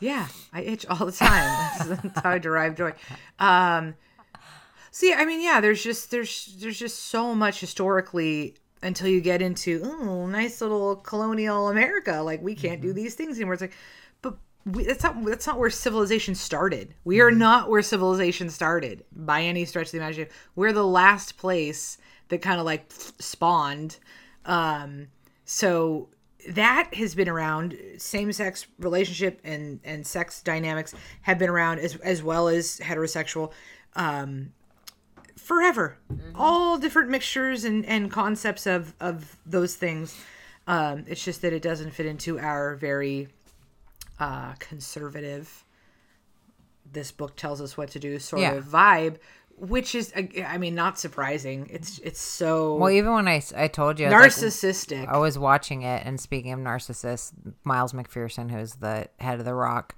Yeah, 0.01 0.29
I 0.53 0.62
itch 0.62 0.87
all 0.87 1.05
the 1.05 1.12
time. 1.12 1.71
That's 2.03 2.21
how 2.21 2.31
I 2.31 2.38
derive 2.38 2.77
joy. 2.77 2.93
Um, 3.38 3.95
see, 4.90 5.12
I 5.12 5.25
mean, 5.25 5.43
yeah, 5.43 5.61
there's 5.61 5.83
just 5.83 6.11
there's 6.11 6.57
there's 6.61 6.79
just 6.79 7.07
so 7.07 7.35
much 7.35 7.61
historically 7.61 8.55
until 8.83 9.09
you 9.09 9.21
get 9.21 9.43
into 9.43 9.81
oh, 9.85 10.27
nice 10.27 10.61
little 10.61 10.97
colonial 10.97 11.69
America. 11.69 12.23
Like 12.23 12.43
we 12.43 12.55
can't 12.55 12.81
do 12.81 12.93
these 12.93 13.14
things 13.14 13.37
anymore. 13.37 13.55
It's 13.55 13.62
like, 13.62 13.75
but 14.23 14.37
we, 14.64 14.85
that's 14.85 15.03
not 15.03 15.23
that's 15.25 15.47
not 15.47 15.59
where 15.59 15.71
civilization 15.71 16.35
started. 16.35 16.95
We 17.05 17.21
are 17.21 17.33
not 17.33 17.69
where 17.69 17.83
civilization 17.83 18.51
started 18.51 19.05
by 19.12 19.43
any 19.43 19.64
stretch 19.64 19.88
of 19.88 19.93
the 19.93 19.99
imagination. 19.99 20.33
We're 20.55 20.73
the 20.73 20.87
last 20.87 21.37
place 21.38 21.99
that 22.29 22.40
kind 22.40 22.61
of 22.61 22.67
like 22.67 22.90
spawned. 23.19 23.99
Um, 24.47 25.09
so 25.44 26.09
that 26.50 26.94
has 26.94 27.14
been 27.14 27.28
around. 27.28 27.76
Same-sex 27.98 28.66
relationship 28.78 29.40
and 29.44 29.80
and 29.85 30.07
sex 30.07 30.42
dynamics 30.42 30.94
have 31.22 31.38
been 31.38 31.48
around 31.50 31.78
as 31.80 31.96
as 31.96 32.22
well 32.22 32.48
as 32.48 32.78
heterosexual. 32.78 33.52
Um, 33.96 34.52
forever 35.37 35.98
all 36.35 36.78
different 36.78 37.11
mixtures 37.11 37.64
and 37.64 37.85
and 37.87 38.11
concepts 38.11 38.66
of 38.66 38.94
of 38.98 39.37
those 39.44 39.74
things 39.74 40.16
um 40.66 41.04
it's 41.07 41.22
just 41.22 41.42
that 41.42 41.52
it 41.52 41.61
doesn't 41.61 41.90
fit 41.90 42.07
into 42.07 42.38
our 42.38 42.76
very 42.76 43.28
uh 44.20 44.54
conservative 44.59 45.64
this 46.90 47.11
book 47.12 47.37
tells 47.37 47.61
us 47.61 47.76
what 47.76 47.90
to 47.90 47.98
do 47.98 48.18
sort 48.18 48.40
Yeah. 48.40 48.52
of 48.52 48.64
vibe 48.64 49.16
which 49.57 49.95
is 49.95 50.12
I 50.17 50.59
mean 50.59 50.75
not 50.75 50.99
surprising 50.99 51.69
it's 51.71 51.99
it's 52.01 52.21
so 52.21 52.77
well, 52.77 52.90
even 52.90 53.12
when 53.12 53.29
i, 53.29 53.43
I 53.57 53.69
told 53.69 54.01
you, 54.01 54.07
I 54.07 54.11
was, 54.11 54.43
like, 54.43 54.51
narcissistic 54.51 55.07
I 55.09 55.17
was 55.19 55.38
watching 55.38 55.83
it, 55.83 56.05
and 56.05 56.21
speaking 56.21 56.53
of 56.53 56.61
narcissists, 56.61 57.33
Miles 57.62 57.93
McPherson, 57.93 58.51
who's 58.51 58.75
the 58.75 59.09
head 59.21 59.38
of 59.38 59.45
The 59.45 59.55
Rock, 59.55 59.95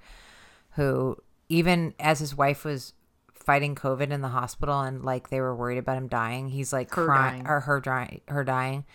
who 0.71 1.17
even 1.49 1.93
as 1.99 2.19
his 2.19 2.35
wife 2.35 2.63
was 2.65 2.93
fighting 3.33 3.75
COVID 3.75 4.11
in 4.11 4.21
the 4.21 4.27
hospital 4.27 4.81
and 4.81 5.03
like 5.03 5.29
they 5.29 5.39
were 5.39 5.55
worried 5.55 5.77
about 5.77 5.97
him 5.97 6.07
dying, 6.07 6.49
he's 6.49 6.73
like 6.73 6.93
Her 6.93 7.05
crying 7.05 7.43
dying. 7.43 7.47
or 7.47 7.61
her 7.61 7.79
dying, 7.79 8.21
her 8.27 8.43
dying. 8.43 8.85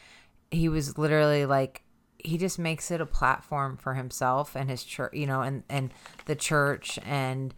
He 0.50 0.68
was 0.68 0.98
literally 0.98 1.46
like, 1.46 1.82
he 2.18 2.36
just 2.36 2.58
makes 2.58 2.90
it 2.90 3.00
a 3.00 3.06
platform 3.06 3.78
for 3.78 3.94
himself 3.94 4.54
and 4.54 4.68
his 4.68 4.84
church, 4.84 5.14
you 5.14 5.26
know, 5.26 5.40
and 5.40 5.64
and 5.70 5.92
the 6.26 6.36
church 6.36 6.98
and 7.04 7.54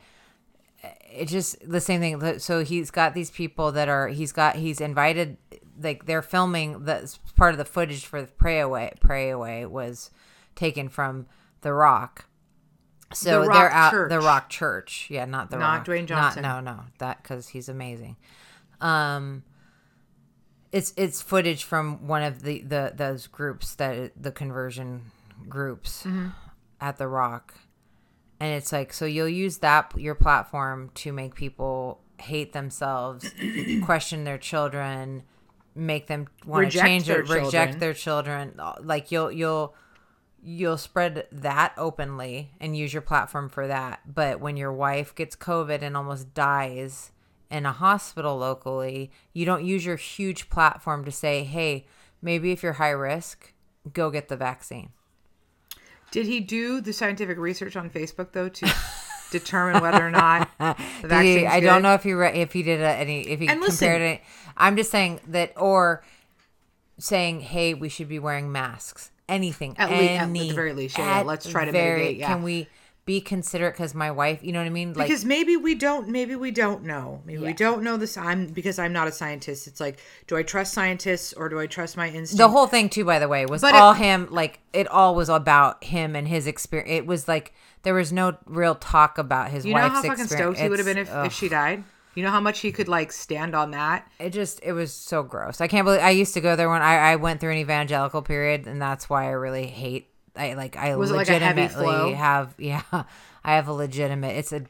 it's 1.10 1.30
just 1.32 1.56
the 1.68 1.80
same 1.80 2.00
thing. 2.00 2.38
So 2.38 2.64
he's 2.64 2.90
got 2.90 3.14
these 3.14 3.30
people 3.30 3.72
that 3.72 3.88
are 3.88 4.08
he's 4.08 4.32
got 4.32 4.56
he's 4.56 4.80
invited 4.80 5.36
like 5.80 6.06
they're 6.06 6.22
filming 6.22 6.84
that's 6.84 7.18
part 7.36 7.52
of 7.52 7.58
the 7.58 7.64
footage 7.64 8.04
for 8.06 8.20
the 8.20 8.28
Pray 8.28 8.60
Away. 8.60 8.92
Pray 9.00 9.30
Away 9.30 9.66
was 9.66 10.10
taken 10.54 10.88
from 10.88 11.26
The 11.62 11.72
Rock. 11.72 12.26
So 13.12 13.40
The 13.42 13.48
they're 13.48 13.48
Rock 13.48 13.72
out 13.72 13.90
Church. 13.92 14.08
the 14.10 14.20
Rock 14.20 14.48
Church. 14.50 15.06
Yeah, 15.10 15.24
not 15.24 15.50
the 15.50 15.56
Not 15.58 15.78
Rock. 15.78 15.86
Dwayne 15.86 16.06
Johnson. 16.06 16.42
Not, 16.42 16.64
no, 16.64 16.72
no, 16.72 16.80
that 16.98 17.22
because 17.22 17.48
he's 17.48 17.68
amazing. 17.68 18.16
Um, 18.80 19.44
it's 20.72 20.92
it's 20.96 21.22
footage 21.22 21.62
from 21.64 22.06
one 22.08 22.22
of 22.22 22.42
the 22.42 22.60
the 22.62 22.92
those 22.94 23.26
groups 23.28 23.74
that 23.76 24.12
the 24.20 24.32
conversion 24.32 25.12
groups 25.48 26.02
Mm-hmm. 26.04 26.28
at 26.80 26.98
the 26.98 27.06
Rock 27.08 27.54
and 28.40 28.52
it's 28.52 28.72
like 28.72 28.92
so 28.92 29.04
you'll 29.04 29.28
use 29.28 29.58
that 29.58 29.92
your 29.96 30.14
platform 30.14 30.90
to 30.94 31.12
make 31.12 31.34
people 31.34 32.00
hate 32.20 32.52
themselves, 32.52 33.30
question 33.84 34.24
their 34.24 34.38
children, 34.38 35.22
make 35.74 36.06
them 36.06 36.28
want 36.46 36.70
to 36.70 36.78
change 36.78 37.06
their 37.06 37.20
it, 37.20 37.28
reject 37.28 37.80
their 37.80 37.94
children. 37.94 38.60
Like 38.80 39.10
you'll 39.10 39.32
you'll 39.32 39.74
you'll 40.42 40.78
spread 40.78 41.26
that 41.32 41.72
openly 41.78 42.50
and 42.60 42.76
use 42.76 42.92
your 42.92 43.02
platform 43.02 43.48
for 43.48 43.66
that. 43.66 44.00
But 44.14 44.40
when 44.40 44.56
your 44.56 44.72
wife 44.72 45.14
gets 45.14 45.36
COVID 45.36 45.82
and 45.82 45.96
almost 45.96 46.34
dies 46.34 47.12
in 47.50 47.66
a 47.66 47.72
hospital 47.72 48.36
locally, 48.36 49.10
you 49.32 49.46
don't 49.46 49.64
use 49.64 49.86
your 49.86 49.96
huge 49.96 50.50
platform 50.50 51.04
to 51.04 51.12
say, 51.12 51.44
"Hey, 51.44 51.86
maybe 52.20 52.52
if 52.52 52.62
you're 52.62 52.74
high 52.74 52.90
risk, 52.90 53.52
go 53.92 54.10
get 54.10 54.28
the 54.28 54.36
vaccine." 54.36 54.90
Did 56.14 56.26
he 56.26 56.38
do 56.38 56.80
the 56.80 56.92
scientific 56.92 57.38
research 57.38 57.74
on 57.76 57.90
Facebook 57.90 58.28
though 58.32 58.48
to 58.48 58.74
determine 59.32 59.82
whether 59.82 60.06
or 60.06 60.10
not 60.12 60.48
the 60.58 60.74
he- 61.02 61.08
vaccine? 61.08 61.46
I 61.48 61.58
don't 61.60 61.82
know 61.82 61.94
if 61.94 62.04
he 62.04 62.12
re- 62.12 62.32
if 62.40 62.52
he 62.52 62.62
did 62.62 62.80
a, 62.80 62.88
any 62.92 63.22
if 63.28 63.40
he 63.40 63.48
And 63.48 63.60
listen- 63.60 63.78
compared 63.88 64.02
it. 64.02 64.20
I'm 64.56 64.76
just 64.76 64.92
saying 64.92 65.18
that, 65.28 65.52
or 65.56 66.04
saying, 66.98 67.40
"Hey, 67.40 67.74
we 67.74 67.88
should 67.88 68.08
be 68.08 68.18
wearing 68.20 68.52
masks." 68.52 69.10
Anything, 69.28 69.74
At 69.78 69.90
lea- 69.90 70.08
at- 70.10 70.28
at 70.28 70.32
the 70.32 70.50
very 70.52 70.72
least, 70.74 70.98
yeah, 70.98 71.22
let's 71.22 71.48
try 71.50 71.64
to 71.64 71.72
very- 71.72 71.98
mitigate, 72.00 72.16
yeah. 72.18 72.26
Can 72.28 72.42
we 72.42 72.68
be 73.04 73.20
considerate? 73.20 73.74
Because 73.74 73.94
my 73.94 74.10
wife, 74.10 74.42
you 74.42 74.52
know 74.52 74.60
what 74.60 74.66
I 74.66 74.70
mean? 74.70 74.94
Like, 74.94 75.08
because 75.08 75.24
maybe 75.24 75.56
we 75.56 75.74
don't 75.74 76.08
maybe 76.08 76.34
we 76.36 76.50
don't 76.50 76.84
know. 76.84 77.22
Maybe 77.26 77.38
we 77.38 77.52
don't 77.52 77.82
know 77.82 77.96
this. 77.96 78.16
I'm 78.16 78.46
because 78.46 78.78
i'm 78.78 78.92
not 78.92 79.08
a 79.08 79.12
scientist. 79.12 79.66
It's 79.66 79.80
like 79.80 79.98
do 80.26 80.36
i 80.36 80.42
trust 80.42 80.72
scientists 80.72 81.32
or 81.34 81.48
do 81.48 81.58
i 81.60 81.66
trust 81.66 81.96
my 81.96 82.08
instinct? 82.08 82.38
the 82.38 82.48
whole 82.48 82.66
thing 82.66 82.88
too 82.88 83.04
by 83.04 83.18
the 83.18 83.28
way 83.28 83.44
was 83.46 83.60
But 83.62 83.74
all 83.74 83.92
it- 83.92 83.98
him 83.98 84.28
like 84.30 84.60
it 84.72 84.88
all 84.88 85.14
was 85.14 85.28
about 85.28 85.84
him 85.84 86.16
and 86.16 86.26
his 86.26 86.46
experience. 86.46 86.90
It 86.90 87.06
was 87.06 87.28
like 87.28 87.52
there 87.82 87.94
was 87.94 88.12
no 88.12 88.36
real 88.46 88.74
talk 88.74 89.18
about 89.18 89.50
his 89.50 89.66
you 89.66 89.74
know 89.74 89.88
how 89.88 90.02
fucking 90.02 90.26
stoked 90.26 90.58
he 90.58 90.68
would 90.68 90.78
have 90.78 90.86
been 90.86 90.98
if, 90.98 91.10
if 91.12 91.32
she 91.32 91.48
died? 91.48 91.84
You 92.14 92.22
know 92.22 92.30
how 92.30 92.40
much 92.40 92.60
he 92.60 92.70
could 92.70 92.88
like 92.88 93.10
stand 93.12 93.54
on 93.54 93.72
that? 93.72 94.08
it 94.18 94.30
just 94.30 94.60
it 94.62 94.72
was 94.72 94.92
so 94.92 95.22
gross. 95.22 95.60
I 95.60 95.66
can't 95.66 95.84
believe 95.84 96.00
i 96.00 96.10
used 96.10 96.32
to 96.34 96.40
go 96.40 96.56
there 96.56 96.70
when 96.70 96.80
i, 96.80 97.12
I 97.12 97.16
went 97.16 97.40
through 97.40 97.50
an 97.52 97.58
evangelical 97.58 98.22
period 98.22 98.66
and 98.66 98.80
that's 98.80 99.10
why 99.10 99.24
i 99.26 99.30
really 99.30 99.66
hate 99.66 100.08
i 100.36 100.54
like 100.54 100.76
i 100.76 100.94
Was 100.96 101.10
it 101.10 101.14
like 101.14 101.28
a 101.28 101.38
heavy 101.38 101.62
legitimately 101.62 101.84
flow? 101.84 102.14
have 102.14 102.54
yeah 102.58 102.82
i 102.92 103.54
have 103.54 103.68
a 103.68 103.72
legitimate 103.72 104.36
it's 104.36 104.52
a 104.52 104.64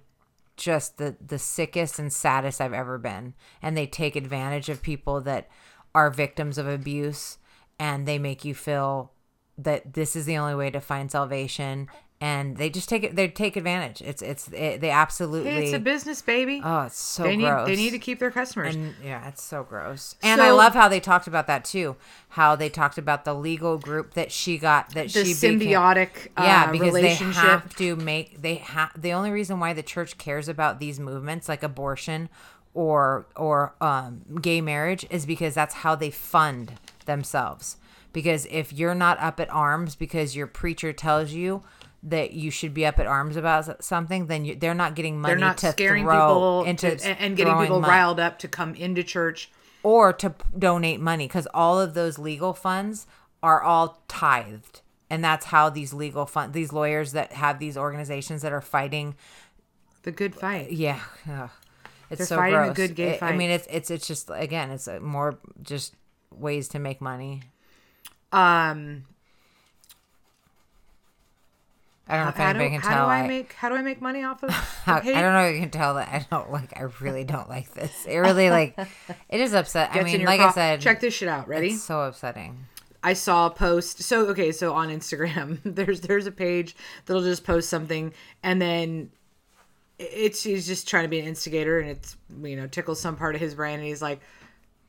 just 0.57 0.99
the 0.99 1.17
the 1.25 1.39
sickest 1.39 1.99
and 1.99 2.13
saddest 2.13 2.61
i've 2.61 2.73
ever 2.73 2.97
been 2.97 3.35
and 3.61 3.77
they 3.77 3.87
take 3.87 4.15
advantage 4.15 4.69
of 4.69 4.83
people 4.83 5.21
that 5.21 5.49
are 5.95 6.11
victims 6.11 6.59
of 6.59 6.69
abuse 6.69 7.39
and 7.79 8.07
they 8.07 8.19
make 8.19 8.45
you 8.45 8.55
feel 8.55 9.13
that 9.59 9.95
this 9.95 10.15
is 10.17 10.27
the 10.27 10.37
only 10.37 10.55
way 10.55 10.71
to 10.71 10.81
find 10.81 11.11
salvation 11.11 11.89
and 12.25 12.57
they 12.57 12.71
just 12.71 12.89
take 12.89 13.03
it 13.03 13.17
they 13.17 13.29
take 13.29 13.57
advantage 13.57 14.01
it's 14.03 14.23
it's 14.23 14.49
it, 14.49 14.81
they 14.81 14.91
absolutely 14.91 15.51
it's 15.51 15.73
a 15.73 15.79
business 15.79 16.23
baby 16.23 16.61
oh 16.65 16.83
it's 16.83 16.99
so 16.99 17.23
they 17.23 17.37
need 17.37 17.45
gross 17.45 17.69
they 17.69 17.77
need 17.77 17.91
to 17.91 17.99
keep 17.99 18.19
their 18.19 18.31
customers 18.31 18.75
and 18.75 18.95
yeah, 19.03 19.29
it's 19.29 19.43
so 19.43 19.63
gross. 19.63 20.17
And 20.23 20.41
I 20.41 20.51
love 20.51 20.75
how 20.75 20.89
they 20.89 21.01
talked 21.01 21.27
about 21.27 21.47
that 21.47 21.65
too. 21.65 21.97
How 22.31 22.57
they 22.57 22.69
talked 22.69 22.99
about 22.99 23.25
the 23.25 23.35
legal 23.35 23.79
group 23.79 24.15
that 24.15 24.33
she 24.33 24.59
got 24.59 24.91
that 24.95 25.13
the 25.13 25.25
she 25.25 25.35
became- 25.35 25.61
symbiotic 25.61 26.29
yeah, 26.39 26.67
uh, 26.69 26.73
because 26.73 26.93
they 26.95 27.03
relationship 27.03 27.43
have 27.43 27.77
to 27.77 27.97
make 27.97 28.41
they 28.41 28.57
have 28.57 28.91
the 29.01 29.13
only 29.13 29.31
reason 29.31 29.61
why 29.61 29.73
the 29.73 29.83
church 29.83 30.19
cares 30.19 30.49
about 30.49 30.81
these 30.81 30.99
movements 30.99 31.49
like 31.49 31.63
abortion 31.63 32.29
or 32.73 33.27
or 33.37 33.75
um, 33.81 34.23
gay 34.41 34.61
marriage 34.61 35.07
is 35.11 35.27
because 35.27 35.55
that's 35.55 35.75
how 35.75 35.95
they 35.95 36.11
fund 36.11 36.75
themselves. 37.07 37.77
Because 38.13 38.47
if 38.47 38.73
you're 38.73 38.95
not 38.95 39.19
up 39.19 39.41
at 39.41 39.51
arms 39.51 39.97
because 39.97 40.37
your 40.37 40.47
preacher 40.47 40.93
tells 40.93 41.33
you 41.33 41.63
that 42.07 42.33
you 42.33 42.51
should 42.51 42.75
be 42.75 42.85
up 42.85 42.99
at 42.99 43.07
arms 43.07 43.37
about 43.37 43.83
something, 43.83 44.27
then 44.27 44.45
you, 44.45 44.55
they're 44.55 44.75
not 44.75 44.95
getting 44.95 45.21
money 45.21 45.33
they're 45.33 45.41
not 45.41 45.57
to 45.59 45.73
scaring 45.73 46.05
people 46.05 46.63
into 46.65 46.95
to, 46.97 47.09
and, 47.21 47.37
getting 47.37 47.57
people 47.59 47.81
money 47.81 47.91
riled 47.91 48.21
up 48.21 48.39
to 48.41 48.49
come 48.49 48.75
into 48.75 49.03
church 49.03 49.51
or 49.83 50.13
to 50.13 50.31
p- 50.31 50.45
donate 50.59 51.01
money 51.01 51.27
because 51.27 51.49
all 51.55 51.81
of 51.81 51.95
those 51.95 52.19
legal 52.19 52.53
funds 52.53 53.07
are 53.43 53.63
all 53.63 54.03
tithed 54.07 54.83
and 55.11 55.25
that's 55.25 55.47
how 55.47 55.69
these 55.71 55.93
legal 55.95 56.27
fund 56.27 56.53
these 56.53 56.73
lawyers 56.73 57.13
that 57.13 57.33
have 57.33 57.59
these 57.59 57.77
organizations 57.77 58.43
that 58.43 58.53
are 58.53 58.61
fighting 58.63 59.15
the 60.03 60.11
good 60.13 60.35
fight 60.35 60.71
yeah 60.73 61.01
ugh. 61.31 61.51
it's 62.11 62.19
They're 62.19 62.27
so 62.27 62.37
fighting 62.37 62.59
gross. 62.59 62.77
good 62.77 62.95
gay 62.95 63.11
It- 63.17 63.23
i 63.23 63.35
mean 63.37 63.51
it's 63.51 63.67
it's 63.71 63.91
it's 63.91 64.07
just 64.07 64.31
again 64.33 64.71
it's 64.71 64.89
a 64.89 65.01
more 65.01 65.39
just 65.63 65.95
ways 66.31 66.69
to 66.69 66.79
make 66.79 67.01
money 67.03 67.43
um 68.33 69.05
i 72.09 72.17
don't 72.17 72.25
know 72.25 72.29
if 72.31 72.37
how 72.37 72.53
do, 72.53 72.59
anybody 72.59 72.71
can 72.71 72.81
how 72.81 72.95
tell 72.95 73.07
do 73.07 73.11
I 73.11 73.19
I, 73.21 73.29
make 73.29 73.53
how 73.55 73.69
do 73.69 73.75
I 73.77 73.83
make 73.83 74.01
money 74.03 74.23
off 74.23 74.43
of 74.43 74.51
how- 74.85 74.97
I 74.97 75.01
don't 75.01 75.33
know 75.33 75.47
if 75.47 75.55
you 75.55 75.61
can 75.61 75.71
tell 75.71 75.95
that 75.95 76.09
I 76.09 76.27
don't 76.31 76.51
like. 76.53 76.79
I 76.79 76.83
really 77.01 77.25
don't 77.25 77.49
like 77.49 77.73
this. 77.75 78.05
It 78.07 78.19
really 78.19 78.51
like. 78.51 78.79
It 79.29 79.41
is 79.41 79.55
upset. 79.55 79.91
I 79.93 80.03
mean, 80.03 80.25
like 80.25 80.41
I 80.41 80.51
said, 80.51 80.81
check 80.81 81.01
this 81.01 81.15
shit 81.15 81.29
out 81.29 81.49
ready 81.49 81.69
It's 81.69 81.83
so 81.83 82.03
upsetting. 82.03 82.67
I 83.03 83.13
saw 83.13 83.47
a 83.47 83.51
post. 83.51 84.03
So 84.03 84.27
okay, 84.29 84.51
so 84.53 84.73
on 84.75 84.89
Instagram, 84.89 85.59
there's 85.65 86.01
there's 86.03 86.27
a 86.27 86.33
page 86.33 86.75
that'll 87.07 87.23
just 87.23 87.45
post 87.45 87.69
something, 87.69 88.13
and 88.43 88.61
then 88.61 89.11
it's 89.99 90.43
he's 90.43 90.67
just 90.67 90.89
trying 90.89 91.05
to 91.05 91.09
be 91.09 91.21
an 91.21 91.27
instigator, 91.27 91.79
and 91.81 91.91
it's 91.91 92.17
you 92.43 92.57
know 92.57 92.67
tickles 92.67 93.01
some 93.01 93.17
part 93.17 93.35
of 93.35 93.41
his 93.41 93.55
brain, 93.55 93.79
and 93.79 93.87
he's 93.87 94.03
like, 94.03 94.21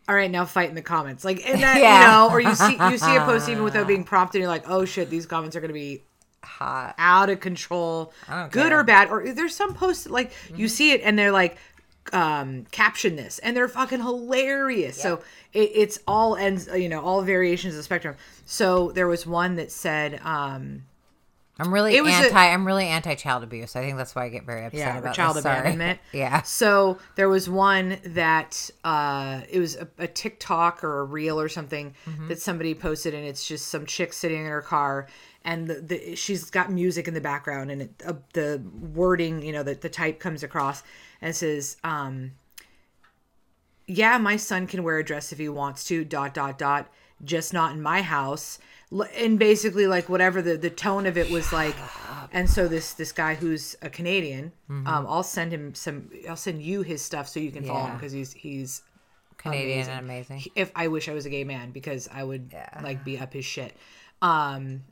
"All 0.10 0.16
right, 0.16 0.32
now 0.32 0.46
fight 0.46 0.70
in 0.70 0.76
the 0.76 0.82
comments." 0.82 1.24
Like, 1.24 1.48
and 1.48 1.62
that 1.62 1.78
Yeah. 1.82 2.02
you 2.02 2.08
know, 2.08 2.30
or 2.34 2.40
you 2.40 2.56
see 2.56 2.78
you 2.90 2.98
see 2.98 3.16
a 3.16 3.22
post 3.22 3.50
even 3.50 3.64
without 3.64 3.88
being 3.88 4.04
prompted, 4.04 4.38
and 4.40 4.44
you're 4.44 4.50
like, 4.52 4.70
"Oh 4.70 4.86
shit, 4.86 5.10
these 5.10 5.26
comments 5.26 5.56
are 5.56 5.62
gonna 5.62 5.74
be 5.74 6.04
Hot. 6.46 6.96
out 6.98 7.30
of 7.30 7.40
control, 7.40 8.14
good 8.52 8.72
or 8.72 8.84
bad." 8.84 9.10
Or 9.10 9.34
there's 9.34 9.56
some 9.56 9.74
posts 9.74 10.08
like 10.08 10.32
Mm-hmm. 10.32 10.56
you 10.58 10.68
see 10.68 10.92
it, 10.92 11.02
and 11.04 11.18
they're 11.20 11.32
like. 11.32 11.58
Um, 12.14 12.66
caption 12.70 13.16
this, 13.16 13.40
and 13.40 13.58
they're 13.58 13.68
fucking 13.68 14.00
hilarious. 14.00 15.02
So 15.02 15.22
it, 15.54 15.72
it's 15.74 15.98
all 16.08 16.36
ends, 16.36 16.70
you 16.72 16.88
know, 16.88 17.02
all 17.02 17.24
variations 17.24 17.74
of 17.74 17.78
the 17.78 17.84
spectrum. 17.84 18.16
So 18.46 18.92
there 18.92 19.08
was 19.08 19.26
one 19.26 19.56
that 19.56 19.72
said, 19.72 20.20
um, 20.24 20.84
I'm 21.58 21.74
really 21.74 21.96
It 21.96 22.04
was 22.04 22.14
a- 22.14 22.18
anti. 22.26 22.36
i 22.38 22.54
I'm 22.54 22.64
really 22.68 22.86
anti 22.86 23.16
child 23.16 23.42
abuse. 23.42 23.76
I 23.76 23.82
think 23.82 23.98
that's 23.98 24.14
why 24.14 24.26
I 24.26 24.30
get 24.30 24.46
very 24.46 24.66
upset 24.66 24.80
yeah, 24.80 24.98
about 25.00 25.16
child 25.16 25.38
this. 25.38 25.46
Abandonment. 25.46 26.00
yeah. 26.14 26.44
So 26.44 27.00
there 27.16 27.28
was 27.28 27.50
one 27.50 27.98
that 28.06 28.70
uh, 28.84 29.42
it 29.50 29.60
was 29.60 29.76
a, 29.76 29.88
a 29.98 30.08
TikTok 30.08 30.84
or 30.84 31.00
a 31.00 31.04
reel 31.06 31.40
or 31.42 31.50
something 31.50 31.96
Mm-hmm. 32.08 32.28
that 32.28 32.40
somebody 32.40 32.76
posted, 32.76 33.16
and 33.16 33.26
it's 33.26 33.48
just 33.48 33.66
some 33.70 33.88
chick 33.88 34.14
sitting 34.14 34.42
in 34.42 34.48
her 34.52 34.62
car, 34.62 35.08
and 35.46 35.68
the, 35.68 35.76
the 35.76 36.16
she's 36.16 36.50
got 36.50 36.70
music 36.72 37.08
in 37.08 37.14
the 37.14 37.22
background, 37.22 37.72
and 37.72 37.82
it, 37.84 38.04
uh, 38.06 38.14
the 38.34 38.62
wording, 38.94 39.42
you 39.42 39.54
know, 39.54 39.64
the 39.64 39.76
the 39.76 39.88
type 39.90 40.20
comes 40.20 40.44
across 40.44 40.84
and 41.22 41.34
says, 41.34 41.78
um, 41.86 42.32
"Yeah, 43.88 44.18
my 44.18 44.36
son 44.38 44.68
can 44.68 44.84
wear 44.84 44.98
a 44.98 45.04
dress 45.06 45.32
if 45.32 45.38
he 45.38 45.48
wants 45.50 45.84
to." 45.86 46.04
Dot 46.04 46.34
dot 46.34 46.58
dot. 46.58 46.92
Just 47.24 47.54
not 47.54 47.72
in 47.74 47.82
my 47.82 48.02
house. 48.02 48.60
And 49.18 49.40
basically, 49.40 49.88
like 49.88 50.10
whatever 50.10 50.42
the 50.42 50.58
the 50.58 50.70
tone 50.70 51.06
of 51.06 51.18
it 51.18 51.30
was 51.32 51.52
like, 51.54 51.76
and 52.32 52.50
so 52.50 52.68
this 52.68 52.94
this 52.94 53.12
guy 53.12 53.36
who's 53.36 53.76
a 53.82 53.90
Canadian, 53.90 54.52
um, 54.70 55.06
I'll 55.08 55.24
send 55.24 55.52
him 55.52 55.74
some. 55.76 56.10
I'll 56.30 56.36
send 56.36 56.62
you 56.62 56.82
his 56.82 57.02
stuff 57.02 57.28
so 57.28 57.40
you 57.40 57.52
can 57.52 57.64
follow 57.64 57.86
him 57.88 57.96
because 57.98 58.12
he's 58.12 58.34
he's 58.34 58.82
Canadian 59.38 59.90
and 59.90 60.00
amazing. 60.00 60.44
if 60.56 60.72
I 60.76 60.88
wish 60.88 61.10
I 61.10 61.14
was 61.14 61.26
a 61.26 61.30
gay 61.30 61.44
man 61.44 61.72
because 61.72 62.08
I 62.12 62.24
would 62.24 62.50
Yeah. 62.52 62.80
like 62.84 63.04
be 63.04 63.18
up 63.20 63.34
his 63.34 63.46
shit. 63.46 63.76
Um 64.22 64.84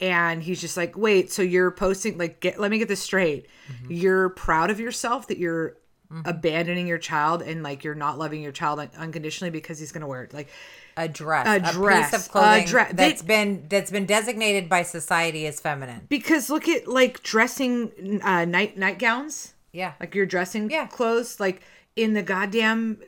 and 0.00 0.42
he's 0.42 0.60
just 0.60 0.76
like, 0.76 0.96
"Wait, 0.96 1.32
so 1.32 1.42
you're 1.42 1.70
posting 1.70 2.18
like 2.18 2.40
get 2.40 2.58
let 2.60 2.70
me 2.70 2.78
get 2.78 2.88
this 2.88 3.02
straight. 3.02 3.46
Mm-hmm. 3.72 3.92
You're 3.92 4.28
proud 4.30 4.70
of 4.70 4.78
yourself 4.80 5.28
that 5.28 5.38
you're 5.38 5.76
abandoning 6.24 6.86
your 6.86 6.98
child 6.98 7.42
and 7.42 7.64
like 7.64 7.82
you're 7.82 7.94
not 7.96 8.16
loving 8.16 8.40
your 8.40 8.52
child 8.52 8.78
un- 8.78 8.90
unconditionally 8.96 9.50
because 9.50 9.78
he's 9.80 9.90
going 9.90 10.02
to 10.02 10.06
wear 10.06 10.22
it. 10.22 10.32
Like 10.32 10.48
A 10.96 11.08
dress. 11.08 11.46
A 11.48 11.56
A, 11.68 11.72
dress, 11.72 12.10
piece 12.12 12.26
of 12.26 12.30
clothing 12.30 12.64
dre- 12.66 12.92
that's 12.92 13.22
they- 13.22 13.26
been 13.26 13.66
that's 13.68 13.90
been 13.90 14.06
designated 14.06 14.68
by 14.68 14.82
society 14.82 15.46
as 15.48 15.58
feminine. 15.60 16.06
because 16.08 16.48
look 16.48 16.68
at 16.68 16.86
like 16.86 17.22
dressing 17.24 18.20
uh 18.22 18.44
night 18.44 18.78
nightgowns. 18.78 19.54
Yeah. 19.72 19.94
Like 19.98 20.14
your 20.14 20.26
dressing 20.26 20.70
Yeah. 20.70 20.86
clothes 20.86 21.40
like 21.40 21.60
in 21.96 22.12
the 22.12 22.22
goddamn 22.22 22.98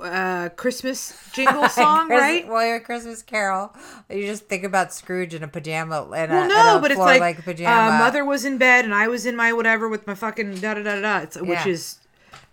uh 0.00 0.48
Christmas 0.50 1.14
jingle 1.32 1.68
song, 1.68 2.08
Chris- 2.08 2.20
right? 2.20 2.48
Well, 2.48 2.66
your 2.66 2.80
Christmas 2.80 3.22
Carol. 3.22 3.72
You 4.10 4.26
just 4.26 4.46
think 4.48 4.64
about 4.64 4.92
Scrooge 4.92 5.34
in 5.34 5.42
a 5.42 5.48
pajama 5.48 6.02
and 6.16 6.30
Well, 6.32 6.44
a, 6.44 6.48
no, 6.48 6.78
a 6.78 6.80
but 6.80 6.90
it's 6.90 6.98
floor 6.98 7.18
like 7.18 7.44
pajama. 7.44 7.96
Uh, 7.96 7.98
mother 7.98 8.24
was 8.24 8.44
in 8.44 8.58
bed 8.58 8.84
and 8.84 8.94
I 8.94 9.08
was 9.08 9.26
in 9.26 9.36
my 9.36 9.52
whatever 9.52 9.88
with 9.88 10.06
my 10.06 10.14
fucking 10.14 10.56
da 10.56 10.74
da 10.74 10.82
da 10.82 11.00
da. 11.00 11.18
It's 11.18 11.36
which 11.40 11.48
Yeah. 11.64 11.68
is 11.68 11.98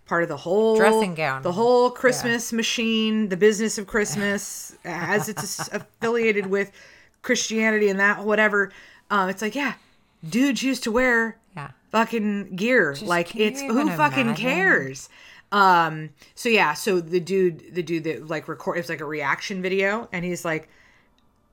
part 0.05 0.21
of 0.21 0.29
the 0.29 0.37
whole 0.37 0.75
Dressing 0.77 1.15
gown. 1.15 1.41
the 1.41 1.51
whole 1.53 1.89
Christmas 1.89 2.53
machine, 2.53 3.29
the 3.29 3.37
business 3.37 3.77
of 3.79 3.87
Christmas, 3.87 4.75
as 4.85 5.27
it's 5.29 5.67
affiliated 5.69 6.45
with 6.45 6.71
Christianity 7.23 7.89
and 7.89 7.99
that 7.99 8.23
whatever. 8.23 8.71
Um, 9.09 9.29
it's 9.29 9.41
like 9.41 9.55
yeah, 9.55 9.73
dudes 10.27 10.61
used 10.61 10.83
to 10.83 10.91
wear 10.91 11.37
Yeah. 11.55 11.71
fucking 11.91 12.55
gear. 12.55 12.95
like 13.01 13.35
it's 13.35 13.61
who 13.61 13.89
fucking 13.89 14.21
imagine? 14.27 14.35
cares. 14.35 15.09
Um, 15.51 16.09
so 16.33 16.49
yeah, 16.49 16.73
so 16.73 16.99
the 16.99 17.19
dude, 17.19 17.73
the 17.73 17.83
dude 17.83 18.03
that 18.05 18.27
like 18.27 18.47
record, 18.47 18.77
it's 18.77 18.89
like 18.89 19.01
a 19.01 19.05
reaction 19.05 19.61
video, 19.61 20.09
and 20.11 20.25
he's 20.25 20.43
like, 20.43 20.67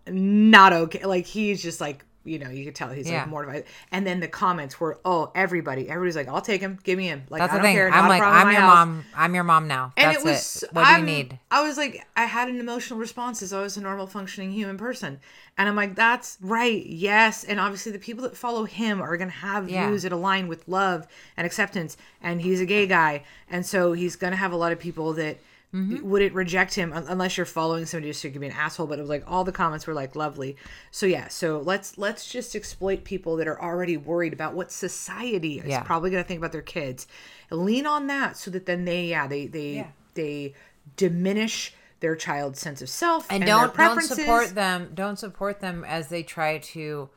not 0.06 0.72
okay. 0.72 1.04
Like 1.04 1.26
he's 1.26 1.62
just 1.62 1.80
like 1.80 2.04
you 2.24 2.38
know, 2.38 2.50
you 2.50 2.64
could 2.64 2.74
tell 2.74 2.88
he's 2.90 3.10
Yeah. 3.10 3.20
like 3.20 3.28
mortified. 3.28 3.64
And 3.90 4.06
then 4.06 4.20
the 4.20 4.28
comments 4.28 4.78
were, 4.78 4.98
oh, 5.04 5.32
everybody, 5.34 5.88
everybody's 5.88 6.16
like, 6.16 6.28
I'll 6.28 6.40
take 6.40 6.60
him, 6.60 6.78
give 6.84 6.96
me 6.96 7.06
him. 7.08 7.24
Like 7.30 7.40
That's 7.40 7.52
I 7.52 7.56
don't 7.56 7.64
thing. 7.64 7.74
care. 7.74 7.90
I'm 7.90 8.08
like, 8.08 8.22
I'm 8.22 8.50
your 8.52 8.60
house. 8.60 8.74
mom. 8.86 9.04
I'm 9.16 9.34
your 9.34 9.44
mom 9.44 9.66
now. 9.68 9.92
And 9.96 10.10
That's 10.14 10.24
it 10.24 10.28
was. 10.28 10.62
it. 10.62 10.72
What 10.72 10.82
do 10.84 10.88
I'm- 10.88 11.00
you 11.00 11.14
need? 11.14 11.38
I 11.50 11.62
was 11.66 11.76
like, 11.76 12.06
I 12.16 12.24
had 12.24 12.48
an 12.48 12.58
emotional 12.60 12.98
response 12.98 13.42
as 13.42 13.52
I 13.52 13.60
was 13.60 13.76
a 13.76 13.80
normal 13.80 14.06
functioning 14.06 14.52
human 14.52 14.78
person, 14.78 15.20
and 15.58 15.68
I'm 15.68 15.76
like, 15.76 15.94
that's 15.94 16.38
right, 16.40 16.84
yes. 16.86 17.44
And 17.44 17.60
obviously, 17.60 17.92
the 17.92 17.98
people 17.98 18.22
that 18.22 18.36
follow 18.36 18.64
him 18.64 19.02
are 19.02 19.16
gonna 19.16 19.30
have 19.30 19.68
Yeah. 19.68 19.88
views 19.88 20.02
that 20.04 20.12
align 20.12 20.48
with 20.48 20.66
love 20.68 21.06
and 21.36 21.46
acceptance. 21.46 21.96
And 22.22 22.40
he's 22.40 22.60
a 22.60 22.66
gay 22.66 22.86
guy, 22.86 23.24
and 23.50 23.66
so 23.66 23.92
he's 23.92 24.16
gonna 24.16 24.36
have 24.36 24.52
a 24.52 24.56
lot 24.56 24.72
of 24.72 24.78
people 24.78 25.12
that. 25.14 25.38
Mm-hmm. 25.74 26.06
Wouldn't 26.06 26.34
reject 26.34 26.74
him 26.74 26.92
unless 26.92 27.38
you're 27.38 27.46
following 27.46 27.86
somebody 27.86 28.10
just 28.10 28.20
so 28.20 28.28
you 28.28 28.38
be 28.38 28.46
an 28.46 28.52
asshole. 28.52 28.86
But 28.86 28.98
it 28.98 29.02
was 29.02 29.08
like 29.08 29.24
all 29.26 29.42
the 29.42 29.52
comments 29.52 29.86
were 29.86 29.94
like 29.94 30.14
lovely. 30.14 30.56
So 30.90 31.06
yeah, 31.06 31.28
so 31.28 31.60
let's 31.60 31.96
let's 31.96 32.28
just 32.28 32.54
exploit 32.54 33.04
people 33.04 33.36
that 33.36 33.48
are 33.48 33.58
already 33.60 33.96
worried 33.96 34.34
about 34.34 34.52
what 34.54 34.70
society 34.70 35.60
is 35.60 35.64
Yeah. 35.66 35.82
probably 35.82 36.10
going 36.10 36.22
to 36.22 36.28
think 36.28 36.38
about 36.38 36.52
their 36.52 36.60
kids. 36.60 37.06
Lean 37.50 37.86
on 37.86 38.06
that 38.08 38.36
so 38.36 38.50
that 38.50 38.66
then 38.66 38.84
they 38.84 39.06
yeah 39.06 39.26
they 39.26 39.46
they 39.46 39.76
Yeah. 39.76 39.86
they 40.12 40.54
diminish 40.96 41.74
their 42.00 42.16
child's 42.16 42.58
sense 42.60 42.82
of 42.82 42.88
self 42.90 43.26
and, 43.30 43.42
their 43.42 43.48
don't 43.48 43.76
don't 43.76 44.02
support 44.02 44.54
them 44.54 44.90
don't 44.92 45.18
support 45.18 45.60
them 45.60 45.84
as 45.84 46.08
they 46.08 46.22
try 46.22 46.58
to 46.58 47.08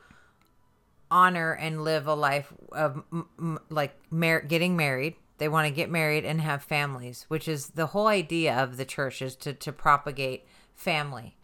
honor 1.10 1.52
and 1.52 1.84
live 1.84 2.06
a 2.06 2.14
life 2.14 2.52
of 2.72 3.02
m- 3.12 3.28
m- 3.38 3.58
like 3.70 3.94
mar- 4.10 4.40
getting 4.40 4.76
married 4.76 5.14
they 5.38 5.48
want 5.48 5.66
to 5.66 5.70
get 5.74 5.90
married 5.90 6.24
and 6.24 6.40
have 6.40 6.62
families 6.62 7.24
which 7.28 7.46
is 7.48 7.68
the 7.68 7.86
whole 7.86 8.06
idea 8.06 8.54
of 8.56 8.76
the 8.76 8.84
church 8.84 9.20
is 9.22 9.34
to 9.36 9.52
to 9.52 9.72
propagate 9.72 10.46
family 10.74 11.36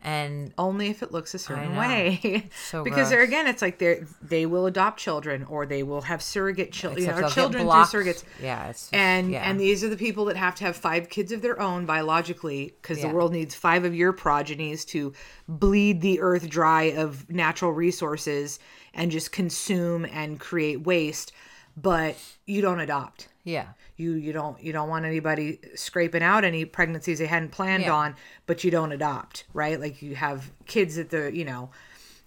and 0.00 0.52
only 0.56 0.88
if 0.90 1.02
it 1.02 1.10
looks 1.10 1.34
a 1.34 1.38
certain 1.38 1.74
way. 1.74 2.48
so 2.68 2.84
because 2.88 3.10
there 3.10 3.22
again, 3.22 3.48
it's 3.48 3.60
like 3.60 3.78
they 3.78 4.02
they 4.22 4.46
will 4.46 4.66
adopt 4.66 5.00
children 5.00 5.42
or 5.44 5.66
they 5.66 5.82
will 5.82 6.02
have 6.02 6.22
surrogate 6.22 6.70
children, 6.70 7.04
you 7.04 7.20
know, 7.20 7.28
children 7.28 7.64
through 7.64 8.02
surrogates. 8.02 8.22
yeah 8.40 8.68
it's 8.68 8.88
And 8.92 9.32
yeah. 9.32 9.42
and 9.48 9.58
these 9.58 9.82
are 9.82 9.88
the 9.88 9.96
people 9.96 10.24
that 10.26 10.36
have 10.36 10.54
to 10.56 10.64
have 10.64 10.76
five 10.76 11.08
kids 11.08 11.32
of 11.32 11.42
their 11.42 11.60
own 11.60 11.84
biologically 11.84 12.74
because 12.80 12.98
Yeah. 12.98 13.08
the 13.08 13.14
world 13.14 13.32
needs 13.32 13.56
five 13.56 13.84
of 13.84 13.92
your 13.94 14.12
progenies 14.12 14.84
to 14.86 15.12
bleed 15.48 16.00
the 16.00 16.20
earth 16.20 16.48
dry 16.48 16.84
of 16.84 17.28
natural 17.28 17.72
resources 17.72 18.60
and 18.94 19.10
just 19.10 19.32
consume 19.32 20.04
and 20.06 20.38
create 20.38 20.82
waste. 20.82 21.32
But 21.76 22.16
you 22.46 22.60
don't 22.60 22.80
adopt. 22.80 23.28
Yeah. 23.44 23.68
You 23.96 24.12
you 24.12 24.32
don't 24.32 24.62
you 24.62 24.72
don't 24.72 24.88
want 24.88 25.04
anybody 25.04 25.58
scraping 25.74 26.22
out 26.22 26.44
any 26.44 26.64
pregnancies 26.64 27.18
they 27.18 27.26
hadn't 27.26 27.50
planned 27.50 27.82
Yeah. 27.84 27.94
on 27.94 28.16
but 28.46 28.62
you 28.64 28.70
don't 28.70 28.92
adopt 28.92 29.44
right? 29.54 29.80
Like 29.80 30.02
you 30.02 30.14
have 30.16 30.50
kids 30.66 30.98
at 30.98 31.10
the 31.10 31.34
you 31.34 31.44
know 31.44 31.70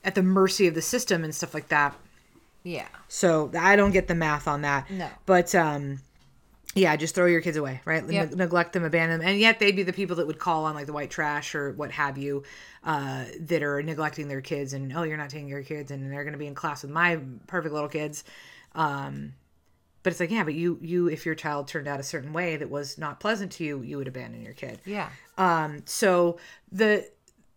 at 0.04 0.16
the 0.16 0.24
mercy 0.24 0.68
of 0.68 0.74
the 0.76 0.82
system 0.82 1.24
and 1.24 1.34
stuff 1.34 1.54
like 1.54 1.68
that. 1.70 1.96
Yeah. 2.64 2.88
So 3.08 3.52
i 3.58 3.76
don't 3.76 3.92
get 3.92 4.08
the 4.08 4.16
math 4.16 4.48
on 4.48 4.62
that. 4.64 4.90
No. 4.90 5.08
but 5.26 5.54
um 5.56 6.00
yeah 6.74 6.96
just 6.96 7.14
throw 7.16 7.26
your 7.26 7.42
kids 7.42 7.58
away 7.58 7.82
right? 7.86 8.08
Yep. 8.10 8.32
neglect 8.34 8.74
them 8.74 8.84
abandon 8.84 9.20
them. 9.20 9.28
And 9.30 9.40
yet 9.40 9.60
they'd 9.60 9.76
be 9.76 9.84
the 9.84 9.94
people 9.94 10.16
that 10.18 10.28
would 10.28 10.40
call 10.40 10.66
on 10.66 10.74
like 10.76 10.86
the 10.88 10.94
white 10.94 11.10
trash 11.12 11.54
or 11.56 11.72
what 11.74 11.92
have 11.92 12.18
you 12.18 12.44
uh 12.84 13.26
that 13.42 13.62
are 13.64 13.82
neglecting 13.84 14.28
their 14.28 14.42
kids 14.42 14.74
and 14.74 14.92
oh 14.96 15.04
you're 15.04 15.18
not 15.18 15.30
taking 15.30 15.48
your 15.50 15.64
kids 15.64 15.92
and 15.92 16.12
they're 16.12 16.24
going 16.24 16.34
to 16.34 16.40
be 16.40 16.48
in 16.48 16.56
class 16.56 16.82
with 16.82 16.92
my 16.92 17.20
perfect 17.48 17.74
little 17.74 17.90
kids. 17.90 18.24
Um 18.74 19.34
but 20.04 20.12
it's 20.12 20.20
like 20.20 20.32
yeah 20.32 20.44
but 20.44 20.54
you 20.54 20.78
you 20.82 21.08
if 21.08 21.26
your 21.26 21.36
child 21.36 21.68
turned 21.68 21.88
out 21.88 22.00
a 22.00 22.04
certain 22.04 22.34
way 22.34 22.56
that 22.58 22.70
was 22.70 22.98
not 22.98 23.20
pleasant 23.20 23.52
to 23.52 23.64
you 23.64 23.82
you 23.82 23.98
would 23.98 24.08
abandon 24.08 24.42
your 24.42 24.54
kid 24.54 24.80
yeah 24.86 25.10
um 25.38 25.82
so 25.86 26.38
the 26.72 27.08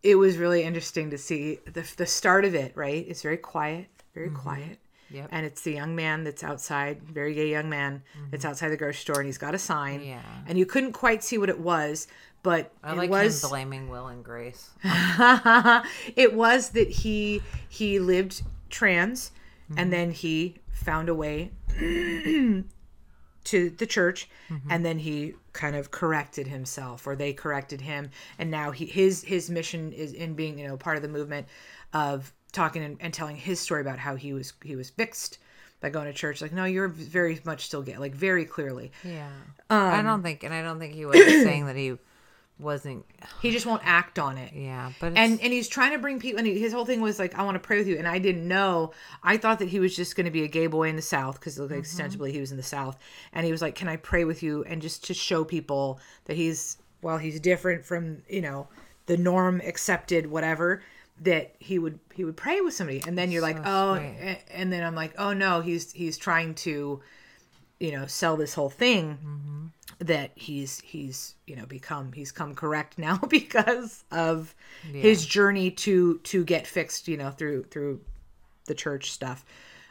it 0.02 0.16
was 0.16 0.36
really 0.36 0.62
interesting 0.62 1.10
to 1.10 1.18
see 1.18 1.58
the 1.64 1.84
the 1.96 2.06
start 2.06 2.44
of 2.44 2.54
it 2.54 2.72
right 2.76 3.06
it's 3.08 3.22
very 3.22 3.36
quiet 3.38 3.86
very 4.14 4.30
quiet 4.30 4.78
Mm-hmm. 5.10 5.16
Yep. 5.16 5.28
and 5.32 5.46
it's 5.46 5.60
the 5.62 5.72
young 5.72 5.94
man 5.94 6.24
that's 6.24 6.42
outside 6.42 7.02
very 7.02 7.34
gay 7.34 7.50
young 7.50 7.68
man 7.68 8.02
that's 8.30 8.44
outside 8.44 8.70
the 8.70 8.76
grocery 8.76 9.00
store 9.00 9.18
and 9.20 9.26
he's 9.26 9.38
got 9.38 9.54
a 9.54 9.58
sign 9.58 10.00
Mm-hmm. 10.00 10.08
Yeah. 10.08 10.22
and 10.48 10.58
you 10.58 10.64
couldn't 10.66 10.92
quite 10.92 11.22
see 11.22 11.36
what 11.38 11.50
it 11.50 11.60
was 11.60 12.08
but 12.42 12.72
i 12.82 12.92
it 12.92 12.96
like 12.96 13.10
was 13.10 13.44
him 13.44 13.50
blaming 13.50 13.88
will 13.90 14.06
and 14.08 14.24
grace 14.24 14.70
it 16.16 16.34
was 16.34 16.70
that 16.70 16.88
he 16.88 17.42
he 17.68 17.98
lived 17.98 18.42
trans 18.70 19.30
Mm-hmm. 19.70 19.78
and 19.78 19.92
then 19.94 20.10
he 20.10 20.56
found 20.74 21.08
a 21.08 21.14
way 21.14 21.50
to 23.44 23.70
the 23.70 23.86
church 23.86 24.28
Mm-hmm. 24.50 24.70
and 24.70 24.84
then 24.84 24.98
he 24.98 25.34
kind 25.54 25.74
of 25.74 25.90
corrected 25.90 26.46
himself 26.46 27.06
or 27.06 27.16
they 27.16 27.32
corrected 27.32 27.80
him 27.80 28.10
and 28.38 28.50
now 28.50 28.70
he 28.72 28.84
his 28.84 29.22
his 29.24 29.48
mission 29.48 29.90
is 29.92 30.12
in 30.12 30.34
being 30.34 30.58
you 30.58 30.68
know 30.68 30.76
part 30.76 30.96
of 30.96 31.02
the 31.02 31.08
movement 31.08 31.46
of 31.94 32.32
talking 32.52 32.82
and, 32.84 32.98
and 33.00 33.12
telling 33.14 33.36
his 33.36 33.58
story 33.58 33.80
about 33.80 33.98
how 33.98 34.16
he 34.16 34.32
was 34.34 34.52
he 34.62 34.76
was 34.76 34.90
fixed 34.90 35.38
by 35.80 35.88
going 35.90 36.06
to 36.06 36.12
church. 36.12 36.40
Like 36.42 36.52
no 36.52 36.64
you're 36.64 36.88
very 36.88 37.40
much 37.44 37.64
still 37.66 37.82
gay 37.82 37.96
like 37.96 38.14
very 38.14 38.44
clearly. 38.44 38.92
Yeah. 39.02 39.28
Um, 39.70 39.78
i 39.78 40.02
don't 40.02 40.22
think 40.22 40.42
and 40.44 40.52
i 40.52 40.60
don't 40.62 40.78
think 40.78 40.94
he 40.94 41.06
was 41.06 41.16
saying 41.16 41.66
that 41.66 41.76
he 41.76 41.96
wasn't 42.58 43.04
he 43.42 43.50
just 43.50 43.66
won't 43.66 43.82
act 43.84 44.18
on 44.18 44.38
it. 44.38 44.52
Yeah 44.54 44.92
but 45.00 45.08
it's, 45.08 45.18
and 45.18 45.40
and 45.40 45.52
he's 45.52 45.68
trying 45.68 45.92
to 45.92 45.98
bring 45.98 46.20
people 46.20 46.38
and 46.38 46.46
he, 46.46 46.58
his 46.58 46.72
whole 46.72 46.84
thing 46.84 47.00
was 47.00 47.18
like 47.18 47.34
i 47.34 47.42
want 47.42 47.56
to 47.56 47.60
pray 47.60 47.78
with 47.78 47.88
you 47.88 47.98
and 47.98 48.06
i 48.06 48.18
didn't 48.18 48.46
know. 48.46 48.92
I 49.22 49.36
thought 49.36 49.58
that 49.58 49.68
he 49.68 49.80
was 49.80 49.96
just 49.96 50.14
going 50.14 50.26
to 50.26 50.30
be 50.30 50.44
a 50.44 50.48
gay 50.48 50.68
boy 50.68 50.88
in 50.88 50.96
the 50.96 51.02
south 51.02 51.40
because 51.40 51.58
like 51.58 51.70
mm-hmm. 51.70 51.80
ostensibly 51.80 52.32
he 52.32 52.40
was 52.40 52.50
in 52.50 52.56
the 52.56 52.62
south. 52.62 52.96
And 53.32 53.44
he 53.44 53.52
was 53.52 53.60
like 53.60 53.74
can 53.74 53.88
i 53.88 53.96
pray 53.96 54.24
with 54.24 54.42
you? 54.42 54.64
And 54.64 54.80
just 54.80 55.04
to 55.06 55.14
show 55.14 55.44
people 55.44 55.98
that 56.26 56.36
he's 56.36 56.78
well 57.02 57.18
he's 57.18 57.40
different 57.40 57.84
from 57.84 58.22
you 58.28 58.40
know 58.40 58.68
the 59.06 59.16
norm 59.16 59.60
accepted 59.64 60.30
whatever 60.30 60.82
that 61.20 61.54
he 61.58 61.78
would 61.78 61.98
he 62.14 62.24
would 62.24 62.36
pray 62.36 62.60
with 62.60 62.74
somebody. 62.74 63.02
And 63.06 63.18
then 63.18 63.32
you're 63.32 63.42
like 63.42 63.58
oh 63.64 63.96
sweet. 63.96 64.04
a- 64.04 64.56
and 64.56 64.72
then 64.72 64.84
i'm 64.84 64.94
like 64.94 65.14
oh 65.18 65.32
no 65.32 65.60
he's 65.60 65.92
he's 65.92 66.16
trying 66.16 66.54
to 66.54 67.00
you 67.80 67.92
know 67.92 68.06
sell 68.06 68.36
this 68.36 68.54
whole 68.54 68.70
thing 68.70 69.18
mm-hmm. 69.24 69.66
That 69.98 70.32
he's 70.34 70.80
he's 70.80 71.34
you 71.46 71.56
know 71.56 71.66
become 71.66 72.12
he's 72.12 72.32
come 72.32 72.54
correct 72.54 72.98
now 72.98 73.16
because 73.28 74.04
of 74.10 74.54
his 74.92 75.24
journey 75.24 75.70
to 75.70 76.18
to 76.18 76.44
get 76.44 76.66
fixed 76.66 77.08
you 77.08 77.16
know 77.16 77.30
through 77.30 77.64
through 77.64 78.00
the 78.66 78.74
church 78.74 79.12
stuff. 79.12 79.44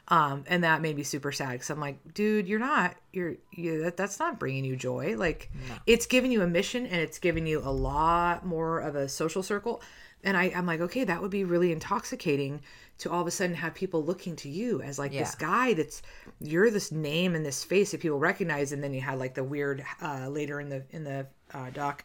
Um 0.09 0.43
and 0.47 0.63
that 0.63 0.81
made 0.81 0.97
me 0.97 1.03
super 1.03 1.31
sad 1.31 1.51
because 1.53 1.69
i'm 1.69 1.79
like 1.79 2.13
dude 2.13 2.47
you're 2.47 2.59
not 2.59 2.95
you're 3.13 3.35
you 3.51 3.83
that, 3.83 3.95
that's 3.95 4.19
not 4.19 4.39
bringing 4.39 4.65
you 4.65 4.75
joy. 4.75 5.15
Like 5.17 5.49
it's 5.87 6.05
giving 6.05 6.31
you 6.31 6.41
a 6.41 6.47
mission 6.47 6.85
and 6.85 6.99
it's 6.99 7.19
giving 7.19 7.47
you 7.47 7.59
a 7.59 7.71
lot 7.71 8.45
more 8.45 8.79
of 8.79 8.95
a 8.95 9.07
social 9.07 9.43
circle. 9.43 9.81
And 10.25 10.37
I, 10.37 10.53
I'm 10.55 10.65
like, 10.65 10.79
okay, 10.79 11.03
that 11.03 11.21
would 11.21 11.31
be 11.31 11.43
really 11.43 11.71
intoxicating 11.71 12.61
to 12.99 13.11
all 13.11 13.21
of 13.21 13.27
a 13.27 13.31
sudden 13.31 13.55
have 13.55 13.73
people 13.73 14.03
looking 14.03 14.35
to 14.37 14.49
you 14.49 14.81
as 14.81 14.99
like 14.99 15.11
this 15.21 15.35
guy 15.35 15.73
that's 15.73 16.01
you're 16.39 16.69
this 16.69 16.91
name 16.91 17.35
and 17.35 17.45
this 17.45 17.63
face 17.63 17.91
that 17.91 18.01
people 18.01 18.19
recognize, 18.19 18.71
and 18.71 18.83
then 18.83 18.93
you 18.93 19.01
had 19.01 19.19
like 19.19 19.33
the 19.33 19.43
weird 19.43 19.83
uh, 20.01 20.27
later 20.29 20.59
in 20.59 20.69
the 20.69 20.83
in 20.91 21.03
the 21.03 21.25
uh, 21.53 21.69
doc, 21.71 22.03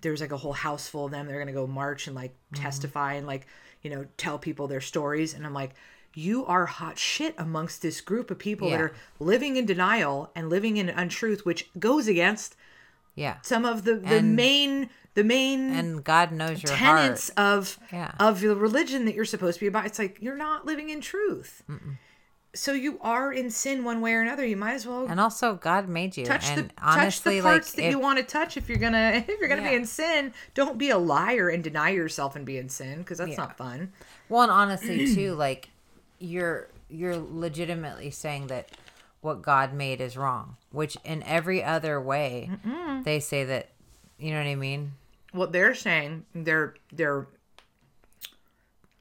there's 0.00 0.20
like 0.20 0.32
a 0.32 0.36
whole 0.36 0.52
house 0.52 0.88
full 0.88 1.06
of 1.06 1.10
them. 1.10 1.26
They're 1.26 1.38
gonna 1.38 1.52
go 1.52 1.66
march 1.66 2.06
and 2.06 2.14
like 2.14 2.34
testify 2.54 3.14
and 3.14 3.26
like 3.26 3.46
you 3.82 3.90
know 3.90 4.06
tell 4.16 4.38
people 4.38 4.66
their 4.68 4.80
stories, 4.80 5.34
and 5.34 5.46
I'm 5.46 5.54
like. 5.54 5.72
You 6.12 6.44
are 6.46 6.66
hot 6.66 6.98
shit 6.98 7.36
amongst 7.38 7.82
this 7.82 8.00
group 8.00 8.32
of 8.32 8.38
people 8.40 8.68
that 8.68 8.80
are 8.80 8.92
living 9.20 9.56
in 9.56 9.64
denial 9.64 10.32
and 10.34 10.50
living 10.50 10.76
in 10.76 10.88
untruth, 10.88 11.46
which 11.46 11.70
goes 11.78 12.08
against 12.08 12.56
yeah 13.14 13.36
some 13.42 13.64
of 13.64 13.84
the 13.84 13.94
the 13.96 14.16
And- 14.16 14.36
main 14.36 14.90
the 15.14 15.24
main 15.24 15.70
and 15.74 16.04
god 16.04 16.30
knows 16.32 16.62
your 16.62 16.72
tenets 16.72 17.30
heart 17.36 17.54
of 17.54 17.78
Yeah. 17.92 18.12
of 18.20 18.40
the 18.40 18.54
religion 18.54 19.04
that 19.06 19.14
you're 19.14 19.24
supposed 19.24 19.58
to 19.58 19.64
be 19.64 19.66
about. 19.66 19.84
It's 19.86 19.98
like 19.98 20.18
you're 20.20 20.36
not 20.36 20.64
living 20.66 20.88
in 20.90 21.00
truth. 21.00 21.62
So 22.52 22.72
you 22.72 22.98
are 23.00 23.32
in 23.32 23.48
sin 23.50 23.84
one 23.84 24.00
way 24.00 24.12
or 24.14 24.22
another. 24.22 24.44
You 24.44 24.56
might 24.56 24.74
as 24.74 24.84
well 24.86 25.06
and 25.08 25.20
also 25.20 25.54
god 25.54 25.88
made 25.88 26.16
you 26.16 26.24
touch 26.26 26.48
and 26.48 26.68
the 26.70 26.72
honestly 26.82 27.36
touch 27.40 27.42
the 27.42 27.42
parts 27.42 27.68
like 27.70 27.76
that 27.76 27.84
if, 27.86 27.90
you 27.90 27.98
want 27.98 28.18
to 28.18 28.24
touch 28.24 28.56
if 28.56 28.68
you're 28.68 28.78
gonna 28.78 29.24
if 29.28 29.38
you're 29.40 29.48
gonna 29.48 29.68
be 29.68 29.74
in 29.74 29.84
sin. 29.84 30.32
Don't 30.54 30.78
be 30.78 30.90
a 30.90 30.98
liar 30.98 31.48
and 31.48 31.62
deny 31.62 31.90
yourself 31.90 32.34
and 32.36 32.44
be 32.46 32.56
in 32.58 32.68
sin 32.68 32.98
because 32.98 33.18
that's 33.18 33.30
Yeah. 33.32 33.36
not 33.36 33.56
fun. 33.56 33.92
well 34.28 34.42
and 34.42 34.50
honestly 34.52 35.12
too 35.14 35.34
like 35.34 35.68
you're 36.18 36.68
you're 36.88 37.16
legitimately 37.18 38.10
saying 38.10 38.46
that 38.48 38.70
what 39.20 39.42
god 39.42 39.72
made 39.74 40.00
is 40.00 40.16
wrong 40.16 40.56
which 40.72 40.96
in 41.04 41.22
every 41.24 41.62
other 41.62 42.00
way 42.00 42.50
they 43.04 43.20
say 43.20 43.44
that 43.44 43.70
you 44.18 44.30
know 44.30 44.38
what 44.38 44.46
i 44.46 44.54
mean? 44.54 44.92
What 45.32 45.52
they're 45.52 45.74
saying, 45.74 46.26
they're 46.34 46.74
they're 46.92 47.26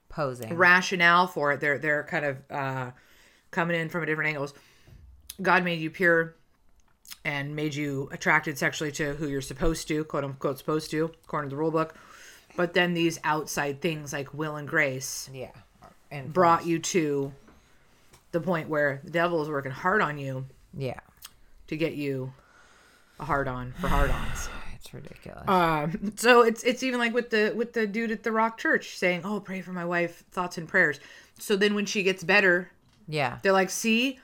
posing. 0.10 0.56
rationale 0.56 1.28
for 1.28 1.54
it, 1.54 1.60
they're 1.60 1.78
they're 1.78 2.04
kind 2.04 2.26
of 2.26 2.38
uh, 2.52 2.92
coming 3.52 3.80
in 3.80 3.90
from 3.90 4.04
a 4.04 4.06
different 4.06 4.30
angles. 4.30 4.54
God 5.42 5.64
made 5.64 5.80
you 5.80 5.90
pure 5.90 6.36
and 7.26 7.56
made 7.56 7.74
you 7.74 8.10
attracted 8.12 8.58
sexually 8.58 8.92
to 8.94 9.14
who 9.14 9.28
you're 9.28 9.42
supposed 9.42 9.88
to, 9.88 10.04
quote 10.04 10.24
unquote, 10.24 10.58
supposed 10.58 10.92
to, 10.92 11.12
according 11.24 11.50
to 11.50 11.56
the 11.56 11.60
rule 11.60 11.72
book. 11.72 11.96
But 12.56 12.74
then 12.74 12.94
these 12.94 13.20
outside 13.24 13.82
things 13.82 14.14
like 14.14 14.34
will 14.34 14.56
and 14.56 14.68
grace 14.68 15.30
yeah. 15.34 15.52
And 16.12 16.34
brought 16.34 16.66
you 16.66 16.80
to 16.80 17.32
the 18.32 18.42
point 18.42 18.68
where 18.68 19.00
the 19.04 19.12
devil 19.12 19.42
is 19.42 19.50
working 19.50 19.72
hard 19.72 20.02
on 20.02 20.18
you. 20.18 20.46
Yeah 20.76 21.00
to 21.70 21.78
get 21.78 21.94
you 21.94 22.32
a 23.20 23.26
hard 23.26 23.48
on 23.48 23.74
for 23.80 23.88
hard 23.88 24.12
ons. 24.12 24.50
it's 24.76 24.94
ridiculous 24.94 25.44
Um, 25.48 26.14
so 26.16 26.42
it's 26.42 26.64
it's 26.64 26.84
even 26.84 27.00
like 27.00 27.14
with 27.14 27.30
the 27.32 27.54
with 27.56 27.74
the 27.74 27.88
dude 27.88 28.12
at 28.12 28.24
the 28.24 28.32
Rock 28.32 28.58
Church 28.58 28.98
saying, 28.98 29.22
"Oh, 29.24 29.40
pray 29.40 29.62
for 29.62 29.72
my 29.72 29.86
wife, 29.86 30.24
thoughts 30.32 30.58
and 30.58 30.68
prayers." 30.68 31.00
So 31.40 31.56
then 31.56 31.74
when 31.76 31.86
she 31.86 32.04
gets 32.04 32.24
better, 32.24 32.70
Yeah. 33.08 33.40
they're 33.42 33.54
like, 33.54 33.70
see, 33.70 34.20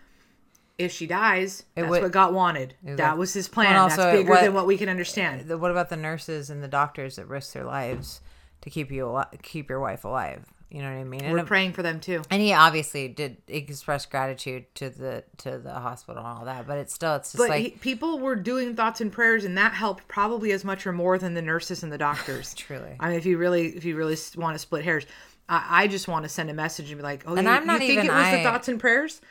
if 0.77 0.91
she 0.91 1.07
dies, 1.07 1.63
that's 1.75 1.87
would- 1.89 2.01
what 2.03 2.11
God 2.11 2.33
wanted. 2.33 2.75
was 2.83 2.97
That 2.97 3.11
like- 3.11 3.17
was 3.17 3.33
his 3.33 3.47
plan. 3.47 3.75
Also 3.77 3.97
that's 4.03 4.17
bigger 4.17 4.29
what- 4.29 4.41
than 4.43 4.53
what 4.53 4.65
we 4.67 4.77
can 4.77 4.89
understand. 4.89 5.47
The- 5.47 5.57
What 5.57 5.71
about 5.71 5.89
the 5.89 5.95
nurses 5.97 6.49
and 6.49 6.61
the 6.61 6.67
doctors 6.67 7.15
that 7.15 7.27
risk 7.27 7.53
their 7.53 7.63
lives 7.63 8.19
to 8.61 8.69
keep 8.69 8.91
you 8.91 9.07
al- 9.15 9.31
keep 9.41 9.69
your 9.69 9.79
wife 9.79 10.03
alive? 10.03 10.45
You 10.69 10.81
know 10.81 10.89
what 10.91 10.97
I 10.99 11.03
mean? 11.03 11.23
And 11.23 11.31
We're 11.33 11.39
if- 11.39 11.45
praying 11.45 11.73
for 11.73 11.83
them 11.83 11.99
too. 11.99 12.21
And 12.29 12.41
he 12.41 12.51
obviously 12.51 13.07
did 13.07 13.37
express 13.47 14.05
gratitude 14.05 14.65
to 14.75 14.89
the 14.89 15.23
to 15.37 15.57
the 15.57 15.73
hospital 15.73 16.25
and 16.25 16.39
all 16.39 16.45
that, 16.45 16.67
but 16.67 16.77
it's 16.79 16.93
still 16.93 17.15
it's 17.15 17.31
just 17.31 17.37
But 17.37 17.49
like 17.49 17.63
he, 17.63 17.69
people 17.71 18.19
were 18.19 18.35
doing 18.35 18.75
thoughts 18.75 18.99
and 18.99 19.11
prayers, 19.11 19.45
and 19.45 19.57
that 19.57 19.73
helped 19.73 20.07
probably 20.07 20.51
as 20.51 20.65
much 20.65 20.85
or 20.87 20.91
more 20.91 21.17
than 21.17 21.33
the 21.33 21.41
nurses 21.41 21.83
and 21.83 21.91
the 21.91 21.97
doctors. 21.97 22.53
truly. 22.55 22.95
I 22.99 23.09
mean, 23.09 23.17
if 23.17 23.25
you 23.25 23.37
really, 23.37 23.67
if 23.67 23.85
you 23.85 23.95
really 23.95 24.17
want 24.35 24.55
to 24.55 24.59
split 24.59 24.83
hairs, 24.83 25.05
I, 25.47 25.83
I 25.83 25.87
just 25.87 26.07
want 26.07 26.23
to 26.23 26.29
send 26.29 26.49
a 26.49 26.53
message 26.53 26.89
and 26.89 26.97
be 26.97 27.03
like, 27.03 27.23
"Oh, 27.27 27.35
And 27.35 27.45
you, 27.47 27.53
I'm 27.53 27.65
not 27.67 27.81
you 27.81 27.87
think 27.87 27.91
even- 28.03 28.07
it 28.07 28.13
was 28.13 28.25
I- 28.25 28.37
the 28.37 28.43
thoughts 28.43 28.67
and 28.67 28.79
prayers? 28.79 29.21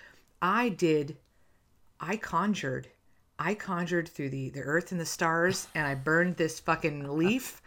I 0.41 0.69
did. 0.69 1.17
I 2.01 2.17
conjured. 2.17 2.89
I 3.39 3.55
conjured 3.55 4.09
through 4.09 4.31
the 4.31 4.51
the 4.51 4.61
earth 4.63 4.93
and 4.93 5.01
the 5.01 5.07
stars, 5.07 5.67
and 5.75 5.87
I 5.87 5.95
burned 5.97 6.37
this 6.37 6.61
fucking 6.61 7.17
leaf. 7.19 7.61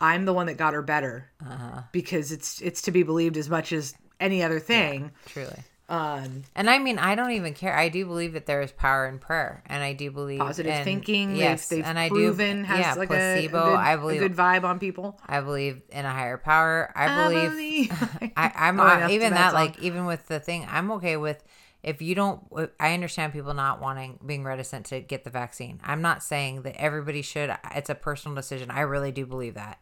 I'm 0.00 0.24
the 0.24 0.32
one 0.32 0.46
that 0.46 0.56
got 0.56 0.74
her 0.74 0.82
better 0.82 1.28
Uh-huh. 1.44 1.82
because 1.92 2.32
it's 2.32 2.60
it's 2.60 2.82
to 2.82 2.90
be 2.90 3.02
believed 3.02 3.36
as 3.36 3.48
much 3.50 3.72
as 3.72 3.94
any 4.20 4.42
other 4.42 4.60
thing. 4.60 5.10
truly. 5.26 5.56
Um, 5.90 6.42
And 6.54 6.68
I 6.68 6.78
mean, 6.78 6.98
I 6.98 7.14
don't 7.14 7.30
even 7.30 7.54
care. 7.54 7.74
I 7.74 7.88
do 7.88 8.04
believe 8.04 8.34
that 8.34 8.44
there 8.44 8.60
is 8.60 8.70
power 8.72 9.06
in 9.06 9.18
prayer, 9.18 9.62
and 9.66 9.82
I 9.82 9.94
do 9.94 10.10
believe 10.10 10.38
positive 10.38 10.74
in- 10.74 10.84
thinking, 10.84 11.34
Yes, 11.34 11.68
they've, 11.70 11.78
they've 11.78 11.86
and 11.86 11.98
I 11.98 12.10
proven 12.10 12.58
do. 12.58 12.64
has 12.64 12.78
yeah, 12.80 12.94
like 12.94 13.08
placebo. 13.08 13.56
a, 13.58 13.62
a 13.62 13.70
good, 13.70 13.74
I 13.76 13.92
a 13.92 13.98
believe. 13.98 14.20
good 14.20 14.36
vibe 14.36 14.64
on 14.64 14.78
people. 14.78 15.18
I 15.26 15.40
believe 15.40 15.80
in 15.88 16.04
a 16.04 16.10
higher 16.12 16.36
power. 16.36 16.92
I 16.94 17.24
believe. 17.28 17.50
believe- 17.52 18.32
I, 18.36 18.52
I'm 18.54 18.78
Oh, 18.80 18.84
yeah, 18.84 19.08
even 19.08 19.30
that 19.30 19.36
that 19.38 19.52
song. 19.52 19.60
like 19.60 19.78
even 19.78 20.04
with 20.04 20.26
the 20.28 20.40
thing. 20.40 20.66
I'm 20.70 20.90
okay 20.92 21.16
with 21.16 21.42
if 21.82 22.02
you 22.02 22.14
don't. 22.14 22.42
Uh, 22.54 22.66
I 22.80 22.94
understand 22.94 23.32
people 23.32 23.54
not 23.54 23.80
wanting 23.80 24.18
being 24.24 24.44
reticent 24.44 24.86
to 24.86 25.00
get 25.00 25.24
the 25.24 25.30
vaccine. 25.30 25.80
I'm 25.84 26.02
not 26.02 26.22
saying 26.22 26.62
that 26.62 26.76
everybody 26.76 27.22
should. 27.22 27.54
It's 27.74 27.90
a 27.90 27.94
personal 27.94 28.34
decision. 28.34 28.70
I 28.70 28.80
really 28.80 29.12
do 29.12 29.26
believe 29.26 29.54
that, 29.54 29.80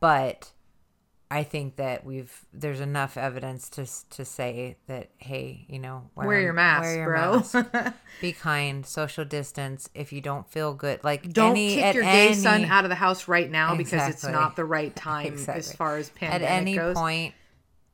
but 0.00 0.50
I 1.28 1.42
think 1.42 1.76
that 1.76 2.04
we've 2.04 2.44
there's 2.52 2.80
enough 2.80 3.16
evidence 3.16 3.68
to 3.70 3.86
to 4.10 4.24
say 4.24 4.76
that 4.86 5.10
hey, 5.18 5.64
you 5.68 5.80
know, 5.80 6.08
Wear 6.14 6.40
your 6.40 6.52
mask, 6.52 6.94
bro. 7.02 7.36
mask. 7.38 7.94
Be 8.20 8.32
kind, 8.32 8.86
social 8.86 9.24
distance. 9.24 9.88
If 9.94 10.12
you 10.12 10.20
don't 10.20 10.48
feel 10.48 10.72
good, 10.74 11.02
like 11.02 11.32
Don't 11.32 11.52
any, 11.52 11.74
kick 11.74 11.94
your 11.94 12.04
gay 12.04 12.26
any, 12.28 12.34
son 12.34 12.64
out 12.66 12.84
of 12.84 12.90
the 12.90 12.94
house 12.94 13.26
right 13.26 13.50
now 13.50 13.74
because 13.74 14.08
it's 14.08 14.24
not 14.24 14.54
the 14.54 14.64
right 14.64 14.94
time 14.94 15.36
as 15.48 15.72
far 15.72 15.96
as 15.96 16.10
pandemic 16.10 16.48
at 16.48 16.60
any 16.60 16.76
goes. 16.76 16.94
point 16.94 17.34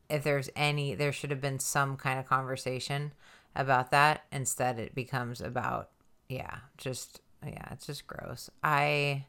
if 0.09 0.23
there's 0.23 0.49
any 0.55 0.95
there 0.95 1.11
should 1.11 1.31
have 1.31 1.41
been 1.41 1.59
some 1.59 1.95
kind 1.97 2.19
of 2.19 2.25
conversation 2.27 3.11
about 3.55 3.91
that 3.91 4.23
instead 4.31 4.79
it 4.79 4.95
becomes 4.95 5.41
about 5.41 5.89
yeah 6.29 6.57
just 6.77 7.21
yeah 7.45 7.67
it's 7.71 7.85
just 7.85 8.07
gross 8.07 8.49
i 8.63 9.25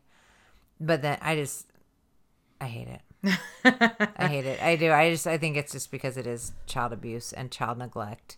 but 0.80 1.02
then 1.02 1.18
i 1.20 1.34
just 1.34 1.66
i 2.60 2.66
hate 2.66 2.88
it 2.88 3.00
i 4.16 4.26
hate 4.26 4.44
it 4.46 4.62
i 4.62 4.76
do 4.76 4.90
i 4.92 5.10
just 5.10 5.26
i 5.26 5.36
think 5.38 5.56
it's 5.56 5.72
just 5.72 5.90
because 5.90 6.16
it 6.16 6.26
is 6.26 6.52
child 6.66 6.92
abuse 6.92 7.32
and 7.32 7.50
child 7.50 7.78
neglect 7.78 8.36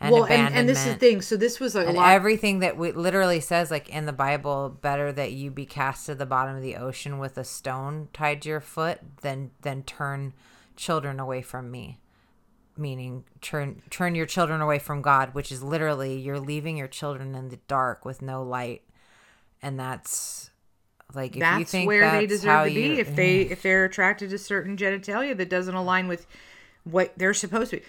and 0.00 0.12
well, 0.12 0.24
and, 0.24 0.54
and 0.54 0.68
this 0.68 0.78
is 0.86 0.94
the 0.94 0.98
thing. 0.98 1.22
So 1.22 1.36
this 1.36 1.60
was 1.60 1.76
a 1.76 1.86
And 1.86 1.96
lot. 1.96 2.12
everything 2.12 2.60
that 2.60 2.76
we 2.76 2.92
literally 2.92 3.40
says, 3.40 3.70
like 3.70 3.88
in 3.88 4.06
the 4.06 4.12
Bible, 4.12 4.76
better 4.80 5.12
that 5.12 5.32
you 5.32 5.50
be 5.50 5.66
cast 5.66 6.06
to 6.06 6.14
the 6.14 6.26
bottom 6.26 6.56
of 6.56 6.62
the 6.62 6.76
ocean 6.76 7.18
with 7.18 7.38
a 7.38 7.44
stone 7.44 8.08
tied 8.12 8.42
to 8.42 8.48
your 8.48 8.60
foot 8.60 9.00
than 9.22 9.50
than 9.62 9.82
turn 9.82 10.32
children 10.76 11.20
away 11.20 11.42
from 11.42 11.70
me. 11.70 11.98
Meaning 12.76 13.24
turn 13.40 13.82
turn 13.90 14.16
your 14.16 14.26
children 14.26 14.60
away 14.60 14.80
from 14.80 15.00
God, 15.00 15.32
which 15.32 15.52
is 15.52 15.62
literally 15.62 16.18
you're 16.18 16.40
leaving 16.40 16.76
your 16.76 16.88
children 16.88 17.34
in 17.36 17.48
the 17.48 17.58
dark 17.68 18.04
with 18.04 18.20
no 18.20 18.42
light, 18.42 18.82
and 19.62 19.78
that's 19.78 20.50
like 21.14 21.30
if 21.32 21.36
you 21.36 21.40
that's 21.40 21.70
think 21.70 21.86
where 21.86 22.10
they 22.10 22.26
that's 22.26 22.42
how 22.42 22.64
deserve 22.64 22.68
to 22.68 22.74
be 22.74 22.86
you- 22.88 22.94
if 22.96 23.14
they 23.14 23.42
eh. 23.42 23.48
if 23.50 23.62
they're 23.62 23.84
attracted 23.84 24.30
to 24.30 24.38
certain 24.38 24.76
genitalia 24.76 25.36
that 25.36 25.48
doesn't 25.48 25.74
align 25.76 26.08
with 26.08 26.26
what 26.82 27.12
they're 27.16 27.32
supposed 27.34 27.70
to 27.70 27.76
be. 27.76 27.82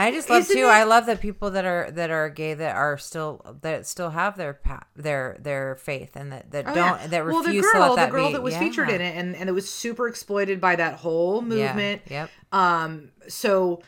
I 0.00 0.10
just 0.12 0.30
love 0.30 0.42
Isn't 0.42 0.56
too. 0.56 0.62
it- 0.66 0.70
I 0.70 0.84
love 0.84 1.06
that 1.06 1.20
people 1.20 1.50
that 1.50 1.64
are 1.64 1.90
that 1.90 2.10
are 2.10 2.28
gay 2.30 2.54
that 2.54 2.76
are 2.76 2.96
still 2.98 3.58
that 3.62 3.86
still 3.86 4.10
have 4.10 4.36
their 4.36 4.54
pa- 4.54 4.86
their 4.94 5.36
their 5.40 5.74
faith 5.76 6.14
and 6.16 6.30
that 6.32 6.50
that 6.52 6.66
Oh, 6.68 6.74
don't 6.74 7.00
yeah. 7.00 7.06
that 7.08 7.26
well, 7.26 7.42
refuse 7.42 7.64
the 7.64 7.72
to 7.72 7.78
girl, 7.78 7.88
let 7.90 7.96
that 7.96 8.06
the 8.06 8.10
girl 8.12 8.26
be. 8.28 8.32
that 8.34 8.42
was 8.42 8.56
featured 8.56 8.88
in 8.90 9.00
it, 9.00 9.16
and 9.16 9.34
and 9.34 9.48
it 9.48 9.52
was 9.52 9.68
super 9.68 10.06
exploited 10.08 10.60
by 10.60 10.76
that 10.76 10.94
whole 10.94 11.42
movement. 11.42 12.02
Yeah. 12.06 12.22
Yep. 12.22 12.30
Um, 12.52 13.10
so 13.28 13.82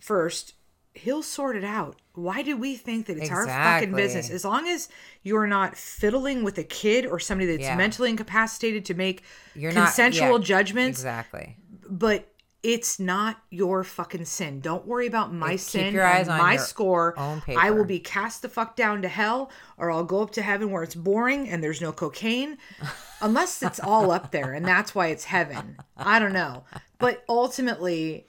first, 0.00 0.54
he'll 0.94 1.22
sort 1.22 1.56
it 1.56 1.64
out. 1.64 1.96
Why 2.14 2.42
do 2.42 2.56
we 2.56 2.76
think 2.76 3.06
that 3.06 3.18
it's 3.18 3.30
our 3.30 3.46
fucking 3.46 3.92
business? 3.94 4.30
As 4.30 4.44
long 4.44 4.66
as 4.68 4.88
you're 5.22 5.46
not 5.46 5.76
fiddling 5.76 6.44
with 6.44 6.56
a 6.58 6.64
kid 6.64 7.04
or 7.04 7.18
somebody 7.18 7.50
that's 7.50 7.62
Yeah. 7.68 7.76
mentally 7.76 8.08
incapacitated 8.10 8.84
to 8.86 8.94
make 8.94 9.22
You're 9.54 9.72
not- 9.72 9.86
consensual 9.88 10.38
yeah, 10.38 10.44
judgments, 10.44 10.98
Exactly. 11.00 11.56
but 11.88 12.26
it's 12.66 12.98
not 12.98 13.36
your 13.48 13.84
fucking 13.84 14.24
sin. 14.24 14.58
Don't 14.60 14.84
worry 14.86 15.06
about 15.06 15.32
my 15.32 15.52
keep 15.52 15.60
sin 15.60 15.94
your 15.94 16.04
eyes 16.04 16.28
on 16.28 16.36
my 16.38 16.56
score. 16.56 17.14
I 17.56 17.70
will 17.70 17.84
be 17.84 18.00
cast 18.00 18.42
the 18.42 18.48
fuck 18.48 18.74
down 18.74 19.02
to 19.02 19.08
hell, 19.08 19.52
or 19.78 19.88
I'll 19.92 20.02
go 20.02 20.20
up 20.20 20.32
to 20.32 20.42
heaven 20.42 20.72
where 20.72 20.82
it's 20.82 20.96
boring 20.96 21.48
and 21.48 21.62
there's 21.62 21.80
no 21.80 21.92
cocaine, 21.92 22.58
unless 23.20 23.62
it's 23.62 23.78
all 23.78 24.10
up 24.10 24.32
there, 24.32 24.52
and 24.52 24.66
that's 24.66 24.96
why 24.96 25.06
it's 25.06 25.22
heaven. 25.26 25.76
I 25.96 26.18
don't 26.18 26.32
know, 26.32 26.64
but 26.98 27.22
ultimately, 27.28 28.26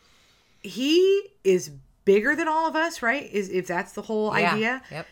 he 0.62 1.24
is 1.44 1.72
bigger 2.06 2.36
than 2.36 2.48
all 2.48 2.68
of 2.68 2.76
us, 2.76 3.02
right? 3.02 3.28
Is 3.32 3.50
if 3.50 3.66
that's 3.66 3.94
the 3.94 4.04
whole 4.04 4.38
Yeah. 4.38 4.54
idea? 4.54 4.82
Yep. 4.92 5.08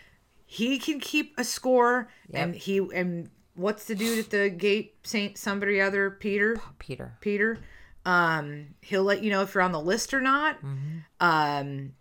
He 0.46 0.78
can 0.78 1.00
keep 1.00 1.34
a 1.40 1.44
score, 1.44 2.10
Yep. 2.30 2.44
and 2.44 2.56
he 2.56 2.78
and 2.94 3.32
what's 3.56 3.86
the 3.86 3.96
dude 3.96 4.20
at 4.20 4.30
the 4.30 4.50
gate? 4.52 4.98
Saint 5.04 5.40
somebody 5.40 5.82
other 5.82 6.12
Peter. 6.12 6.62
Peter. 6.78 7.18
Peter. 7.22 7.58
Um, 8.06 8.76
he'll 8.82 9.04
let 9.04 9.24
you 9.24 9.32
know 9.32 9.42
if 9.42 9.54
you're 9.54 9.64
on 9.64 9.72
the 9.72 9.82
list 9.82 10.14
or 10.14 10.22
not. 10.22 10.58
Mm-hmm. 10.64 10.98
Um, 11.20 11.94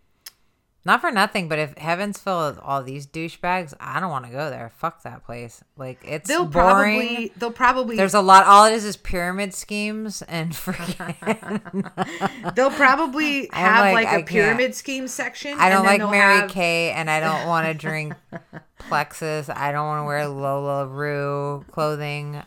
Not 0.85 1.01
for 1.01 1.11
nothing, 1.11 1.49
but 1.49 1.59
if 1.59 1.79
heaven's 1.79 2.19
filled 2.19 2.57
with 2.57 2.63
all 2.63 2.83
these 2.83 3.07
douchebags, 3.07 3.73
I 3.81 4.01
don't 4.01 4.11
want 4.11 4.27
to 4.27 4.31
go 4.31 4.51
there. 4.51 4.71
Fuck 4.77 5.03
that 5.05 5.25
place. 5.25 5.65
Like 5.79 5.99
it's 6.07 6.29
they'll 6.29 6.45
boring. 6.45 6.99
probably 6.99 7.33
they'll 7.39 7.51
probably 7.51 7.97
There's 7.97 8.13
a 8.13 8.21
lot. 8.21 8.45
All 8.45 8.67
it 8.67 8.75
is 8.75 8.85
is 8.85 8.99
pyramid 8.99 9.55
schemes 9.55 10.21
and 10.23 10.53
freaking. 10.53 12.55
they'll 12.55 12.71
probably 12.71 13.49
have 13.53 13.95
like, 13.95 14.05
like, 14.05 14.23
a 14.23 14.27
pyramid 14.27 14.75
scheme 14.75 15.09
section. 15.09 15.57
I 15.59 15.71
don't 15.71 15.87
like 15.87 16.01
Mary 16.03 16.41
have- 16.41 16.51
Kay, 16.51 16.91
and 16.91 17.09
I 17.11 17.21
don't 17.21 17.47
want 17.49 17.67
to 17.67 17.73
drink 17.75 18.13
Plexus. 18.89 19.49
I 19.49 19.73
don't 19.73 19.87
want 19.87 20.01
to 20.03 20.05
wear 20.05 20.25
LuLaRoe 20.27 21.67
clothing. 21.71 22.43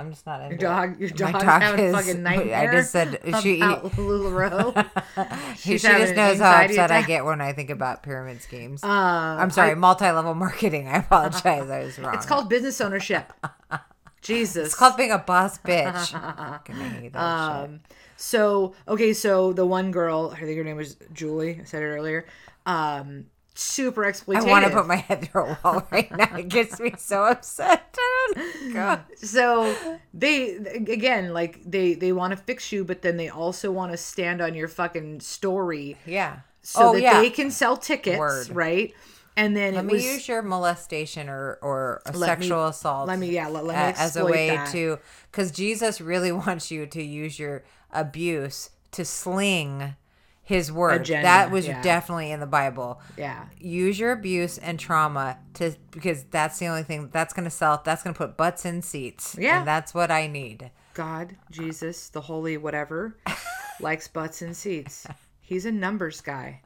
I'm 0.00 0.10
just 0.10 0.26
not 0.26 0.40
into 0.42 0.54
Your 0.54 0.58
dog, 0.58 0.98
your 1.00 1.10
dog, 1.10 1.32
My 1.34 1.40
dog 1.40 1.62
having 1.62 1.80
a 1.80 1.88
is- 1.88 1.94
fucking 1.94 2.22
nightmare. 2.22 2.56
I 2.70 2.72
just 2.72 2.90
said 2.90 3.20
she. 3.42 3.56
about 3.60 3.84
LuLaRoe. 3.92 4.86
She 5.58 5.78
just 5.78 6.14
knows 6.14 6.38
how 6.38 6.62
upset 6.64 6.90
I 6.90 7.02
get 7.02 7.24
when 7.24 7.40
I 7.40 7.52
think 7.52 7.70
about 7.70 8.02
pyramid 8.02 8.40
schemes. 8.42 8.82
Uh, 8.82 8.86
I'm 8.88 9.50
sorry, 9.50 9.74
multi-level 9.74 10.34
marketing. 10.34 10.88
I 10.88 10.98
apologize. 10.98 11.68
I 11.70 11.80
was 11.80 11.98
wrong. 11.98 12.14
It's 12.14 12.26
called 12.26 12.48
business 12.48 12.80
ownership. 12.80 13.32
Jesus. 14.22 14.66
It's 14.66 14.74
called 14.74 14.96
being 14.96 15.10
a 15.12 15.18
boss 15.18 15.58
bitch. 15.58 16.10
Fucking 16.12 16.74
hate 16.76 17.12
that 17.12 17.62
shit. 17.62 17.70
Um, 17.70 17.80
so 18.16 18.74
okay, 18.86 19.12
so 19.12 19.52
the 19.52 19.64
one 19.66 19.90
girl, 19.90 20.32
I 20.36 20.40
think 20.40 20.56
her 20.58 20.64
name 20.64 20.76
was 20.76 20.96
Julie. 21.12 21.58
I 21.60 21.64
said 21.64 21.82
it 21.82 21.86
earlier. 21.86 22.26
Um, 22.66 23.26
super 23.54 24.02
exploitative. 24.02 24.42
I 24.46 24.50
want 24.50 24.64
to 24.64 24.70
put 24.70 24.86
my 24.86 24.96
head 24.96 25.28
through 25.28 25.42
a 25.44 25.58
wall 25.62 25.86
right 25.92 26.10
now. 26.16 26.36
It 26.36 26.48
gets 26.48 26.78
me 26.80 26.94
so 26.98 27.24
upset. 27.24 27.96
Oh, 28.36 28.70
God. 28.72 29.00
so 29.16 29.74
they 30.14 30.54
again 30.54 31.32
like 31.32 31.58
they 31.68 31.94
they 31.94 32.12
want 32.12 32.30
to 32.30 32.36
fix 32.36 32.70
you 32.70 32.84
but 32.84 33.02
then 33.02 33.16
they 33.16 33.28
also 33.28 33.72
want 33.72 33.90
to 33.90 33.96
stand 33.98 34.40
on 34.40 34.54
your 34.54 34.68
fucking 34.68 35.18
story 35.18 35.96
Yeah. 36.06 36.40
so 36.62 36.90
oh 36.90 36.92
that 36.92 37.02
yeah. 37.02 37.20
they 37.20 37.30
can 37.30 37.50
sell 37.50 37.76
tickets 37.76 38.18
Word. 38.20 38.50
right 38.50 38.94
and 39.36 39.56
then 39.56 39.74
Let 39.74 39.84
me 39.84 39.94
was 39.94 40.04
use 40.04 40.28
your 40.28 40.42
molestation 40.42 41.28
or 41.28 41.58
or 41.60 42.02
a 42.06 42.12
Let 42.12 42.38
me- 42.38 42.46
sexual 42.46 42.66
assault. 42.68 43.08
let 43.08 43.18
me- 43.18 43.30
yeah, 43.30 43.48
let- 43.48 43.64
let 43.64 43.96
me 43.96 44.00
as 44.00 44.16
a 44.16 44.24
way 44.24 44.50
that. 44.50 44.70
to 44.70 44.98
because 45.32 45.50
Jesus 45.50 46.00
really 46.00 46.30
wants 46.46 46.70
you 46.70 46.86
to 46.86 47.02
use 47.02 47.36
your 47.38 47.64
abuse 47.90 48.70
to 48.92 49.04
sling 49.04 49.96
his 50.50 50.70
word. 50.72 51.02
Agenda, 51.02 51.22
that 51.22 51.50
was 51.52 51.66
yeah. 51.66 51.80
definitely 51.80 52.32
in 52.32 52.40
the 52.40 52.46
Bible. 52.46 53.00
yeah 53.16 53.46
Use 53.58 53.98
your 54.00 54.10
abuse 54.10 54.58
and 54.58 54.78
trauma 54.80 55.38
to 55.54 55.74
because 55.92 56.24
that's 56.24 56.58
the 56.58 56.66
only 56.66 56.82
thing 56.82 57.08
that's 57.12 57.32
gonna 57.32 57.50
sell. 57.50 57.80
That's 57.84 58.02
gonna 58.02 58.14
put 58.14 58.36
butts 58.36 58.64
in 58.64 58.82
seats. 58.82 59.36
Yeah. 59.38 59.60
and 59.60 59.68
that's 59.68 59.94
what 59.94 60.10
I 60.10 60.26
need. 60.26 60.70
god 60.92 61.36
jesus 61.52 62.08
the 62.08 62.20
holy 62.20 62.56
whatever 62.56 63.16
likes 63.80 64.08
butts 64.08 64.42
and 64.42 64.56
seats 64.56 65.06
he's 65.40 65.64
a 65.64 65.70
numbers 65.70 66.20
guy 66.20 66.60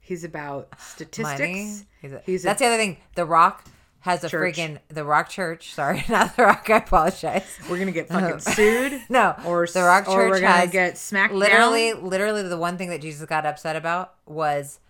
he's 0.00 0.22
about 0.22 0.68
statistics 0.78 1.40
Money. 1.40 1.76
He's 2.00 2.12
a- 2.12 2.22
he's 2.24 2.44
a 2.44 2.46
that's 2.46 2.60
the 2.60 2.66
other 2.66 2.76
thing. 2.76 2.98
The 3.16 3.24
Rock 3.26 3.64
has 4.08 4.24
a 4.24 4.28
Church. 4.28 4.56
freaking 4.56 4.78
the 4.88 5.04
Rock 5.04 5.28
Church. 5.28 5.72
Sorry, 5.74 6.04
not 6.08 6.36
the 6.36 6.42
Rock. 6.44 6.68
I 6.70 6.78
apologize. 6.78 7.44
We're 7.70 7.78
gonna 7.78 7.92
get 7.92 8.08
fucking 8.14 8.40
sued. 8.40 9.00
No, 9.08 9.34
or 9.44 9.66
the 9.66 9.82
Rock 9.82 10.08
or 10.08 10.14
Church 10.16 10.30
we're 10.30 10.40
gonna 10.40 10.52
has 10.52 10.70
get 10.70 10.98
smacked 10.98 11.34
literally, 11.34 11.92
down. 11.92 12.08
literally 12.08 12.42
the 12.42 12.56
one 12.58 12.76
thing 12.78 12.88
that 12.90 13.00
Jesus 13.00 13.26
got 13.28 13.44
upset 13.46 13.76
about 13.76 14.14
was 14.26 14.80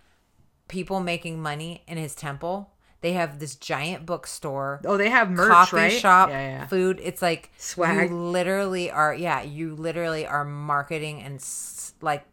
people 0.69 1.01
making 1.01 1.41
money 1.43 1.83
in 1.87 1.99
his 1.99 2.15
temple. 2.15 2.71
They 3.01 3.13
have 3.13 3.39
this 3.39 3.55
giant 3.55 4.07
bookstore, 4.07 4.81
Oh, 4.85 4.97
they 4.97 5.09
have 5.09 5.31
merch, 5.31 5.49
coffee 5.51 5.77
right? 5.77 5.93
shop, 5.93 6.31
Yeah, 6.31 6.41
yeah. 6.41 6.67
food. 6.67 6.99
It's 7.01 7.23
like 7.23 7.53
Swag. 7.57 8.11
You 8.11 8.17
literally 8.17 8.91
are, 8.91 9.15
yeah. 9.15 9.41
You 9.43 9.77
literally 9.77 10.27
are 10.27 10.45
marketing 10.45 11.23
and 11.23 11.37
s- 11.37 11.93
like, 12.01 12.25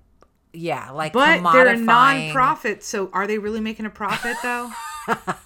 yeah, 0.53 0.89
like 0.89 1.13
But 1.13 1.43
they're 1.53 1.67
a 1.67 1.77
non-profit, 1.77 2.83
so 2.83 3.11
are 3.13 3.27
they 3.27 3.37
really 3.37 3.59
making 3.59 3.85
a 3.85 3.91
profit 3.91 4.37
though? 4.41 4.71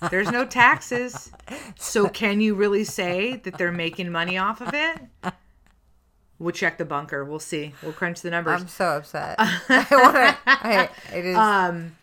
There's 0.09 0.31
no 0.31 0.45
taxes, 0.45 1.31
so 1.77 2.09
can 2.09 2.41
you 2.41 2.55
really 2.55 2.83
say 2.83 3.37
that 3.37 3.57
they're 3.57 3.71
making 3.71 4.11
money 4.11 4.37
off 4.37 4.61
of 4.61 4.73
it? 4.73 5.33
We'll 6.39 6.53
check 6.53 6.77
the 6.77 6.85
bunker. 6.85 7.25
We'll 7.25 7.39
see. 7.39 7.73
We'll 7.83 7.91
crunch 7.91 8.21
the 8.21 8.29
numbers. 8.29 8.61
I'm 8.61 8.67
so 8.69 8.85
upset. 8.97 9.35
I 9.39 9.85
want. 9.91 10.37
I, 10.47 10.89
it 11.13 11.25
is 11.25 11.35
Um, 11.37 11.97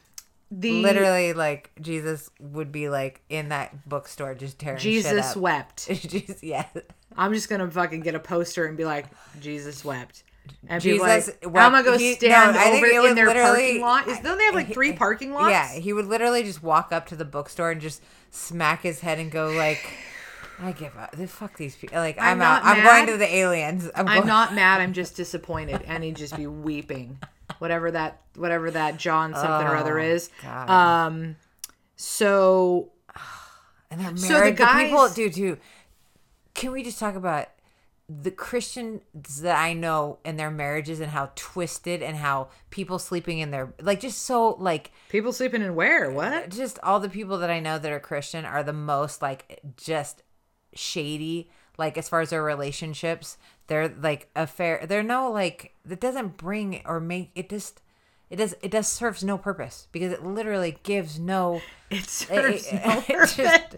the 0.50 0.82
literally 0.82 1.32
like 1.32 1.70
Jesus 1.80 2.30
would 2.38 2.70
be 2.70 2.88
like 2.88 3.22
in 3.28 3.48
that 3.48 3.88
bookstore 3.88 4.34
just 4.34 4.58
tearing 4.58 4.78
shit 4.78 4.92
Jesus 4.92 5.34
wept. 5.36 5.86
Jesus, 6.08 6.42
yeah. 6.42 6.66
I'm 7.16 7.32
just 7.32 7.48
gonna 7.48 7.70
fucking 7.70 8.00
get 8.00 8.14
a 8.14 8.20
poster 8.20 8.66
and 8.66 8.76
be 8.76 8.84
like, 8.84 9.06
Jesus 9.40 9.84
wept. 9.84 10.22
And 10.68 10.82
Jesus 10.82 11.28
like, 11.28 11.52
wept. 11.52 11.56
I'm 11.64 11.72
gonna 11.72 11.82
go 11.84 11.96
He- 11.98 12.14
stand 12.14 12.54
no, 12.54 12.60
over 12.64 13.08
in 13.08 13.14
their 13.14 13.32
parking 13.32 13.80
lot. 13.80 14.08
Is, 14.08 14.18
don't 14.20 14.38
they 14.38 14.44
have 14.44 14.54
like 14.54 14.72
three 14.72 14.92
parking 14.92 15.32
lots? 15.32 15.50
Yeah, 15.50 15.72
he 15.74 15.92
would 15.92 16.06
literally 16.06 16.42
just 16.42 16.62
walk 16.62 16.92
up 16.92 17.06
to 17.08 17.16
the 17.16 17.24
bookstore 17.24 17.70
and 17.70 17.80
just 17.80 18.02
smack 18.30 18.82
his 18.82 19.00
head 19.00 19.18
and 19.18 19.30
go 19.30 19.50
like, 19.56 19.88
"I 20.60 20.72
give 20.72 20.96
up. 20.96 21.14
Fuck 21.14 21.56
these 21.56 21.76
people. 21.76 21.98
Like 21.98 22.16
I'm, 22.18 22.40
I'm 22.40 22.42
out. 22.42 22.64
not 22.64 22.76
I'm 22.78 22.84
going 22.84 23.06
to 23.08 23.16
the 23.16 23.32
aliens. 23.34 23.88
I'm, 23.94 24.08
I'm 24.08 24.26
not 24.26 24.54
mad. 24.54 24.80
I'm 24.80 24.92
just 25.02 25.16
disappointed, 25.16 25.82
and 25.86 26.02
he'd 26.02 26.16
just 26.16 26.36
be 26.36 26.46
weeping, 26.46 27.18
whatever 27.58 27.90
that, 27.92 28.20
whatever 28.34 28.70
that 28.72 28.96
John 28.96 29.34
something 29.34 29.66
or 29.68 29.76
other 29.76 29.98
Oh, 30.00 30.04
is. 30.04 30.30
God. 30.42 30.68
Um, 30.70 31.36
so 31.96 32.90
And 33.90 34.00
they're 34.00 34.16
So 34.16 34.26
the 34.28 34.32
married 34.40 34.56
to 34.56 34.66
people, 34.66 34.98
guys- 35.06 35.14
dude. 35.14 35.32
Dude, 35.32 35.60
can 36.54 36.72
we 36.72 36.82
just 36.82 36.98
talk 36.98 37.14
about 37.14 37.48
the 38.08 38.30
Christians 38.30 39.02
that 39.40 39.58
I 39.58 39.72
know 39.72 40.18
and 40.24 40.38
their 40.38 40.50
marriages 40.50 41.00
and 41.00 41.10
how 41.10 41.30
twisted 41.34 42.02
and 42.02 42.16
how 42.16 42.48
people 42.70 42.98
sleeping 43.00 43.40
in 43.40 43.50
their 43.50 43.74
like 43.80 43.98
just 44.00 44.22
so 44.22 44.50
like 44.60 44.92
people 45.08 45.32
sleeping 45.32 45.60
in 45.62 45.74
where? 45.74 46.10
What? 46.10 46.50
just 46.50 46.78
all 46.84 47.00
the 47.00 47.08
people 47.08 47.38
that 47.38 47.50
I 47.50 47.58
know 47.60 47.78
that 47.78 47.90
are 47.90 47.98
Christian 47.98 48.44
are 48.44 48.62
the 48.62 48.72
most 48.72 49.22
like 49.22 49.60
just 49.76 50.22
shady. 50.74 51.50
Like 51.78 51.98
as 51.98 52.08
far 52.08 52.20
as 52.22 52.30
their 52.30 52.42
relationships, 52.42 53.36
they're 53.66 53.88
like 53.88 54.30
affair. 54.34 54.86
They're 54.88 55.02
no 55.02 55.30
like 55.30 55.74
that 55.84 56.00
doesn't 56.00 56.36
bring 56.36 56.82
or 56.86 57.00
make 57.00 57.30
it 57.34 57.50
just. 57.50 57.82
It 58.30 58.36
does. 58.36 58.54
It 58.62 58.70
does 58.72 58.88
serves 58.88 59.22
no 59.22 59.36
purpose 59.38 59.86
because 59.92 60.10
it 60.12 60.24
literally 60.24 60.78
gives 60.82 61.18
no. 61.18 61.60
It 61.90 61.98
it- 61.98 62.08
serves 62.08 62.66
it- 62.72 62.82
no 62.86 62.98
it 62.98 63.06
purpose. 63.06 63.36
just- 63.36 63.76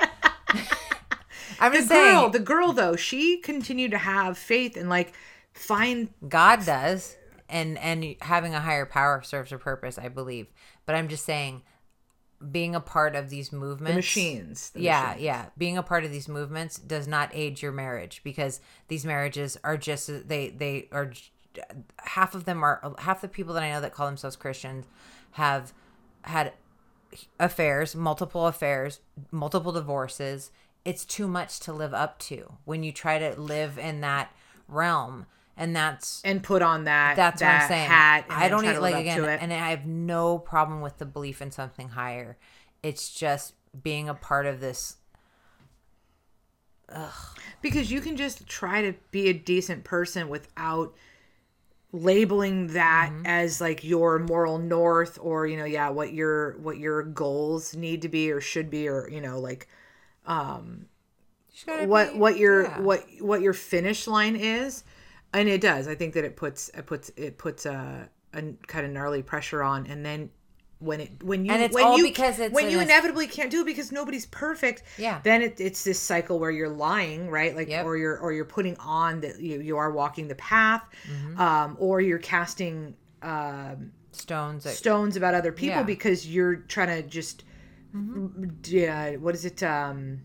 I'm 1.61 1.73
the 1.73 1.79
just 1.79 1.89
girl, 1.91 2.21
saying, 2.21 2.33
the 2.33 2.39
girl 2.39 2.73
though, 2.73 2.97
she 2.97 3.39
continued 3.39 3.91
to 3.93 3.99
have 3.99 4.39
faith 4.39 4.77
and 4.77 4.89
like 4.89 5.13
find 5.53 6.09
God 6.29 6.65
does, 6.65 7.17
and 7.49 7.79
and 7.79 8.17
having 8.21 8.55
a 8.55 8.61
higher 8.61 8.87
power 8.87 9.23
serves 9.23 9.53
a 9.53 9.59
purpose, 9.59 9.99
I 9.99 10.09
believe. 10.09 10.47
But 10.87 10.95
I'm 10.95 11.09
just 11.09 11.25
saying, 11.25 11.63
being 12.51 12.75
a 12.75 12.81
part 12.81 13.17
of 13.17 13.31
these 13.31 13.53
movements, 13.53 13.93
the 13.93 13.97
machines. 13.97 14.71
the 14.71 14.83
yeah, 14.83 15.03
machines. 15.03 15.23
yeah. 15.23 15.47
Being 15.57 15.79
a 15.79 15.83
part 15.83 16.05
of 16.05 16.11
these 16.11 16.29
movements 16.29 16.79
does 16.79 17.09
not 17.09 17.31
aid 17.35 17.61
your 17.61 17.73
marriage 17.73 18.21
because 18.23 18.61
these 18.89 19.05
marriages 19.05 19.59
are 19.65 19.77
just 19.77 20.29
they 20.29 20.51
they 20.51 20.89
are 20.93 21.13
half 21.99 22.35
of 22.35 22.45
them 22.45 22.63
are 22.63 22.95
half 22.99 23.21
the 23.21 23.29
people 23.29 23.55
that 23.55 23.63
I 23.63 23.71
know 23.71 23.81
that 23.81 23.93
call 23.93 24.07
themselves 24.07 24.37
Christians 24.37 24.87
have 25.33 25.73
had 26.23 26.53
affairs, 27.41 27.95
multiple 27.97 28.47
affairs, 28.47 29.01
multiple 29.31 29.73
divorces. 29.73 30.51
It's 30.85 31.05
too 31.05 31.29
much 31.29 31.61
to 31.61 31.73
live 31.73 31.93
up 31.93 32.19
to 32.21 32.55
when 32.65 32.83
you 32.83 32.93
try 32.93 33.19
to 33.19 33.39
live 33.41 33.79
in 33.79 34.01
that 34.01 34.33
realm, 34.69 35.27
and 35.57 35.75
that's 35.77 36.23
And 36.25 36.43
put 36.43 36.63
on 36.63 36.85
that. 36.85 37.17
that's 37.17 37.41
that 37.41 37.55
what 37.57 37.63
I'm 37.65 37.69
saying. 37.69 37.89
Hat 37.89 38.27
I 38.31 38.49
don't 38.49 38.63
to 38.65 38.81
like 38.81 38.95
again, 38.97 39.23
and 39.25 39.53
I 39.53 39.71
have 39.71 39.85
no 39.87 40.39
problem 40.39 40.81
with 40.81 40.99
the 40.99 41.05
belief 41.07 41.43
in 41.43 41.51
something 41.51 41.91
higher. 41.91 42.39
It's 42.83 43.13
just 43.13 43.55
being 43.83 44.09
a 44.09 44.15
part 44.15 44.47
of 44.47 44.61
this. 44.61 44.97
Ugh. 46.91 47.13
because 47.61 47.91
you 47.91 48.01
can 48.01 48.17
just 48.17 48.47
try 48.47 48.81
to 48.81 48.95
be 49.11 49.29
a 49.29 49.35
decent 49.35 49.85
person 49.85 50.31
without 50.31 50.95
labeling 51.93 52.69
that 52.69 53.11
Mm-hmm. 53.13 53.27
as 53.27 53.61
like 53.61 53.85
your 53.85 54.19
moral 54.21 54.57
north 54.59 55.19
or 55.21 55.47
you 55.47 55.57
know 55.59 55.65
yeah 55.67 55.89
what 55.91 56.13
your 56.15 56.57
what 56.59 56.79
your 56.79 57.03
goals 57.03 57.75
need 57.77 58.03
to 58.03 58.09
be 58.09 58.31
or 58.31 58.41
should 58.41 58.71
be 58.71 58.89
or 58.89 59.09
you 59.11 59.21
know 59.21 59.39
like 59.39 59.69
Gotta 61.67 61.87
what 61.87 62.13
be- 62.13 62.19
what 62.19 62.37
your 62.39 62.63
yeah. 62.65 62.81
what 62.81 63.05
what 63.21 63.41
your 63.41 63.53
finish 63.53 64.07
line 64.07 64.37
is 64.37 64.85
and 65.35 65.49
it 65.49 65.61
does 65.61 65.89
i 65.89 65.95
think 65.95 66.15
that 66.15 66.25
it 66.25 66.37
puts 66.37 66.69
it 66.71 66.87
puts 66.87 67.11
it 67.17 67.37
puts 67.37 67.67
a, 67.67 68.09
a 68.33 68.43
kind 68.69 68.87
of 68.87 68.93
gnarly 68.93 69.23
pressure 69.23 69.63
on 69.63 69.87
and 69.89 70.07
then 70.07 70.31
when 70.79 71.01
it 71.01 71.21
when 71.25 71.45
you 71.45 71.53
when 71.73 71.95
you 71.99 72.05
because 72.05 72.39
it's 72.39 72.55
when 72.55 72.71
you 72.71 72.79
inevitably 72.79 73.27
can't 73.27 73.51
do 73.51 73.63
it 73.63 73.65
because 73.65 73.91
nobody's 73.91 74.27
perfect 74.27 74.85
Yeah. 74.99 75.19
then 75.25 75.43
it, 75.43 75.61
it's 75.61 75.83
this 75.83 75.99
cycle 75.99 76.39
where 76.39 76.53
you're 76.53 76.69
lying 76.69 77.29
right 77.29 77.57
like 77.57 77.69
Yep. 77.69 77.85
or 77.85 77.97
you're 77.97 78.17
or 78.19 78.33
you're 78.33 78.45
putting 78.45 78.77
on 78.77 79.21
that 79.23 79.41
you, 79.41 79.61
you 79.61 79.77
are 79.79 79.91
walking 79.91 80.29
the 80.29 80.37
path 80.37 80.85
Mm-hmm. 81.11 81.41
um 81.41 81.77
or 81.81 82.01
you're 82.01 82.21
casting 82.21 82.95
um 83.23 83.91
stones. 84.13 84.63
That, 84.65 84.75
stones 84.75 85.17
about 85.17 85.35
other 85.35 85.51
people 85.53 85.79
Yeah. 85.79 85.83
because 85.83 86.29
you're 86.29 86.57
trying 86.57 87.03
to 87.03 87.09
just 87.09 87.43
yeah 88.67 89.17
what 89.17 89.35
is 89.35 89.45
it 89.45 89.63
um 89.63 90.21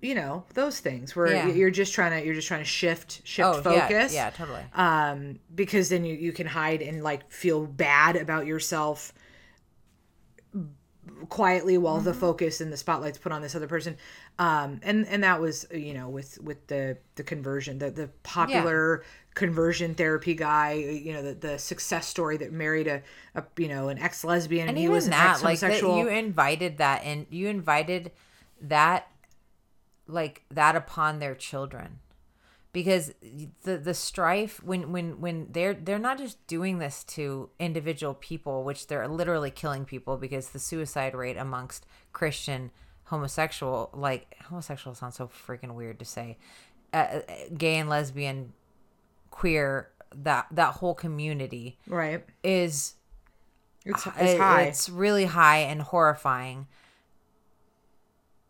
you 0.00 0.14
know 0.14 0.44
those 0.54 0.80
things 0.80 1.14
where 1.14 1.28
Yeah. 1.28 1.46
you're 1.48 1.70
just 1.70 1.94
trying 1.94 2.10
to 2.18 2.24
you're 2.26 2.34
just 2.34 2.48
trying 2.48 2.60
to 2.60 2.66
shift 2.68 3.20
shift 3.24 3.48
oh 3.48 3.62
focus. 3.62 4.12
yeah, 4.12 4.30
totally. 4.30 4.62
um 4.74 5.38
because 5.54 5.88
then 5.90 6.04
you 6.04 6.14
you 6.14 6.32
can 6.32 6.46
hide 6.46 6.82
and 6.82 7.02
like 7.02 7.30
feel 7.30 7.66
bad 7.66 8.16
about 8.16 8.46
yourself 8.46 9.12
quietly 11.28 11.78
while 11.78 11.98
the 12.00 12.14
focus 12.14 12.60
and 12.60 12.72
the 12.72 12.76
spotlight's 12.76 13.18
put 13.18 13.32
on 13.32 13.42
this 13.42 13.54
other 13.54 13.66
person. 13.66 13.96
Um 14.38 14.80
and 14.82 15.06
and 15.06 15.22
that 15.24 15.40
was 15.40 15.66
you 15.72 15.94
know 15.94 16.08
with 16.08 16.40
with 16.40 16.66
the 16.66 16.98
the 17.16 17.22
conversion 17.24 17.78
the 17.78 17.90
the 17.90 18.08
popular 18.22 19.04
conversion 19.34 19.94
therapy 19.94 20.34
guy 20.34 20.74
you 20.74 21.12
know 21.12 21.22
the, 21.22 21.32
the 21.34 21.58
success 21.58 22.06
story 22.06 22.36
that 22.36 22.52
married 22.52 22.86
a, 22.86 23.02
a 23.34 23.42
you 23.56 23.66
know 23.66 23.88
an 23.88 23.98
ex-lesbian 23.98 24.68
and, 24.68 24.76
and 24.76 24.78
he 24.78 24.88
was 24.88 25.06
an 25.06 25.12
that, 25.12 25.42
like 25.42 25.58
that, 25.60 25.70
ex-homosexual. 25.70 25.98
you 25.98 26.08
invited 26.08 26.78
that, 26.78 27.02
and 27.04 27.26
you 27.30 27.48
invited 27.48 28.12
that, 28.60 29.08
like 30.06 30.42
that 30.50 30.76
upon 30.76 31.18
their 31.18 31.34
children, 31.34 31.98
because 32.72 33.12
the 33.64 33.76
the 33.78 33.94
strife 33.94 34.62
when 34.62 34.92
when 34.92 35.20
when 35.20 35.48
they're 35.50 35.74
they're 35.74 35.98
not 35.98 36.18
just 36.18 36.44
doing 36.46 36.78
this 36.78 37.04
to 37.04 37.50
individual 37.58 38.14
people, 38.14 38.64
which 38.64 38.86
they're 38.86 39.08
literally 39.08 39.50
killing 39.50 39.84
people 39.84 40.16
because 40.16 40.50
the 40.50 40.58
suicide 40.58 41.14
rate 41.14 41.36
amongst 41.36 41.86
Christian 42.12 42.70
homosexual 43.04 43.90
like 43.92 44.36
homosexual 44.44 44.94
sounds 44.94 45.16
so 45.16 45.28
freaking 45.28 45.74
weird 45.74 45.98
to 45.98 46.04
say, 46.04 46.38
uh, 46.92 46.96
uh, 46.96 47.20
gay 47.56 47.76
and 47.76 47.88
lesbian, 47.88 48.52
queer 49.32 49.88
that 50.14 50.46
that 50.52 50.74
whole 50.74 50.94
community 50.94 51.78
right 51.88 52.22
is 52.44 52.94
it's, 53.84 54.06
it's 54.06 54.16
it- 54.20 54.38
high 54.38 54.62
It's 54.62 54.88
really 54.88 55.24
high 55.24 55.58
and 55.58 55.82
horrifying. 55.82 56.68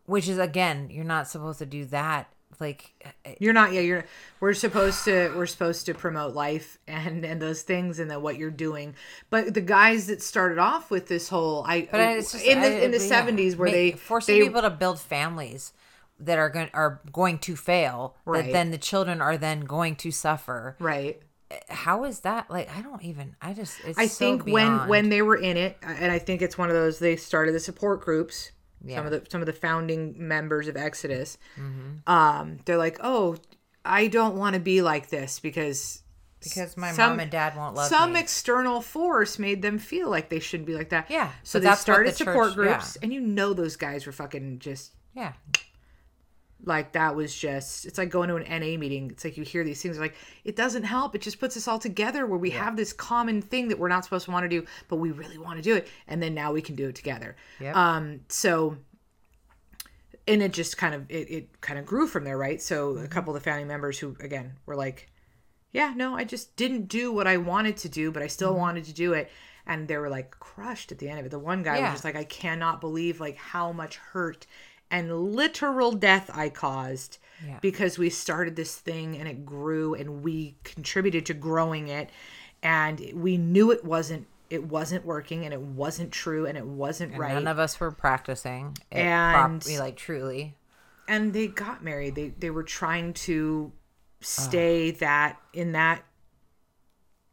Which 0.06 0.28
is 0.28 0.38
again, 0.38 0.88
you're 0.90 1.04
not 1.04 1.28
supposed 1.28 1.60
to 1.60 1.66
do 1.66 1.84
that. 1.86 2.28
Like, 2.60 2.92
eh, 3.24 3.34
You're 3.40 3.52
not. 3.54 3.72
Yeah, 3.72 3.80
you're. 3.80 4.04
We're 4.40 4.52
supposed 4.52 5.04
to. 5.04 5.32
We're 5.34 5.46
supposed 5.46 5.86
to 5.86 5.94
promote 5.94 6.34
life 6.34 6.78
and 6.86 7.24
and 7.24 7.40
those 7.40 7.62
things 7.62 7.98
and 7.98 8.10
then 8.10 8.20
what 8.20 8.36
you're 8.36 8.50
doing. 8.50 8.94
But 9.30 9.54
the 9.54 9.60
guys 9.62 10.08
that 10.08 10.20
started 10.20 10.58
off 10.58 10.90
with 10.90 11.06
this 11.08 11.28
whole, 11.28 11.64
I 11.66 11.88
but 11.90 12.00
it's 12.18 12.32
just, 12.32 12.44
in 12.44 12.58
I- 12.58 12.68
the 12.68 12.84
in 12.84 12.90
the 12.90 12.98
yeah. 12.98 13.06
seventies 13.08 13.56
where 13.56 13.68
Ma- 13.68 13.72
they 13.72 13.92
forcing 13.92 14.38
they 14.38 14.44
people 14.44 14.60
to 14.62 14.70
build 14.70 15.00
families 15.00 15.72
that 16.22 16.38
are 16.38 16.48
going 16.50 16.70
are 16.74 17.00
going 17.12 17.38
to 17.40 17.56
fail. 17.56 18.16
Right. 18.24 18.44
That 18.46 18.52
then 18.52 18.70
the 18.70 18.78
children 18.78 19.20
are 19.20 19.36
then 19.36 19.60
going 19.60 19.96
to 19.96 20.10
suffer. 20.10 20.76
right. 20.80 21.20
How 21.68 22.04
is 22.04 22.20
that? 22.20 22.50
Like, 22.50 22.74
I 22.74 22.80
don't 22.80 23.02
even. 23.02 23.36
I 23.42 23.52
just. 23.52 23.78
It's 23.84 23.98
I 23.98 24.06
so 24.06 24.18
think 24.24 24.46
when 24.46 24.68
beyond. 24.72 24.88
when 24.88 25.08
they 25.10 25.20
were 25.20 25.36
in 25.36 25.58
it, 25.58 25.76
and 25.82 26.10
I 26.10 26.18
think 26.18 26.40
it's 26.40 26.56
one 26.56 26.70
of 26.70 26.74
those 26.74 26.98
they 26.98 27.16
started 27.16 27.54
the 27.54 27.60
support 27.60 28.00
groups. 28.00 28.52
Yeah. 28.84 28.96
Some 28.96 29.04
of 29.06 29.12
the 29.12 29.22
some 29.30 29.40
of 29.42 29.46
the 29.46 29.52
founding 29.52 30.14
members 30.16 30.66
of 30.66 30.76
Exodus, 30.78 31.36
Mm-hmm. 31.60 32.10
um, 32.10 32.58
they're 32.64 32.78
like, 32.78 32.96
oh, 33.02 33.36
I 33.84 34.06
don't 34.08 34.34
want 34.36 34.54
to 34.54 34.60
be 34.60 34.80
like 34.80 35.10
this 35.10 35.40
because 35.40 36.02
Because 36.42 36.74
my 36.78 36.90
some- 36.92 37.10
mom 37.10 37.20
and 37.20 37.30
dad 37.30 37.54
won't 37.54 37.74
love 37.74 37.90
me. 37.90 37.96
some 37.96 38.12
me. 38.14 38.20
external 38.20 38.80
force 38.80 39.38
made 39.38 39.60
them 39.60 39.78
feel 39.78 40.08
like 40.08 40.30
they 40.30 40.40
shouldn't 40.40 40.66
be 40.66 40.74
like 40.74 40.88
that. 40.88 41.10
Yeah, 41.10 41.30
So 41.42 41.60
they 41.60 41.70
started 41.74 42.12
the 42.14 42.16
support 42.16 42.46
church- 42.48 42.54
groups, 42.54 42.96
yeah. 42.96 43.00
and 43.04 43.12
you 43.12 43.20
know 43.20 43.52
those 43.52 43.76
guys 43.76 44.06
were 44.06 44.12
fucking 44.12 44.58
just 44.60 44.92
yeah. 45.14 45.34
Like 46.64 46.92
that 46.92 47.16
was 47.16 47.34
just 47.34 47.86
it's 47.86 47.98
like 47.98 48.10
going 48.10 48.28
to 48.28 48.36
an 48.36 48.44
NA 48.48 48.78
meeting. 48.78 49.10
It's 49.10 49.24
like 49.24 49.36
you 49.36 49.44
hear 49.44 49.64
these 49.64 49.82
things 49.82 49.98
like 49.98 50.14
it 50.44 50.56
doesn't 50.56 50.84
help. 50.84 51.14
It 51.14 51.22
just 51.22 51.40
puts 51.40 51.56
us 51.56 51.66
all 51.66 51.78
together 51.78 52.26
where 52.26 52.38
we 52.38 52.50
have 52.50 52.76
this 52.76 52.92
common 52.92 53.42
thing 53.42 53.68
that 53.68 53.78
we're 53.78 53.88
not 53.88 54.04
supposed 54.04 54.26
to 54.26 54.30
want 54.30 54.44
to 54.44 54.48
do, 54.48 54.66
but 54.88 54.96
we 54.96 55.10
really 55.10 55.38
want 55.38 55.56
to 55.56 55.62
do 55.62 55.74
it, 55.74 55.88
and 56.06 56.22
then 56.22 56.34
now 56.34 56.52
we 56.52 56.62
can 56.62 56.74
do 56.74 56.88
it 56.88 56.94
together. 56.94 57.36
Yep. 57.60 57.76
Um. 57.76 58.20
So. 58.28 58.76
And 60.28 60.40
it 60.40 60.52
just 60.52 60.78
kind 60.78 60.94
of 60.94 61.10
it, 61.10 61.30
it 61.30 61.60
kind 61.60 61.80
of 61.80 61.84
grew 61.84 62.06
from 62.06 62.22
there, 62.22 62.38
right? 62.38 62.62
So 62.62 62.96
a 62.96 63.08
couple 63.08 63.34
of 63.34 63.42
the 63.42 63.44
family 63.44 63.64
members 63.64 63.98
who 63.98 64.16
again 64.20 64.52
were 64.66 64.76
like, 64.76 65.10
"Yeah, 65.72 65.94
no, 65.96 66.14
I 66.14 66.22
just 66.22 66.54
didn't 66.54 66.86
do 66.86 67.12
what 67.12 67.26
I 67.26 67.38
wanted 67.38 67.76
to 67.78 67.88
do, 67.88 68.12
but 68.12 68.22
I 68.22 68.28
still 68.28 68.54
wanted 68.54 68.84
to 68.84 68.92
do 68.92 69.14
it." 69.14 69.32
And 69.66 69.88
they 69.88 69.96
were 69.96 70.08
like 70.08 70.30
crushed 70.38 70.92
at 70.92 70.98
the 70.98 71.08
end 71.08 71.18
of 71.18 71.26
it. 71.26 71.30
The 71.30 71.40
one 71.40 71.64
guy 71.64 71.78
Yeah. 71.78 71.86
was 71.86 71.94
just 71.94 72.04
like, 72.04 72.14
"I 72.14 72.22
cannot 72.22 72.80
believe 72.80 73.18
like 73.18 73.34
how 73.34 73.72
much 73.72 73.96
hurt 73.96 74.46
and 74.92 75.32
literal 75.34 75.90
death 75.92 76.30
I 76.32 76.48
caused 76.50 77.18
Yeah. 77.44 77.58
because 77.60 77.98
we 77.98 78.08
started 78.10 78.54
this 78.54 78.76
thing 78.76 79.16
and 79.16 79.26
it 79.26 79.44
grew 79.44 79.94
and 79.94 80.22
we 80.22 80.54
contributed 80.62 81.26
to 81.26 81.34
growing 81.34 81.88
it 81.88 82.10
and 82.62 83.00
we 83.14 83.36
knew 83.36 83.72
it 83.72 83.84
wasn't 83.84 84.28
it 84.50 84.64
wasn't 84.64 85.04
working 85.06 85.44
and 85.46 85.54
it 85.54 85.60
wasn't 85.62 86.12
true 86.12 86.44
and 86.46 86.56
it 86.58 86.66
wasn't 86.66 87.16
right 87.16 87.32
None 87.34 87.48
of 87.48 87.58
us 87.58 87.80
were 87.80 87.90
practicing 87.90 88.76
it 88.92 88.98
And- 88.98 89.60
properly, 89.62 89.78
like 89.78 89.96
truly. 89.96 90.54
and 91.08 91.32
they 91.32 91.46
got 91.48 91.82
married 91.82 92.14
they 92.14 92.28
they 92.38 92.50
were 92.50 92.62
trying 92.62 93.14
to 93.14 93.72
stay 94.20 94.90
that 94.92 95.40
in 95.52 95.72
that 95.72 96.04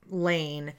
lane 0.07 0.74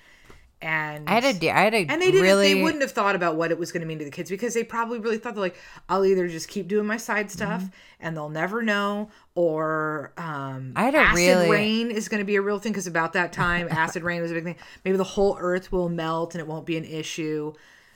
and 0.62 1.08
I 1.08 1.14
had 1.20 1.24
a, 1.42 1.50
I 1.50 1.60
had 1.62 1.74
a 1.74 1.86
and 1.88 2.02
they 2.02 2.06
didn't 2.10 2.22
really, 2.22 2.52
they 2.54 2.62
wouldn't 2.62 2.82
have 2.82 2.90
thought 2.92 3.14
about 3.14 3.36
what 3.36 3.50
it 3.50 3.58
was 3.58 3.72
going 3.72 3.80
to 3.80 3.86
mean 3.86 3.98
to 3.98 4.04
the 4.04 4.10
kids 4.10 4.28
because 4.28 4.52
they 4.54 4.62
probably 4.62 4.98
really 4.98 5.16
thought 5.16 5.34
they're 5.34 5.40
like 5.42 5.56
i'll 5.88 6.04
either 6.04 6.28
just 6.28 6.48
keep 6.48 6.68
doing 6.68 6.86
my 6.86 6.98
side 6.98 7.30
stuff 7.30 7.64
and 7.98 8.14
they'll 8.16 8.28
never 8.28 8.60
know 8.62 9.08
or 9.34 10.12
um 10.18 10.50
Mm-hmm. 10.50 10.72
I 10.78 10.82
had 10.82 10.94
a 10.94 10.98
acid 10.98 11.16
really- 11.16 11.50
rain 11.50 11.90
is 11.90 12.08
going 12.08 12.20
to 12.20 12.24
be 12.26 12.36
a 12.36 12.42
real 12.42 12.58
thing 12.58 12.72
because 12.72 12.86
about 12.86 13.14
that 13.14 13.32
time 13.32 13.68
acid 13.70 14.02
rain 14.02 14.20
was 14.20 14.30
a 14.30 14.34
big 14.34 14.44
thing 14.44 14.56
maybe 14.84 14.96
the 14.98 15.04
whole 15.04 15.36
earth 15.40 15.72
will 15.72 15.88
melt 15.88 16.34
and 16.34 16.40
it 16.40 16.46
won't 16.46 16.66
be 16.66 16.76
an 16.76 16.84
issue 16.84 17.52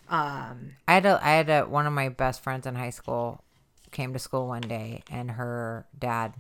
um 0.09 0.73
I 0.89 0.95
had 0.95 1.07
a, 1.07 1.21
I 1.23 1.31
had 1.33 1.51
a, 1.51 1.63
one 1.65 1.87
of 1.87 1.93
my 1.93 2.09
best 2.09 2.43
friends 2.43 2.67
in 2.67 2.75
high 2.77 2.91
school 2.91 3.43
came 3.91 4.13
to 4.13 4.19
school 4.19 4.47
one 4.49 4.63
day 4.63 5.03
and 5.11 5.33
her 5.33 5.87
dad 5.99 6.35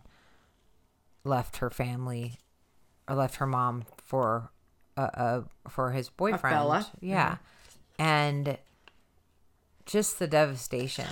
left 1.24 1.58
her 1.58 1.70
family 1.70 2.38
or 3.08 3.14
left 3.14 3.36
her 3.36 3.46
mom 3.46 3.84
for 3.96 4.50
a, 4.96 5.02
a 5.02 5.68
for 5.70 5.92
his 5.92 6.08
boyfriend. 6.10 6.54
fella? 6.54 6.86
Yeah. 7.00 7.36
And 7.98 8.58
just 9.86 10.18
the 10.18 10.26
devastation. 10.26 11.06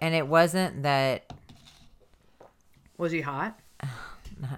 And 0.00 0.14
it 0.14 0.26
wasn't 0.26 0.82
that 0.82 1.32
was 2.98 3.12
he 3.12 3.20
hot 3.22 3.58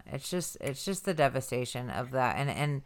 it's 0.06 0.28
just 0.28 0.56
it's 0.60 0.84
just 0.84 1.04
the 1.04 1.14
devastation 1.14 1.88
of 1.90 2.10
that 2.10 2.36
and 2.36 2.50
and 2.50 2.82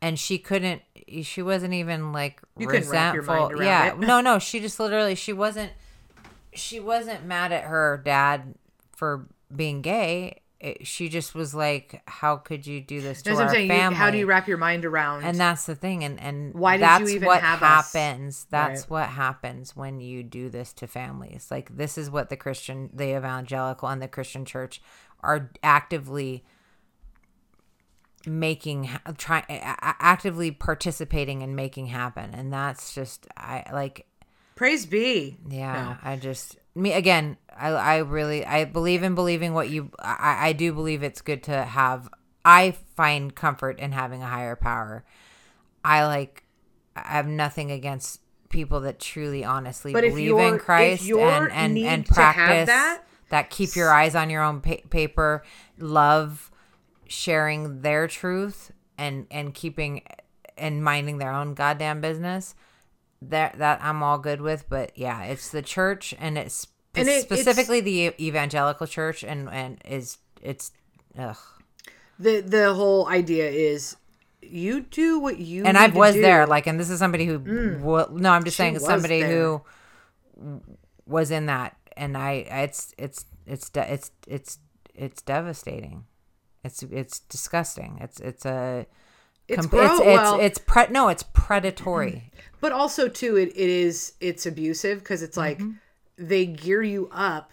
and 0.00 0.18
she 0.18 0.38
couldn't 0.38 0.82
she 1.22 1.42
wasn't 1.42 1.72
even 1.72 2.12
like 2.12 2.40
You 2.58 2.66
couldn't 2.66 2.88
wrap 2.88 3.14
your 3.14 3.22
resentful 3.22 3.62
yeah 3.62 3.92
it. 3.92 3.98
no 3.98 4.20
no 4.20 4.38
she 4.38 4.60
just 4.60 4.78
literally 4.78 5.14
she 5.14 5.32
wasn't 5.32 5.72
she 6.54 6.78
wasn't 6.80 7.24
mad 7.24 7.50
at 7.52 7.64
her 7.64 8.00
dad 8.04 8.54
for 8.94 9.26
being 9.54 9.82
gay 9.82 10.41
it, 10.62 10.86
she 10.86 11.08
just 11.08 11.34
was 11.34 11.54
like 11.54 12.00
how 12.06 12.36
could 12.36 12.66
you 12.66 12.80
do 12.80 13.00
this 13.00 13.20
to 13.22 13.30
That's 13.30 13.40
our 13.40 13.48
saying. 13.50 13.66
You- 13.66 13.72
family 13.76 13.96
how 13.98 14.10
do 14.10 14.16
you 14.18 14.26
wrap 14.26 14.46
your 14.48 14.58
mind 14.58 14.84
around 14.84 15.24
and 15.24 15.36
that's 15.38 15.66
the 15.66 15.74
thing 15.74 16.04
and 16.04 16.20
and 16.20 16.54
Why 16.54 16.76
did 16.76 16.84
you 16.84 16.88
that's 16.88 17.10
even 17.10 17.26
what 17.26 17.40
have 17.42 17.62
us? 17.62 17.92
happens 17.92 18.46
that's 18.48 18.82
Right. 18.82 18.90
what 18.90 19.08
happens 19.08 19.74
when 19.76 20.00
you 20.00 20.22
do 20.22 20.48
this 20.48 20.72
to 20.74 20.86
families 20.86 21.48
like 21.50 21.76
this 21.76 21.98
is 21.98 22.08
what 22.10 22.28
the 22.30 22.36
christian 22.36 22.90
the 22.94 23.16
evangelical 23.16 23.88
and 23.88 24.00
the 24.00 24.08
christian 24.08 24.44
church 24.44 24.80
are 25.20 25.50
actively 25.64 26.44
making 28.24 28.88
trying 29.18 29.44
actively 29.50 30.52
participating 30.52 31.42
and 31.42 31.56
making 31.56 31.86
happen 31.86 32.30
and 32.34 32.52
that's 32.52 32.94
just 32.94 33.26
i 33.36 33.64
like 33.72 34.06
praise 34.54 34.86
be 34.86 35.36
yeah 35.48 35.96
i 36.04 36.14
just 36.14 36.56
me 36.74 36.92
again 36.92 37.36
i 37.56 37.68
i 37.68 37.96
really 37.98 38.44
i 38.46 38.64
believe 38.64 39.02
in 39.02 39.14
believing 39.14 39.52
what 39.54 39.68
you 39.68 39.90
i 39.98 40.48
i 40.48 40.52
do 40.52 40.72
believe 40.72 41.02
it's 41.02 41.20
good 41.20 41.42
to 41.42 41.62
have 41.64 42.08
i 42.44 42.70
find 42.96 43.34
comfort 43.34 43.78
in 43.78 43.92
having 43.92 44.22
a 44.22 44.26
higher 44.26 44.56
power. 44.56 45.04
I 45.84 46.06
like 46.06 46.44
i 46.96 47.00
have 47.12 47.26
nothing 47.26 47.70
against 47.70 48.20
people 48.48 48.80
that 48.80 48.98
truly 49.00 49.44
honestly 49.44 49.92
But 49.92 50.04
believe 50.04 50.28
in 50.54 50.58
christ 50.58 51.04
and 51.28 51.52
and 51.52 51.74
need 51.74 51.86
and 51.86 52.06
to 52.06 52.14
have 52.14 52.34
practice 52.34 52.66
that- 52.66 53.02
that 53.30 53.48
keep 53.50 53.74
your 53.76 53.90
eyes 53.90 54.14
on 54.14 54.28
your 54.28 54.42
own 54.42 54.60
pa- 54.60 54.84
paper 54.90 55.42
love 55.78 56.50
sharing 57.08 57.80
their 57.82 58.06
truth 58.06 58.72
and 58.98 59.26
and 59.30 59.54
keeping 59.54 60.02
and 60.58 60.84
minding 60.84 61.16
their 61.18 61.32
own 61.32 61.54
goddamn 61.54 62.00
business 62.02 62.54
that 63.28 63.58
that 63.58 63.80
I'm 63.82 64.02
all 64.02 64.18
good 64.18 64.40
with 64.40 64.68
but 64.68 64.92
yeah 64.96 65.22
it's 65.24 65.48
the 65.50 65.62
church 65.62 66.14
and 66.18 66.36
it's 66.36 66.66
And 66.94 67.08
it- 67.08 67.22
specifically 67.22 67.80
the 67.80 68.14
evangelical 68.20 68.86
church 68.86 69.22
and 69.24 69.48
and 69.48 69.80
is 69.84 70.18
it's 70.42 70.72
ugh. 71.18 71.36
the 72.18 72.40
the 72.40 72.74
whole 72.74 73.06
idea 73.08 73.48
is 73.48 73.96
you 74.42 74.80
do 74.80 75.18
what 75.20 75.38
you 75.38 75.64
and 75.64 75.78
I 75.78 75.86
was 75.86 76.14
there 76.14 76.46
like 76.46 76.66
and 76.66 76.78
this 76.80 76.90
is 76.90 76.98
somebody 76.98 77.26
who 77.26 77.38
mm. 77.38 77.80
wa- 77.80 78.08
no 78.10 78.30
I'm 78.30 78.44
just 78.44 78.56
saying 78.56 78.78
somebody 78.80 79.22
there. 79.22 79.30
who 79.30 79.62
was 81.06 81.30
in 81.30 81.46
that 81.46 81.76
and 81.96 82.16
I 82.16 82.32
it's 82.66 82.94
it's 82.98 83.24
it's 83.46 83.70
it's 83.74 84.10
it's 84.26 84.58
it's 84.94 85.22
devastating 85.22 86.04
it's 86.64 86.82
it's 86.82 87.20
disgusting 87.20 87.98
it's 88.00 88.20
it's 88.20 88.44
a 88.44 88.86
It's 89.52 89.66
grow- 89.66 89.82
it's, 89.96 90.00
well- 90.04 90.34
it's 90.40 90.46
it's 90.46 90.58
pre- 90.58 90.88
no 90.90 91.08
it's 91.08 91.22
predatory. 91.32 92.30
But 92.60 92.72
also 92.72 93.08
too 93.08 93.36
it, 93.36 93.48
it 93.50 93.70
is 93.70 94.12
it's 94.20 94.46
abusive 94.46 95.00
because 95.00 95.22
it's 95.22 95.36
like 95.36 95.60
they 96.16 96.46
gear 96.46 96.82
you 96.82 97.08
up 97.12 97.50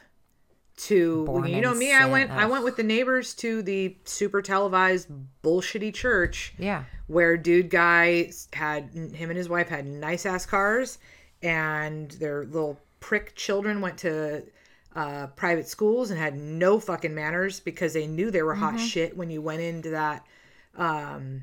to 0.77 1.25
Born 1.25 1.47
you 1.47 1.59
know 1.59 1.73
me 1.73 1.93
i 1.93 2.05
went 2.05 2.31
i 2.31 2.45
went 2.45 2.63
with 2.63 2.77
the 2.77 2.83
neighbors 2.83 3.33
to 3.35 3.61
the 3.61 3.97
super 4.05 4.41
televised 4.41 5.09
bullshitty 5.43 5.93
church 5.93 6.53
yeah. 6.57 6.83
where 7.07 7.35
dude 7.35 7.69
guy 7.69 8.31
had 8.53 8.89
him 8.93 9.29
and 9.29 9.35
his 9.37 9.49
wife 9.49 9.67
had 9.67 9.85
nice 9.85 10.25
ass 10.25 10.45
cars 10.45 10.97
and 11.43 12.11
their 12.11 12.45
little 12.45 12.79
prick 13.01 13.35
children 13.35 13.81
went 13.81 13.97
to 13.97 14.43
uh, 14.95 15.27
private 15.35 15.67
schools 15.67 16.11
and 16.11 16.19
had 16.19 16.37
no 16.37 16.79
fucking 16.79 17.13
manners 17.13 17.59
because 17.59 17.91
they 17.93 18.07
knew 18.07 18.31
they 18.31 18.41
were 18.41 18.53
Mm-hmm. 18.55 18.77
hot 18.77 18.79
shit 18.79 19.17
when 19.17 19.29
you 19.29 19.41
went 19.41 19.61
into 19.61 19.89
that 19.89 20.25
um 20.77 21.41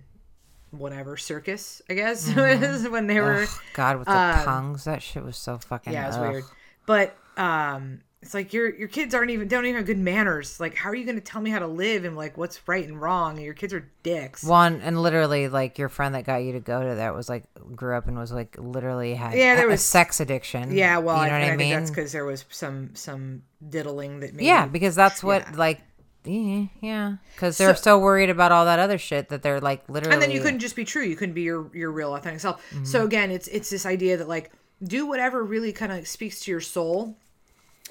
whatever 0.79 1.16
circus 1.16 1.83
i 1.91 1.95
guess 1.95 2.33
when 2.35 3.07
they 3.07 3.20
were 3.20 3.47
God 3.74 3.99
with 3.99 4.07
the 4.07 4.12
tongues 4.45 4.85
that 4.85 5.03
shit 5.03 5.24
was 5.24 5.37
so 5.37 5.59
fucking 5.59 5.91
um, 5.91 5.95
yeah 5.95 6.09
it's 6.09 6.16
ugh. 6.16 6.31
weird 6.31 6.45
but 6.87 7.16
um 7.37 8.01
it's 8.22 8.35
like 8.35 8.53
your 8.53 8.74
your 8.74 8.89
kids 8.89 9.14
aren't 9.14 9.31
even 9.31 9.47
don't 9.47 9.64
even 9.66 9.77
have 9.77 9.87
good 9.87 9.99
manners 9.99 10.59
like 10.59 10.74
how 10.74 10.89
are 10.89 10.95
you 10.95 11.05
going 11.05 11.16
to 11.16 11.22
tell 11.22 11.41
me 11.41 11.51
how 11.51 11.61
to 11.61 11.66
live 11.66 12.05
and 12.05 12.16
like 12.16 12.37
what's 12.37 12.66
right 12.66 12.87
and 12.87 13.01
wrong 13.01 13.37
and 13.37 13.45
your 13.45 13.55
kids 13.55 13.72
are 13.72 13.89
dicks 14.03 14.43
One 14.43 14.81
and 14.81 15.01
literally 15.01 15.49
like 15.49 15.79
your 15.79 15.89
friend 15.89 16.14
that 16.16 16.24
got 16.24 16.39
you 16.39 16.53
to 16.53 16.61
go 16.61 16.83
to 16.83 16.97
that 16.97 17.14
was 17.14 17.29
like 17.29 17.45
grew 17.77 17.97
up 17.97 18.09
and 18.09 18.18
was 18.18 18.33
like 18.33 18.57
literally 18.59 19.14
had 19.14 19.35
Yeah, 19.35 19.55
there 19.55 19.68
a 19.68 19.72
was- 19.72 19.85
sex 19.85 20.18
addiction. 20.18 20.72
Yeah, 20.77 20.99
well, 20.99 21.22
you 21.22 21.31
know 21.31 21.37
I, 21.37 21.41
what 21.41 21.43
I, 21.43 21.45
I, 21.45 21.49
think 21.51 21.59
mean? 21.59 21.72
that's 21.79 21.91
because 21.91 22.12
there 22.12 22.24
was 22.24 22.45
some 22.51 22.91
some 22.95 23.43
diddling 23.68 24.20
that 24.20 24.35
made 24.35 24.45
yeah, 24.47 24.66
because 24.66 24.95
that's 24.97 25.22
what 25.22 25.43
yeah. 25.43 25.57
like 25.57 25.83
yeah, 26.27 26.66
yeah, 26.81 27.16
because 27.35 27.57
they're 27.59 27.74
so, 27.77 27.99
worried 27.99 28.31
about 28.31 28.53
all 28.53 28.64
that 28.64 28.79
other 28.79 28.99
shit 28.99 29.29
that 29.31 29.43
they're 29.43 29.61
like 29.61 29.89
literally. 29.89 30.14
and 30.14 30.22
then 30.22 30.31
you 30.31 30.41
couldn't 30.41 30.61
just 30.61 30.77
be 30.77 30.85
true. 30.85 31.03
You 31.03 31.16
couldn't 31.16 31.35
be 31.35 31.43
your 31.43 31.70
your 31.74 31.91
real 31.91 32.14
authentic 32.14 32.41
self. 32.41 32.62
Mm-hmm. 32.70 32.85
So 32.85 33.05
again, 33.05 33.31
it's 33.31 33.49
it's 33.49 33.70
this 33.70 33.87
idea 33.87 34.16
that 34.16 34.29
like 34.29 34.51
do 34.83 35.07
whatever 35.07 35.43
really 35.43 35.72
kind 35.72 35.93
of 35.93 36.07
speaks 36.07 36.41
to 36.41 36.51
your 36.51 36.61
soul, 36.61 37.16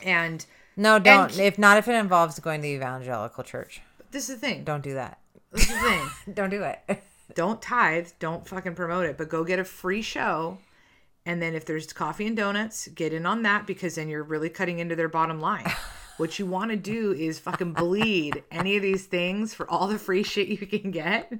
and 0.03 0.45
No, 0.75 0.99
don't. 0.99 1.31
and- 1.31 1.39
if 1.41 1.57
not, 1.57 1.77
if 1.77 1.87
it 1.87 1.95
involves 1.95 2.37
going 2.39 2.61
to 2.61 2.67
the 2.67 2.73
evangelical 2.73 3.43
church, 3.43 3.81
this 4.11 4.29
is 4.29 4.35
the 4.35 4.41
thing. 4.47 4.63
don't 4.63 4.83
do 4.83 4.93
that. 4.95 5.19
This 5.51 5.63
is 5.63 5.69
the 5.69 5.75
thing. 5.79 6.09
Don't 6.33 6.49
do 6.49 6.63
it. 6.63 6.79
don't 7.35 7.61
tithe. 7.61 8.09
Don't 8.19 8.45
fucking 8.45 8.75
promote 8.75 9.05
it. 9.05 9.17
But 9.17 9.29
go 9.29 9.43
get 9.45 9.57
a 9.57 9.63
free 9.63 10.01
show. 10.01 10.57
And 11.25 11.41
then 11.41 11.55
if 11.55 11.65
there's 11.65 11.91
coffee 11.93 12.27
and 12.27 12.35
donuts, 12.35 12.87
get 12.89 13.13
in 13.13 13.25
on 13.25 13.43
that 13.43 13.65
because 13.65 13.95
then 13.95 14.09
you're 14.09 14.21
really 14.23 14.49
cutting 14.49 14.79
into 14.79 14.95
their 14.97 15.07
bottom 15.07 15.39
line. 15.39 15.65
what 16.17 16.39
you 16.39 16.45
want 16.45 16.71
to 16.71 16.77
do 16.77 17.11
is 17.11 17.39
fucking 17.39 17.73
bleed 17.73 18.43
any 18.51 18.75
of 18.75 18.81
these 18.81 19.05
things 19.05 19.53
for 19.53 19.69
all 19.69 19.87
the 19.87 19.99
free 19.99 20.23
shit 20.23 20.47
you 20.47 20.57
can 20.57 20.91
get 20.91 21.31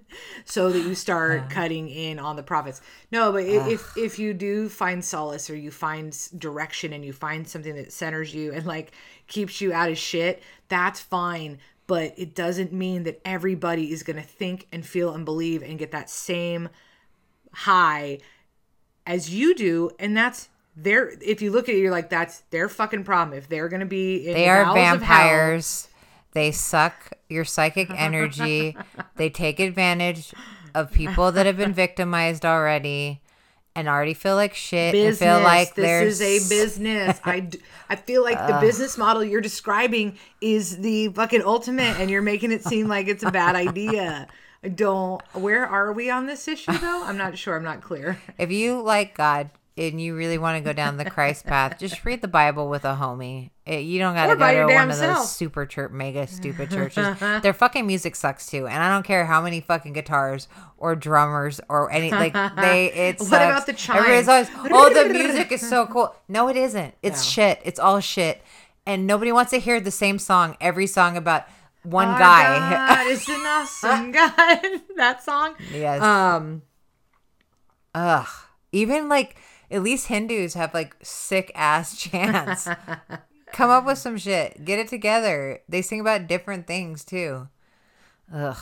so 0.44 0.70
that 0.72 0.80
you 0.80 0.96
start 0.96 1.40
uh-huh. 1.40 1.50
cutting 1.50 1.90
in 1.90 2.20
on 2.20 2.36
the 2.36 2.44
profits. 2.44 2.82
No, 3.12 3.32
but 3.32 3.44
if 3.44 3.98
if 3.98 4.20
you 4.20 4.34
do 4.34 4.70
find 4.70 5.04
solace 5.04 5.50
or 5.50 5.56
you 5.56 5.72
find 5.72 6.18
direction 6.38 6.94
and 6.94 7.06
you 7.06 7.14
find 7.14 7.48
something 7.48 7.76
that 7.76 7.94
centers 7.94 8.34
you 8.34 8.52
and 8.52 8.66
like 8.66 8.92
keeps 9.28 9.62
you 9.62 9.74
out 9.74 9.90
of 9.90 9.98
shit, 9.98 10.44
that's 10.68 11.00
fine. 11.00 11.60
but 11.88 12.14
it 12.18 12.34
doesn't 12.34 12.74
mean 12.74 13.04
that 13.04 13.22
everybody 13.24 13.92
is 13.92 14.02
going 14.02 14.16
to 14.16 14.22
think 14.24 14.68
and 14.72 14.86
feel 14.86 15.14
and 15.14 15.24
believe 15.24 15.62
and 15.62 15.78
get 15.78 15.92
that 15.92 16.10
same 16.10 16.68
high 17.54 18.18
as 19.06 19.30
you 19.30 19.54
do 19.54 19.90
and 20.00 20.18
that's 20.18 20.50
their 20.76 21.10
if 21.22 21.42
you 21.42 21.52
look 21.52 21.70
at 21.70 21.76
it 21.76 21.80
you're 21.80 21.92
like 21.92 22.10
that's 22.10 22.40
their 22.52 22.68
fucking 22.70 23.04
problem 23.04 23.38
if 23.38 23.48
they're 23.48 23.70
going 23.70 23.80
to 23.80 23.86
be 23.86 24.26
They 24.26 24.34
the 24.46 24.50
are 24.50 24.64
bowels 24.66 24.78
of 24.78 25.02
hell- 25.02 25.18
vampires. 25.28 25.88
They 26.34 26.52
suck 26.52 27.12
your 27.30 27.46
psychic 27.46 27.90
energy. 27.96 28.76
they 29.16 29.30
take 29.30 29.60
advantage 29.62 30.34
of 30.74 30.92
people 30.92 31.32
that 31.32 31.46
have 31.46 31.56
been 31.56 31.72
victimized 31.74 32.46
already 32.46 33.22
and 33.74 33.88
already 33.88 34.14
feel 34.14 34.36
like 34.36 34.54
shit 34.54 34.92
business. 34.94 35.22
and 35.22 35.30
feel 35.38 35.44
like 35.44 35.76
this 35.76 35.86
there's 35.86 36.22
is 36.22 36.46
a 36.46 36.50
business. 36.50 37.20
I, 37.24 37.40
d- 37.42 37.60
I 37.90 37.96
feel 37.96 38.22
like 38.24 38.38
the 38.48 38.58
business 38.60 38.98
model 38.98 39.24
you're 39.24 39.40
describing 39.42 40.18
is 40.42 40.78
the 40.78 41.10
fucking 41.10 41.42
ultimate, 41.44 42.00
and 42.00 42.10
you're 42.10 42.22
making 42.22 42.52
it 42.52 42.64
seem 42.64 42.88
like 42.88 43.08
it's 43.08 43.24
a 43.24 43.32
bad 43.32 43.56
idea. 43.56 44.28
I 44.64 44.70
don't. 44.70 45.22
Where 45.34 45.66
are 45.66 45.92
we 45.94 46.10
on 46.10 46.26
this 46.26 46.48
issue 46.48 46.72
though? 46.78 47.04
I'm 47.06 47.18
not 47.18 47.38
sure. 47.38 47.56
I'm 47.56 47.64
not 47.64 47.82
clear. 47.82 48.18
If 48.38 48.50
you 48.52 48.82
like 48.82 49.16
God 49.16 49.50
and 49.78 50.00
you 50.00 50.16
really 50.16 50.38
want 50.38 50.58
to 50.58 50.64
go 50.64 50.72
down 50.74 50.98
the 50.98 51.10
Christ 51.10 51.46
path, 51.48 51.78
just 51.80 52.06
read 52.06 52.22
the 52.22 52.28
Bible 52.28 52.70
with 52.70 52.86
a 52.86 52.96
homie. 52.96 53.50
It- 53.66 53.82
you 53.82 54.00
don't 54.00 54.14
got 54.14 54.28
to 54.28 54.36
go 54.36 54.68
to 54.68 54.74
one 54.74 54.90
of 54.90 54.96
self. 54.96 55.18
those 55.20 55.32
super 55.32 55.66
church, 55.66 55.92
mega 55.92 56.28
stupid 56.28 56.70
churches. 56.72 57.20
Their 57.42 57.54
fucking 57.54 57.86
music 57.86 58.16
sucks 58.16 58.48
too, 58.48 58.68
and 58.68 58.82
I 58.84 58.90
don't 58.90 59.04
care 59.04 59.26
how 59.26 59.42
many 59.42 59.60
fucking 59.62 59.94
guitars 59.94 60.48
or 60.78 60.96
drummers 60.96 61.60
or 61.68 61.92
any 61.92 62.12
like 62.12 62.34
they. 62.34 62.86
It 63.10 63.20
What 63.20 63.28
about 63.42 63.66
the 63.66 63.74
chimes? 63.74 64.00
Everybody's 64.00 64.28
always, 64.30 64.50
oh, 64.72 64.94
the 64.94 65.10
music 65.14 65.52
is 65.52 65.68
so 65.68 65.86
cool. 65.88 66.16
No, 66.28 66.48
it 66.48 66.56
isn't. 66.58 66.94
It's 67.02 67.20
No. 67.26 67.30
shit. 67.44 67.60
It's 67.66 67.80
all 67.80 68.00
shit, 68.00 68.42
and 68.86 69.06
nobody 69.08 69.32
wants 69.32 69.52
to 69.52 69.60
hear 69.60 69.80
the 69.82 69.92
same 69.92 70.20
song 70.20 70.56
every 70.62 70.88
song 70.88 71.18
about 71.18 71.44
one 71.84 72.08
Our 72.08 72.18
guy. 72.20 72.70
God 72.88 73.08
is 73.08 73.28
an 73.30 73.42
awesome 73.46 74.12
God. 74.12 74.60
that 74.98 75.22
song. 75.24 75.56
yes. 75.72 76.02
Um. 76.02 76.62
Ugh. 77.94 78.28
Even 78.72 79.08
like 79.08 79.38
at 79.72 79.84
least 79.84 80.08
Hindus 80.08 80.54
have 80.54 80.74
like 80.74 80.96
sick 81.02 81.52
ass 81.56 81.98
chants. 82.02 82.68
Come 83.52 83.70
up 83.70 83.86
with 83.86 83.98
some 83.98 84.18
shit. 84.18 84.66
Get 84.66 84.80
it 84.80 84.88
together. 84.88 85.60
They 85.70 85.82
sing 85.82 86.00
about 86.00 86.28
different 86.28 86.68
things 86.68 87.06
too. 87.06 87.48
Ugh. 88.34 88.58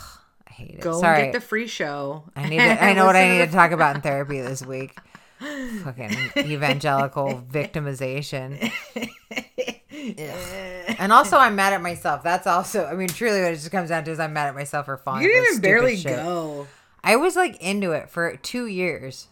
I 0.46 0.52
hate 0.52 0.70
it. 0.72 0.80
Go 0.80 1.00
Sorry. 1.00 1.22
get 1.24 1.32
the 1.32 1.40
free 1.40 1.66
show. 1.66 2.24
I 2.36 2.48
need 2.48 2.58
to, 2.58 2.84
I 2.84 2.92
know 2.92 3.06
what 3.10 3.16
I 3.16 3.28
need 3.38 3.46
to 3.46 3.52
talk 3.52 3.70
about 3.72 3.96
in 3.96 4.02
therapy 4.02 4.40
this 4.40 4.64
week. 4.64 4.96
Fucking 5.40 6.12
evangelical 6.38 7.44
victimization. 7.50 8.70
Ugh. 8.96 10.96
And 10.98 11.12
also 11.12 11.36
I'm 11.36 11.56
mad 11.56 11.72
at 11.72 11.82
myself. 11.82 12.22
That's 12.22 12.46
also 12.46 12.86
I 12.86 12.94
mean 12.94 13.08
truly 13.08 13.40
what 13.40 13.52
it 13.52 13.56
just 13.56 13.70
comes 13.70 13.88
down 13.88 14.04
to 14.04 14.10
is 14.10 14.20
I'm 14.20 14.32
mad 14.32 14.48
at 14.48 14.54
myself 14.54 14.86
for 14.86 14.96
falling. 14.96 15.22
You 15.22 15.28
didn't 15.28 15.48
even 15.50 15.60
barely 15.60 15.96
shit. 15.96 16.16
go. 16.16 16.66
I 17.02 17.16
was 17.16 17.36
like 17.36 17.56
into 17.60 17.92
it 17.92 18.10
for 18.10 18.36
two 18.36 18.66
years. 18.66 19.28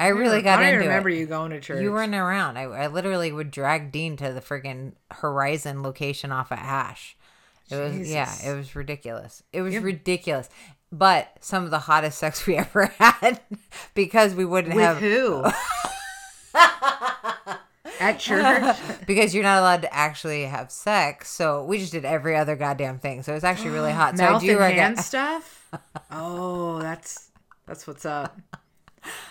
I 0.00 0.08
really 0.08 0.38
I 0.38 0.40
got 0.40 0.62
even 0.62 0.74
into 0.74 0.86
remember 0.86 1.10
it. 1.10 1.18
you 1.18 1.26
going 1.26 1.50
to 1.50 1.60
church. 1.60 1.82
You 1.82 1.92
weren't 1.92 2.14
around. 2.14 2.56
I, 2.56 2.62
I 2.62 2.86
literally 2.86 3.30
would 3.32 3.50
drag 3.50 3.92
Dean 3.92 4.16
to 4.16 4.32
the 4.32 4.40
friggin' 4.40 4.94
Horizon 5.10 5.82
location 5.82 6.32
off 6.32 6.50
at 6.50 6.58
Ash. 6.58 7.18
It 7.70 7.76
was 7.76 8.10
yeah, 8.10 8.34
it 8.42 8.56
was 8.56 8.74
ridiculous. 8.74 9.42
It 9.52 9.60
was 9.60 9.76
ridiculous. 9.76 10.48
But 10.90 11.36
some 11.40 11.64
of 11.64 11.70
the 11.70 11.80
hottest 11.80 12.18
sex 12.18 12.46
we 12.46 12.56
ever 12.56 12.86
had 12.98 13.40
because 13.94 14.34
we 14.34 14.46
wouldn't 14.46 14.74
with 14.74 14.84
have 14.84 14.96
who? 14.96 15.44
At 18.00 18.18
church. 18.18 18.78
because 19.06 19.34
you're 19.34 19.44
not 19.44 19.58
allowed 19.58 19.82
to 19.82 19.94
actually 19.94 20.44
have 20.44 20.72
sex. 20.72 21.28
So 21.28 21.62
we 21.64 21.76
just 21.76 21.92
did 21.92 22.06
every 22.06 22.34
other 22.34 22.56
goddamn 22.56 22.98
thing. 22.98 23.22
So 23.22 23.32
it 23.32 23.34
was 23.34 23.44
actually 23.44 23.70
really 23.70 23.92
hot. 24.00 24.16
So 24.16 24.24
I 24.24 24.30
Mouth 24.30 24.40
do 24.40 24.58
and 24.58 24.74
hand 24.74 24.98
stuff. 24.98 25.68
Oh, 26.10 26.78
that's 26.80 27.28
that's 27.66 27.86
what's 27.86 28.06
up. 28.06 28.40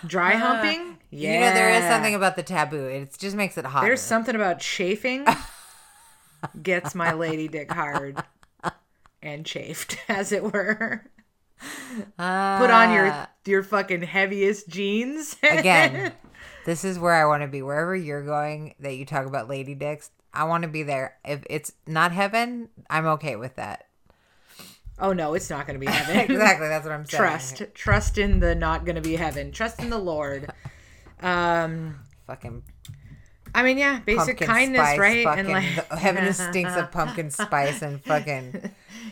Dry 0.06 0.34
humping. 0.34 0.98
Yeah, 1.10 1.30
Uh, 1.30 1.32
You 1.34 1.40
know 1.40 1.54
there 1.54 1.70
is 1.70 1.84
something 1.84 2.14
about 2.14 2.36
the 2.36 2.42
taboo. 2.42 2.86
It 2.86 3.16
just 3.18 3.36
makes 3.36 3.56
it 3.58 3.64
hotter. 3.64 3.86
There's 3.86 4.00
something 4.00 4.34
about 4.34 4.60
chafing 4.60 5.26
gets 6.62 6.94
my 6.94 7.12
lady 7.12 7.48
dick 7.48 7.70
hard 7.72 8.22
and 9.22 9.44
chafed, 9.44 9.96
as 10.08 10.32
it 10.32 10.42
were. 10.42 11.04
Put 12.16 12.70
on 12.70 12.92
your 12.94 13.28
your 13.44 13.62
fucking 13.62 14.02
heaviest 14.02 14.68
jeans. 14.68 15.36
again 15.42 16.12
this 16.64 16.84
is 16.84 16.98
where 16.98 17.14
i 17.14 17.24
want 17.26 17.42
to 17.42 17.48
be 17.48 17.62
wherever 17.62 17.94
you're 17.96 18.24
going 18.24 18.74
that 18.80 18.94
you 18.96 19.04
talk 19.04 19.26
about 19.26 19.48
lady 19.48 19.74
dicks 19.74 20.10
i 20.32 20.44
want 20.44 20.62
to 20.62 20.68
be 20.68 20.82
there 20.82 21.16
if 21.24 21.42
it's 21.50 21.72
not 21.86 22.12
heaven 22.12 22.68
i'm 22.88 23.06
okay 23.06 23.34
with 23.36 23.56
that 23.56 23.86
oh 25.00 25.12
no, 25.12 25.34
it's 25.34 25.50
not 25.50 25.66
going 25.66 25.78
to 25.78 25.84
be 25.84 25.90
heaven. 25.92 26.18
exactly 26.30 26.68
that's 26.68 26.84
what 26.84 26.92
i'm 26.94 27.04
saying 27.04 27.20
Trust, 27.22 27.62
trust 27.74 28.18
in 28.18 28.40
the 28.40 28.54
not 28.54 28.84
going 28.84 28.96
to 28.96 29.02
be 29.02 29.16
heaven. 29.16 29.52
Trust 29.52 29.80
in 29.80 29.90
the 29.90 29.98
Lord. 29.98 30.50
Um, 31.22 31.96
fucking 32.26 32.62
I 33.54 33.62
mean, 33.62 33.76
yeah, 33.76 33.98
basic 33.98 34.38
kindness, 34.38 34.80
spice 34.80 34.98
right? 34.98 35.24
fucking, 35.24 35.40
and 35.52 35.76
like 35.76 35.88
the 35.90 35.96
heaven 35.98 36.32
stinks 36.32 36.74
of 36.76 36.90
pumpkin 36.90 37.28
spice 37.30 37.82
and 37.82 38.02
fucking 38.02 38.70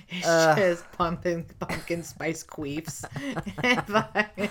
It's 0.08 0.24
just 0.24 0.90
pumpkin 0.92 1.44
pumpkin 1.60 2.02
spice 2.02 2.42
queefs 2.44 3.04
and, 3.62 4.48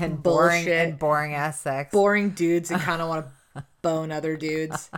and 0.00 0.22
boring 0.22 0.64
bullshit. 0.64 0.88
and 0.88 0.98
boring 0.98 1.34
ass 1.34 1.60
sex 1.60 1.92
boring 1.92 2.30
dudes 2.30 2.70
that 2.70 2.80
kind 2.80 3.02
of 3.02 3.08
want 3.08 3.26
to 3.56 3.64
bone 3.82 4.10
other 4.10 4.38
dudes, 4.38 4.90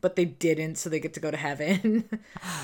but 0.00 0.16
they 0.16 0.24
didn't, 0.24 0.76
so 0.76 0.88
they 0.90 1.00
get 1.00 1.14
to 1.14 1.20
go 1.20 1.30
to 1.30 1.36
heaven. 1.36 2.08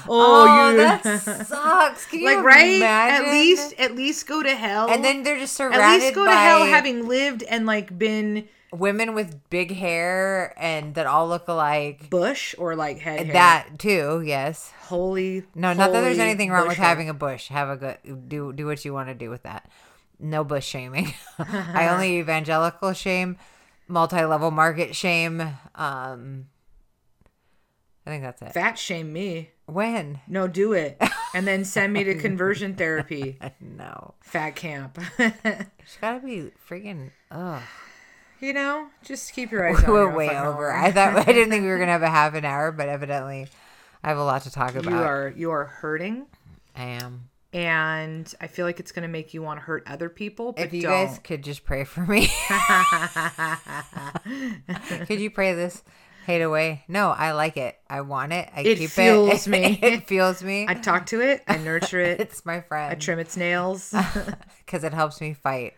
oh, 0.09 0.47
oh 0.49 0.71
you 0.71 0.77
that 0.79 1.03
sucks 1.47 2.07
Can 2.07 2.21
you 2.21 2.37
like 2.37 2.45
right? 2.45 2.77
imagine? 2.77 3.27
At 3.27 3.33
least, 3.33 3.75
at 3.79 3.95
least 3.95 4.27
go 4.27 4.43
to 4.43 4.55
hell. 4.55 4.91
and 4.91 5.05
then 5.05 5.23
they're 5.23 5.39
just 5.39 5.55
surrounded 5.55 5.81
at 5.81 6.01
least 6.01 6.15
go 6.15 6.25
by 6.25 6.33
to 6.33 6.39
hell 6.39 6.65
having 6.65 7.09
lived 7.09 7.43
and 7.43 7.67
like 7.67 7.97
been 7.99 8.49
women 8.73 9.15
with 9.15 9.49
big 9.49 9.75
hair 9.75 10.55
and 10.57 10.95
that 10.97 11.07
all 11.07 11.29
look 11.29 11.49
alike 11.49 12.11
bush 12.11 12.55
or 12.59 12.75
like 12.75 12.99
head 12.99 13.27
hair. 13.27 13.33
that 13.33 13.79
too 13.79 14.23
yes 14.25 14.73
holy. 14.87 15.45
No, 15.55 15.73
not 15.73 15.93
that 15.93 16.01
there's 16.01 16.19
anything 16.19 16.51
wrong 16.51 16.69
with 16.69 16.77
hair. 16.77 16.87
having 16.87 17.09
a 17.09 17.15
bush. 17.15 17.49
Have 17.49 17.69
a 17.69 17.77
good 17.77 18.29
do 18.29 18.53
do 18.53 18.67
what 18.67 18.85
you 18.85 18.93
want 18.93 19.09
to 19.09 19.15
do 19.15 19.31
with 19.31 19.43
that. 19.43 19.69
No 20.19 20.45
bush 20.45 20.67
shaming. 20.67 21.13
I 21.39 21.89
only 21.89 22.19
evangelical 22.19 22.93
shame, 22.93 23.37
multi-level 23.89 24.51
market 24.51 24.97
shame. 24.97 25.43
Um 25.75 26.47
I 28.07 28.11
think 28.11 28.23
that's 28.23 28.41
it. 28.43 28.53
fat 28.53 28.79
shame 28.79 29.13
me. 29.13 29.51
When? 29.67 30.21
No, 30.29 30.47
do 30.47 30.73
it, 30.75 30.97
and 31.35 31.45
then 31.47 31.65
send 31.75 31.93
me 31.93 32.05
to 32.05 32.15
conversion 32.15 32.75
therapy. 32.77 33.39
No. 33.61 34.15
Fat 34.23 34.51
camp. 34.57 34.99
It's 35.19 35.97
gotta 36.01 36.25
be 36.25 36.51
freaking 36.69 37.11
ugh. 37.31 37.63
you 38.41 38.53
know, 38.53 38.89
just 39.05 39.33
keep 39.33 39.51
your 39.51 39.69
eyes 39.69 39.83
on. 39.85 39.91
We're 39.91 40.15
way 40.15 40.29
over. 40.31 40.73
I 40.73 40.91
thought 40.93 41.17
I 41.17 41.25
didn't 41.33 41.51
think 41.51 41.63
we 41.65 41.69
were 41.69 41.79
gonna 41.79 41.93
have 41.93 42.03
a 42.03 42.09
half 42.11 42.35
an 42.35 42.45
hour, 42.45 42.71
but 42.73 42.89
evidently 42.89 43.49
I 44.05 44.09
have 44.09 44.19
a 44.19 44.25
lot 44.25 44.43
to 44.43 44.51
talk 44.51 44.75
about. 44.77 44.91
You 44.91 44.97
are 44.99 45.33
you 45.37 45.51
are 45.51 45.65
hurting, 45.65 46.27
I 46.77 46.85
am. 46.85 47.29
and 47.53 48.33
I 48.41 48.47
feel 48.47 48.67
like 48.67 48.79
it's 48.81 48.93
gonna 48.93 49.09
make 49.09 49.33
you 49.35 49.43
want 49.43 49.61
to 49.61 49.65
hurt 49.65 49.83
other 49.87 50.09
people. 50.09 50.53
But 50.53 50.67
If 50.67 50.73
you 50.75 50.83
don't. 50.83 51.07
guys 51.07 51.19
could 51.23 51.43
just 51.43 51.65
pray 51.65 51.85
for 51.85 52.01
me. 52.07 52.29
could 55.07 55.21
you 55.21 55.31
pray 55.31 55.55
this 55.55 55.83
hate 56.27 56.43
away? 56.43 56.85
No, 56.89 57.11
I 57.11 57.33
like 57.33 57.57
it. 57.57 57.77
I 57.89 58.03
want 58.03 58.33
it. 58.33 58.49
I 58.55 58.63
keep 58.63 58.73
It 58.73 58.79
keep 58.79 58.91
fuels 58.91 59.47
it. 59.47 59.51
me. 59.51 59.79
it 59.83 60.07
fuels 60.09 60.43
me. 60.43 60.67
I 60.69 60.75
talk 60.75 61.07
to 61.07 61.21
it, 61.21 61.43
I 61.49 61.57
nurture 61.59 62.01
it, 62.01 62.21
it's 62.25 62.45
my 62.45 62.61
friend. 62.61 62.93
I 62.93 62.95
trim 62.97 63.19
its 63.19 63.37
nails. 63.37 63.95
because 64.67 64.85
it 64.85 64.93
helps 64.93 65.21
me 65.21 65.33
fight 65.35 65.75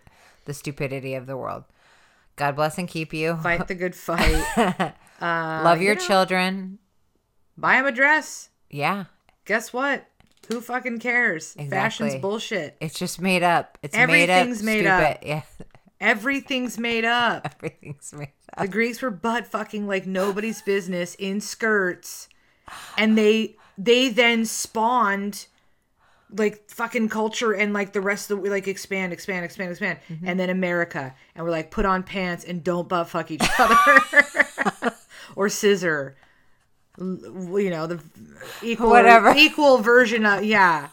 the 0.47 0.55
stupidity 0.55 1.15
of 1.15 1.27
the 1.27 1.37
world. 1.37 1.65
God 2.37 2.57
bless 2.57 2.79
and 2.79 2.89
keep 2.89 3.13
you. 3.13 3.37
Fight 3.37 3.69
the 3.69 3.75
good 3.75 3.95
fight. 3.95 4.45
Love 5.21 5.79
uh, 5.79 5.81
your 5.81 5.95
you 5.95 5.95
know- 5.95 6.07
children. 6.07 6.79
Buy 7.57 7.77
him 7.77 7.87
a 7.87 7.93
dress. 7.93 8.51
Yeah, 8.71 9.05
Guess 9.45 9.73
what? 9.73 10.07
Who 10.49 10.61
fucking 10.61 10.99
cares? 11.01 11.55
Fashion's 11.69 12.15
bullshit. 12.17 12.77
it's 12.81 12.99
just 12.99 13.21
made 13.21 13.43
up. 13.43 13.77
It's 13.83 13.97
Everything's 13.97 14.63
made 14.63 14.85
made 14.85 14.87
up. 14.89 15.11
up. 15.17 15.19
Yeah, 15.27 15.43
Everything's 16.01 16.79
made 16.79 17.05
up. 17.05 17.55
everything's 17.57 18.13
made 18.13 18.29
up. 18.53 18.63
The 18.63 18.69
Greeks 18.69 19.03
were 19.03 19.11
butt 19.11 19.47
fucking 19.47 19.87
like 19.87 20.07
nobody's 20.07 20.63
business 20.63 21.15
in 21.17 21.41
skirts, 21.41 22.29
and 22.97 23.17
they 23.19 23.57
they 23.77 24.09
then 24.09 24.45
spawned 24.45 25.47
like 26.31 26.69
fucking 26.71 27.09
culture 27.09 27.53
and 27.53 27.73
like 27.73 27.93
the 27.95 28.01
rest 28.01 28.31
of 28.31 28.43
the 28.43 28.51
like 28.51 28.69
expand, 28.69 29.13
expand, 29.13 29.45
expand, 29.45 29.71
expand, 29.71 29.99
Mm-hmm. 30.11 30.29
and 30.29 30.39
then 30.41 30.51
America, 30.51 31.15
and 31.35 31.45
we're 31.45 31.51
like 31.51 31.71
put 31.71 31.87
on 31.87 32.03
pants 32.03 32.45
and 32.45 32.63
don't 32.63 32.89
butt 32.89 33.09
fuck 33.09 33.31
each 33.31 33.43
other, 33.59 34.95
or 35.37 35.49
scissor, 35.49 36.17
you 36.99 37.71
know 37.71 37.87
the 37.87 38.01
equal 38.63 38.91
Whatever. 38.91 39.35
equal 39.37 39.79
version 39.79 40.25
of 40.27 40.45
yeah. 40.45 40.89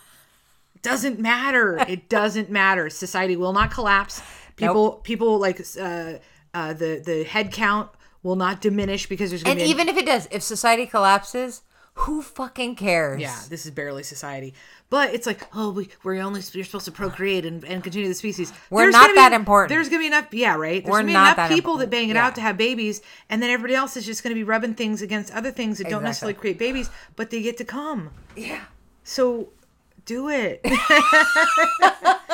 Doesn't 0.82 1.20
matter. 1.20 1.78
It 1.88 2.10
doesn't 2.10 2.52
matter. 2.52 2.92
Society 2.92 3.36
will 3.36 3.54
not 3.54 3.72
collapse. 3.72 4.22
People 4.56 4.92
people 5.04 5.38
like 5.40 5.60
uh, 5.80 6.14
uh, 6.54 6.74
the 6.74 7.02
the 7.04 7.24
head 7.24 7.52
count 7.52 7.90
will 8.24 8.36
not 8.36 8.62
diminish 8.62 9.08
because 9.08 9.30
there's 9.30 9.44
going 9.44 9.52
And 9.52 9.60
to 9.60 9.66
be 9.66 9.70
even 9.72 9.88
if 9.90 9.98
it 9.98 10.06
does, 10.06 10.28
if 10.32 10.42
society 10.42 10.86
collapses, 10.86 11.62
Who 12.00 12.22
fucking 12.22 12.76
cares? 12.76 13.22
Yeah, 13.22 13.40
this 13.50 13.66
is 13.66 13.72
barely 13.72 14.04
society. 14.04 14.54
But 14.90 15.14
it's 15.16 15.26
like, 15.26 15.48
oh, 15.56 15.72
we, 15.72 15.90
we're 16.04 16.22
only 16.22 16.42
you're 16.54 16.64
supposed 16.64 16.86
to 16.86 16.92
procreate 16.92 17.44
and, 17.46 17.64
and 17.66 17.84
continue 17.84 18.08
the 18.08 18.14
species. 18.14 18.54
We're 18.70 18.84
There's 18.84 18.94
not 18.94 19.02
gonna 19.04 19.14
be- 19.14 19.20
that 19.20 19.34
important. 19.34 19.70
There's 19.70 19.90
gonna 19.90 20.02
be 20.02 20.08
enough, 20.08 20.28
yeah, 20.34 20.56
right. 20.56 20.84
There's 20.84 20.92
We're 20.92 21.00
gonna 21.00 21.08
be 21.08 21.14
not 21.14 21.26
enough 21.28 21.36
that 21.38 21.50
people 21.50 21.72
important. 21.74 21.92
that 21.92 21.98
bang 21.98 22.10
it 22.10 22.16
Yeah. 22.16 22.26
out 22.28 22.36
to 22.36 22.42
have 22.42 22.56
babies, 22.58 23.02
and 23.30 23.42
then 23.42 23.50
everybody 23.50 23.76
else 23.76 23.98
is 23.98 24.06
just 24.06 24.22
gonna 24.24 24.36
be 24.36 24.44
rubbing 24.44 24.76
things 24.76 25.02
against 25.02 25.34
other 25.34 25.52
things 25.52 25.78
that 25.80 25.90
don't 25.90 26.04
necessarily 26.04 26.34
create 26.36 26.58
babies, 26.60 26.90
but 27.16 27.30
they 27.32 27.42
get 27.42 27.58
to 27.58 27.66
come. 27.66 28.12
Yeah. 28.36 28.62
So, 29.04 29.50
do 30.06 30.30
it. 30.30 30.62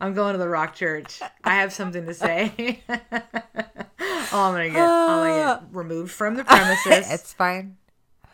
I'm 0.00 0.14
going 0.14 0.32
to 0.34 0.38
the 0.38 0.48
Rock 0.48 0.74
Church. 0.74 1.20
I 1.42 1.56
have 1.56 1.72
something 1.72 2.06
to 2.06 2.14
say. 2.14 2.82
oh, 2.88 2.96
I'm 3.98 4.52
gonna 4.52 4.68
get, 4.68 4.76
I'm 4.76 5.18
gonna 5.18 5.34
get 5.34 5.46
ah. 5.46 5.62
removed 5.72 6.12
from 6.12 6.34
the 6.34 6.44
premises. 6.44 7.10
It's 7.10 7.32
fine. 7.32 7.76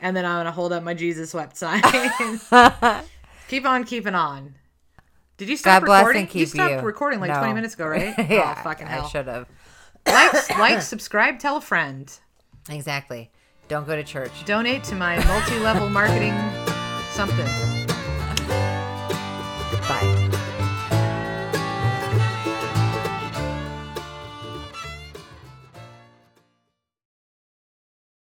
And 0.01 0.17
then 0.17 0.25
I'm 0.25 0.41
gonna 0.41 0.53
hold 0.53 0.73
up 0.73 0.83
my 0.83 0.95
Jesus 0.95 1.35
wept 1.35 1.57
sign. 1.57 1.83
keep 3.49 3.67
on 3.67 3.85
keeping 3.85 4.15
on. 4.15 4.55
Did 5.37 5.49
you 5.49 5.57
stop 5.57 5.83
God 5.83 5.87
bless 5.87 6.01
recording? 6.01 6.23
and 6.23 6.31
keep 6.31 6.41
you 6.41 6.47
stopped 6.47 6.73
you. 6.73 6.81
recording 6.81 7.21
like 7.21 7.31
No. 7.31 7.39
20 7.39 7.55
minutes 7.55 7.75
ago, 7.75 7.87
right? 7.87 8.15
yeah. 8.31 8.57
Oh, 8.59 8.63
fucking 8.63 8.87
I 8.87 8.91
hell. 8.91 9.09
should 9.09 9.27
have. 9.27 9.49
Like, 10.07 10.51
like, 10.59 10.83
subscribe, 10.83 11.39
tell 11.39 11.57
a 11.57 11.61
friend. 11.61 12.13
Exactly. 12.69 13.31
Don't 13.69 13.87
go 13.87 13.97
to 13.97 14.05
church. 14.05 14.45
Donate 14.45 14.85
to 14.85 14.95
my 14.95 15.23
multi-level 15.25 15.89
marketing 15.89 16.35
something. 17.13 17.80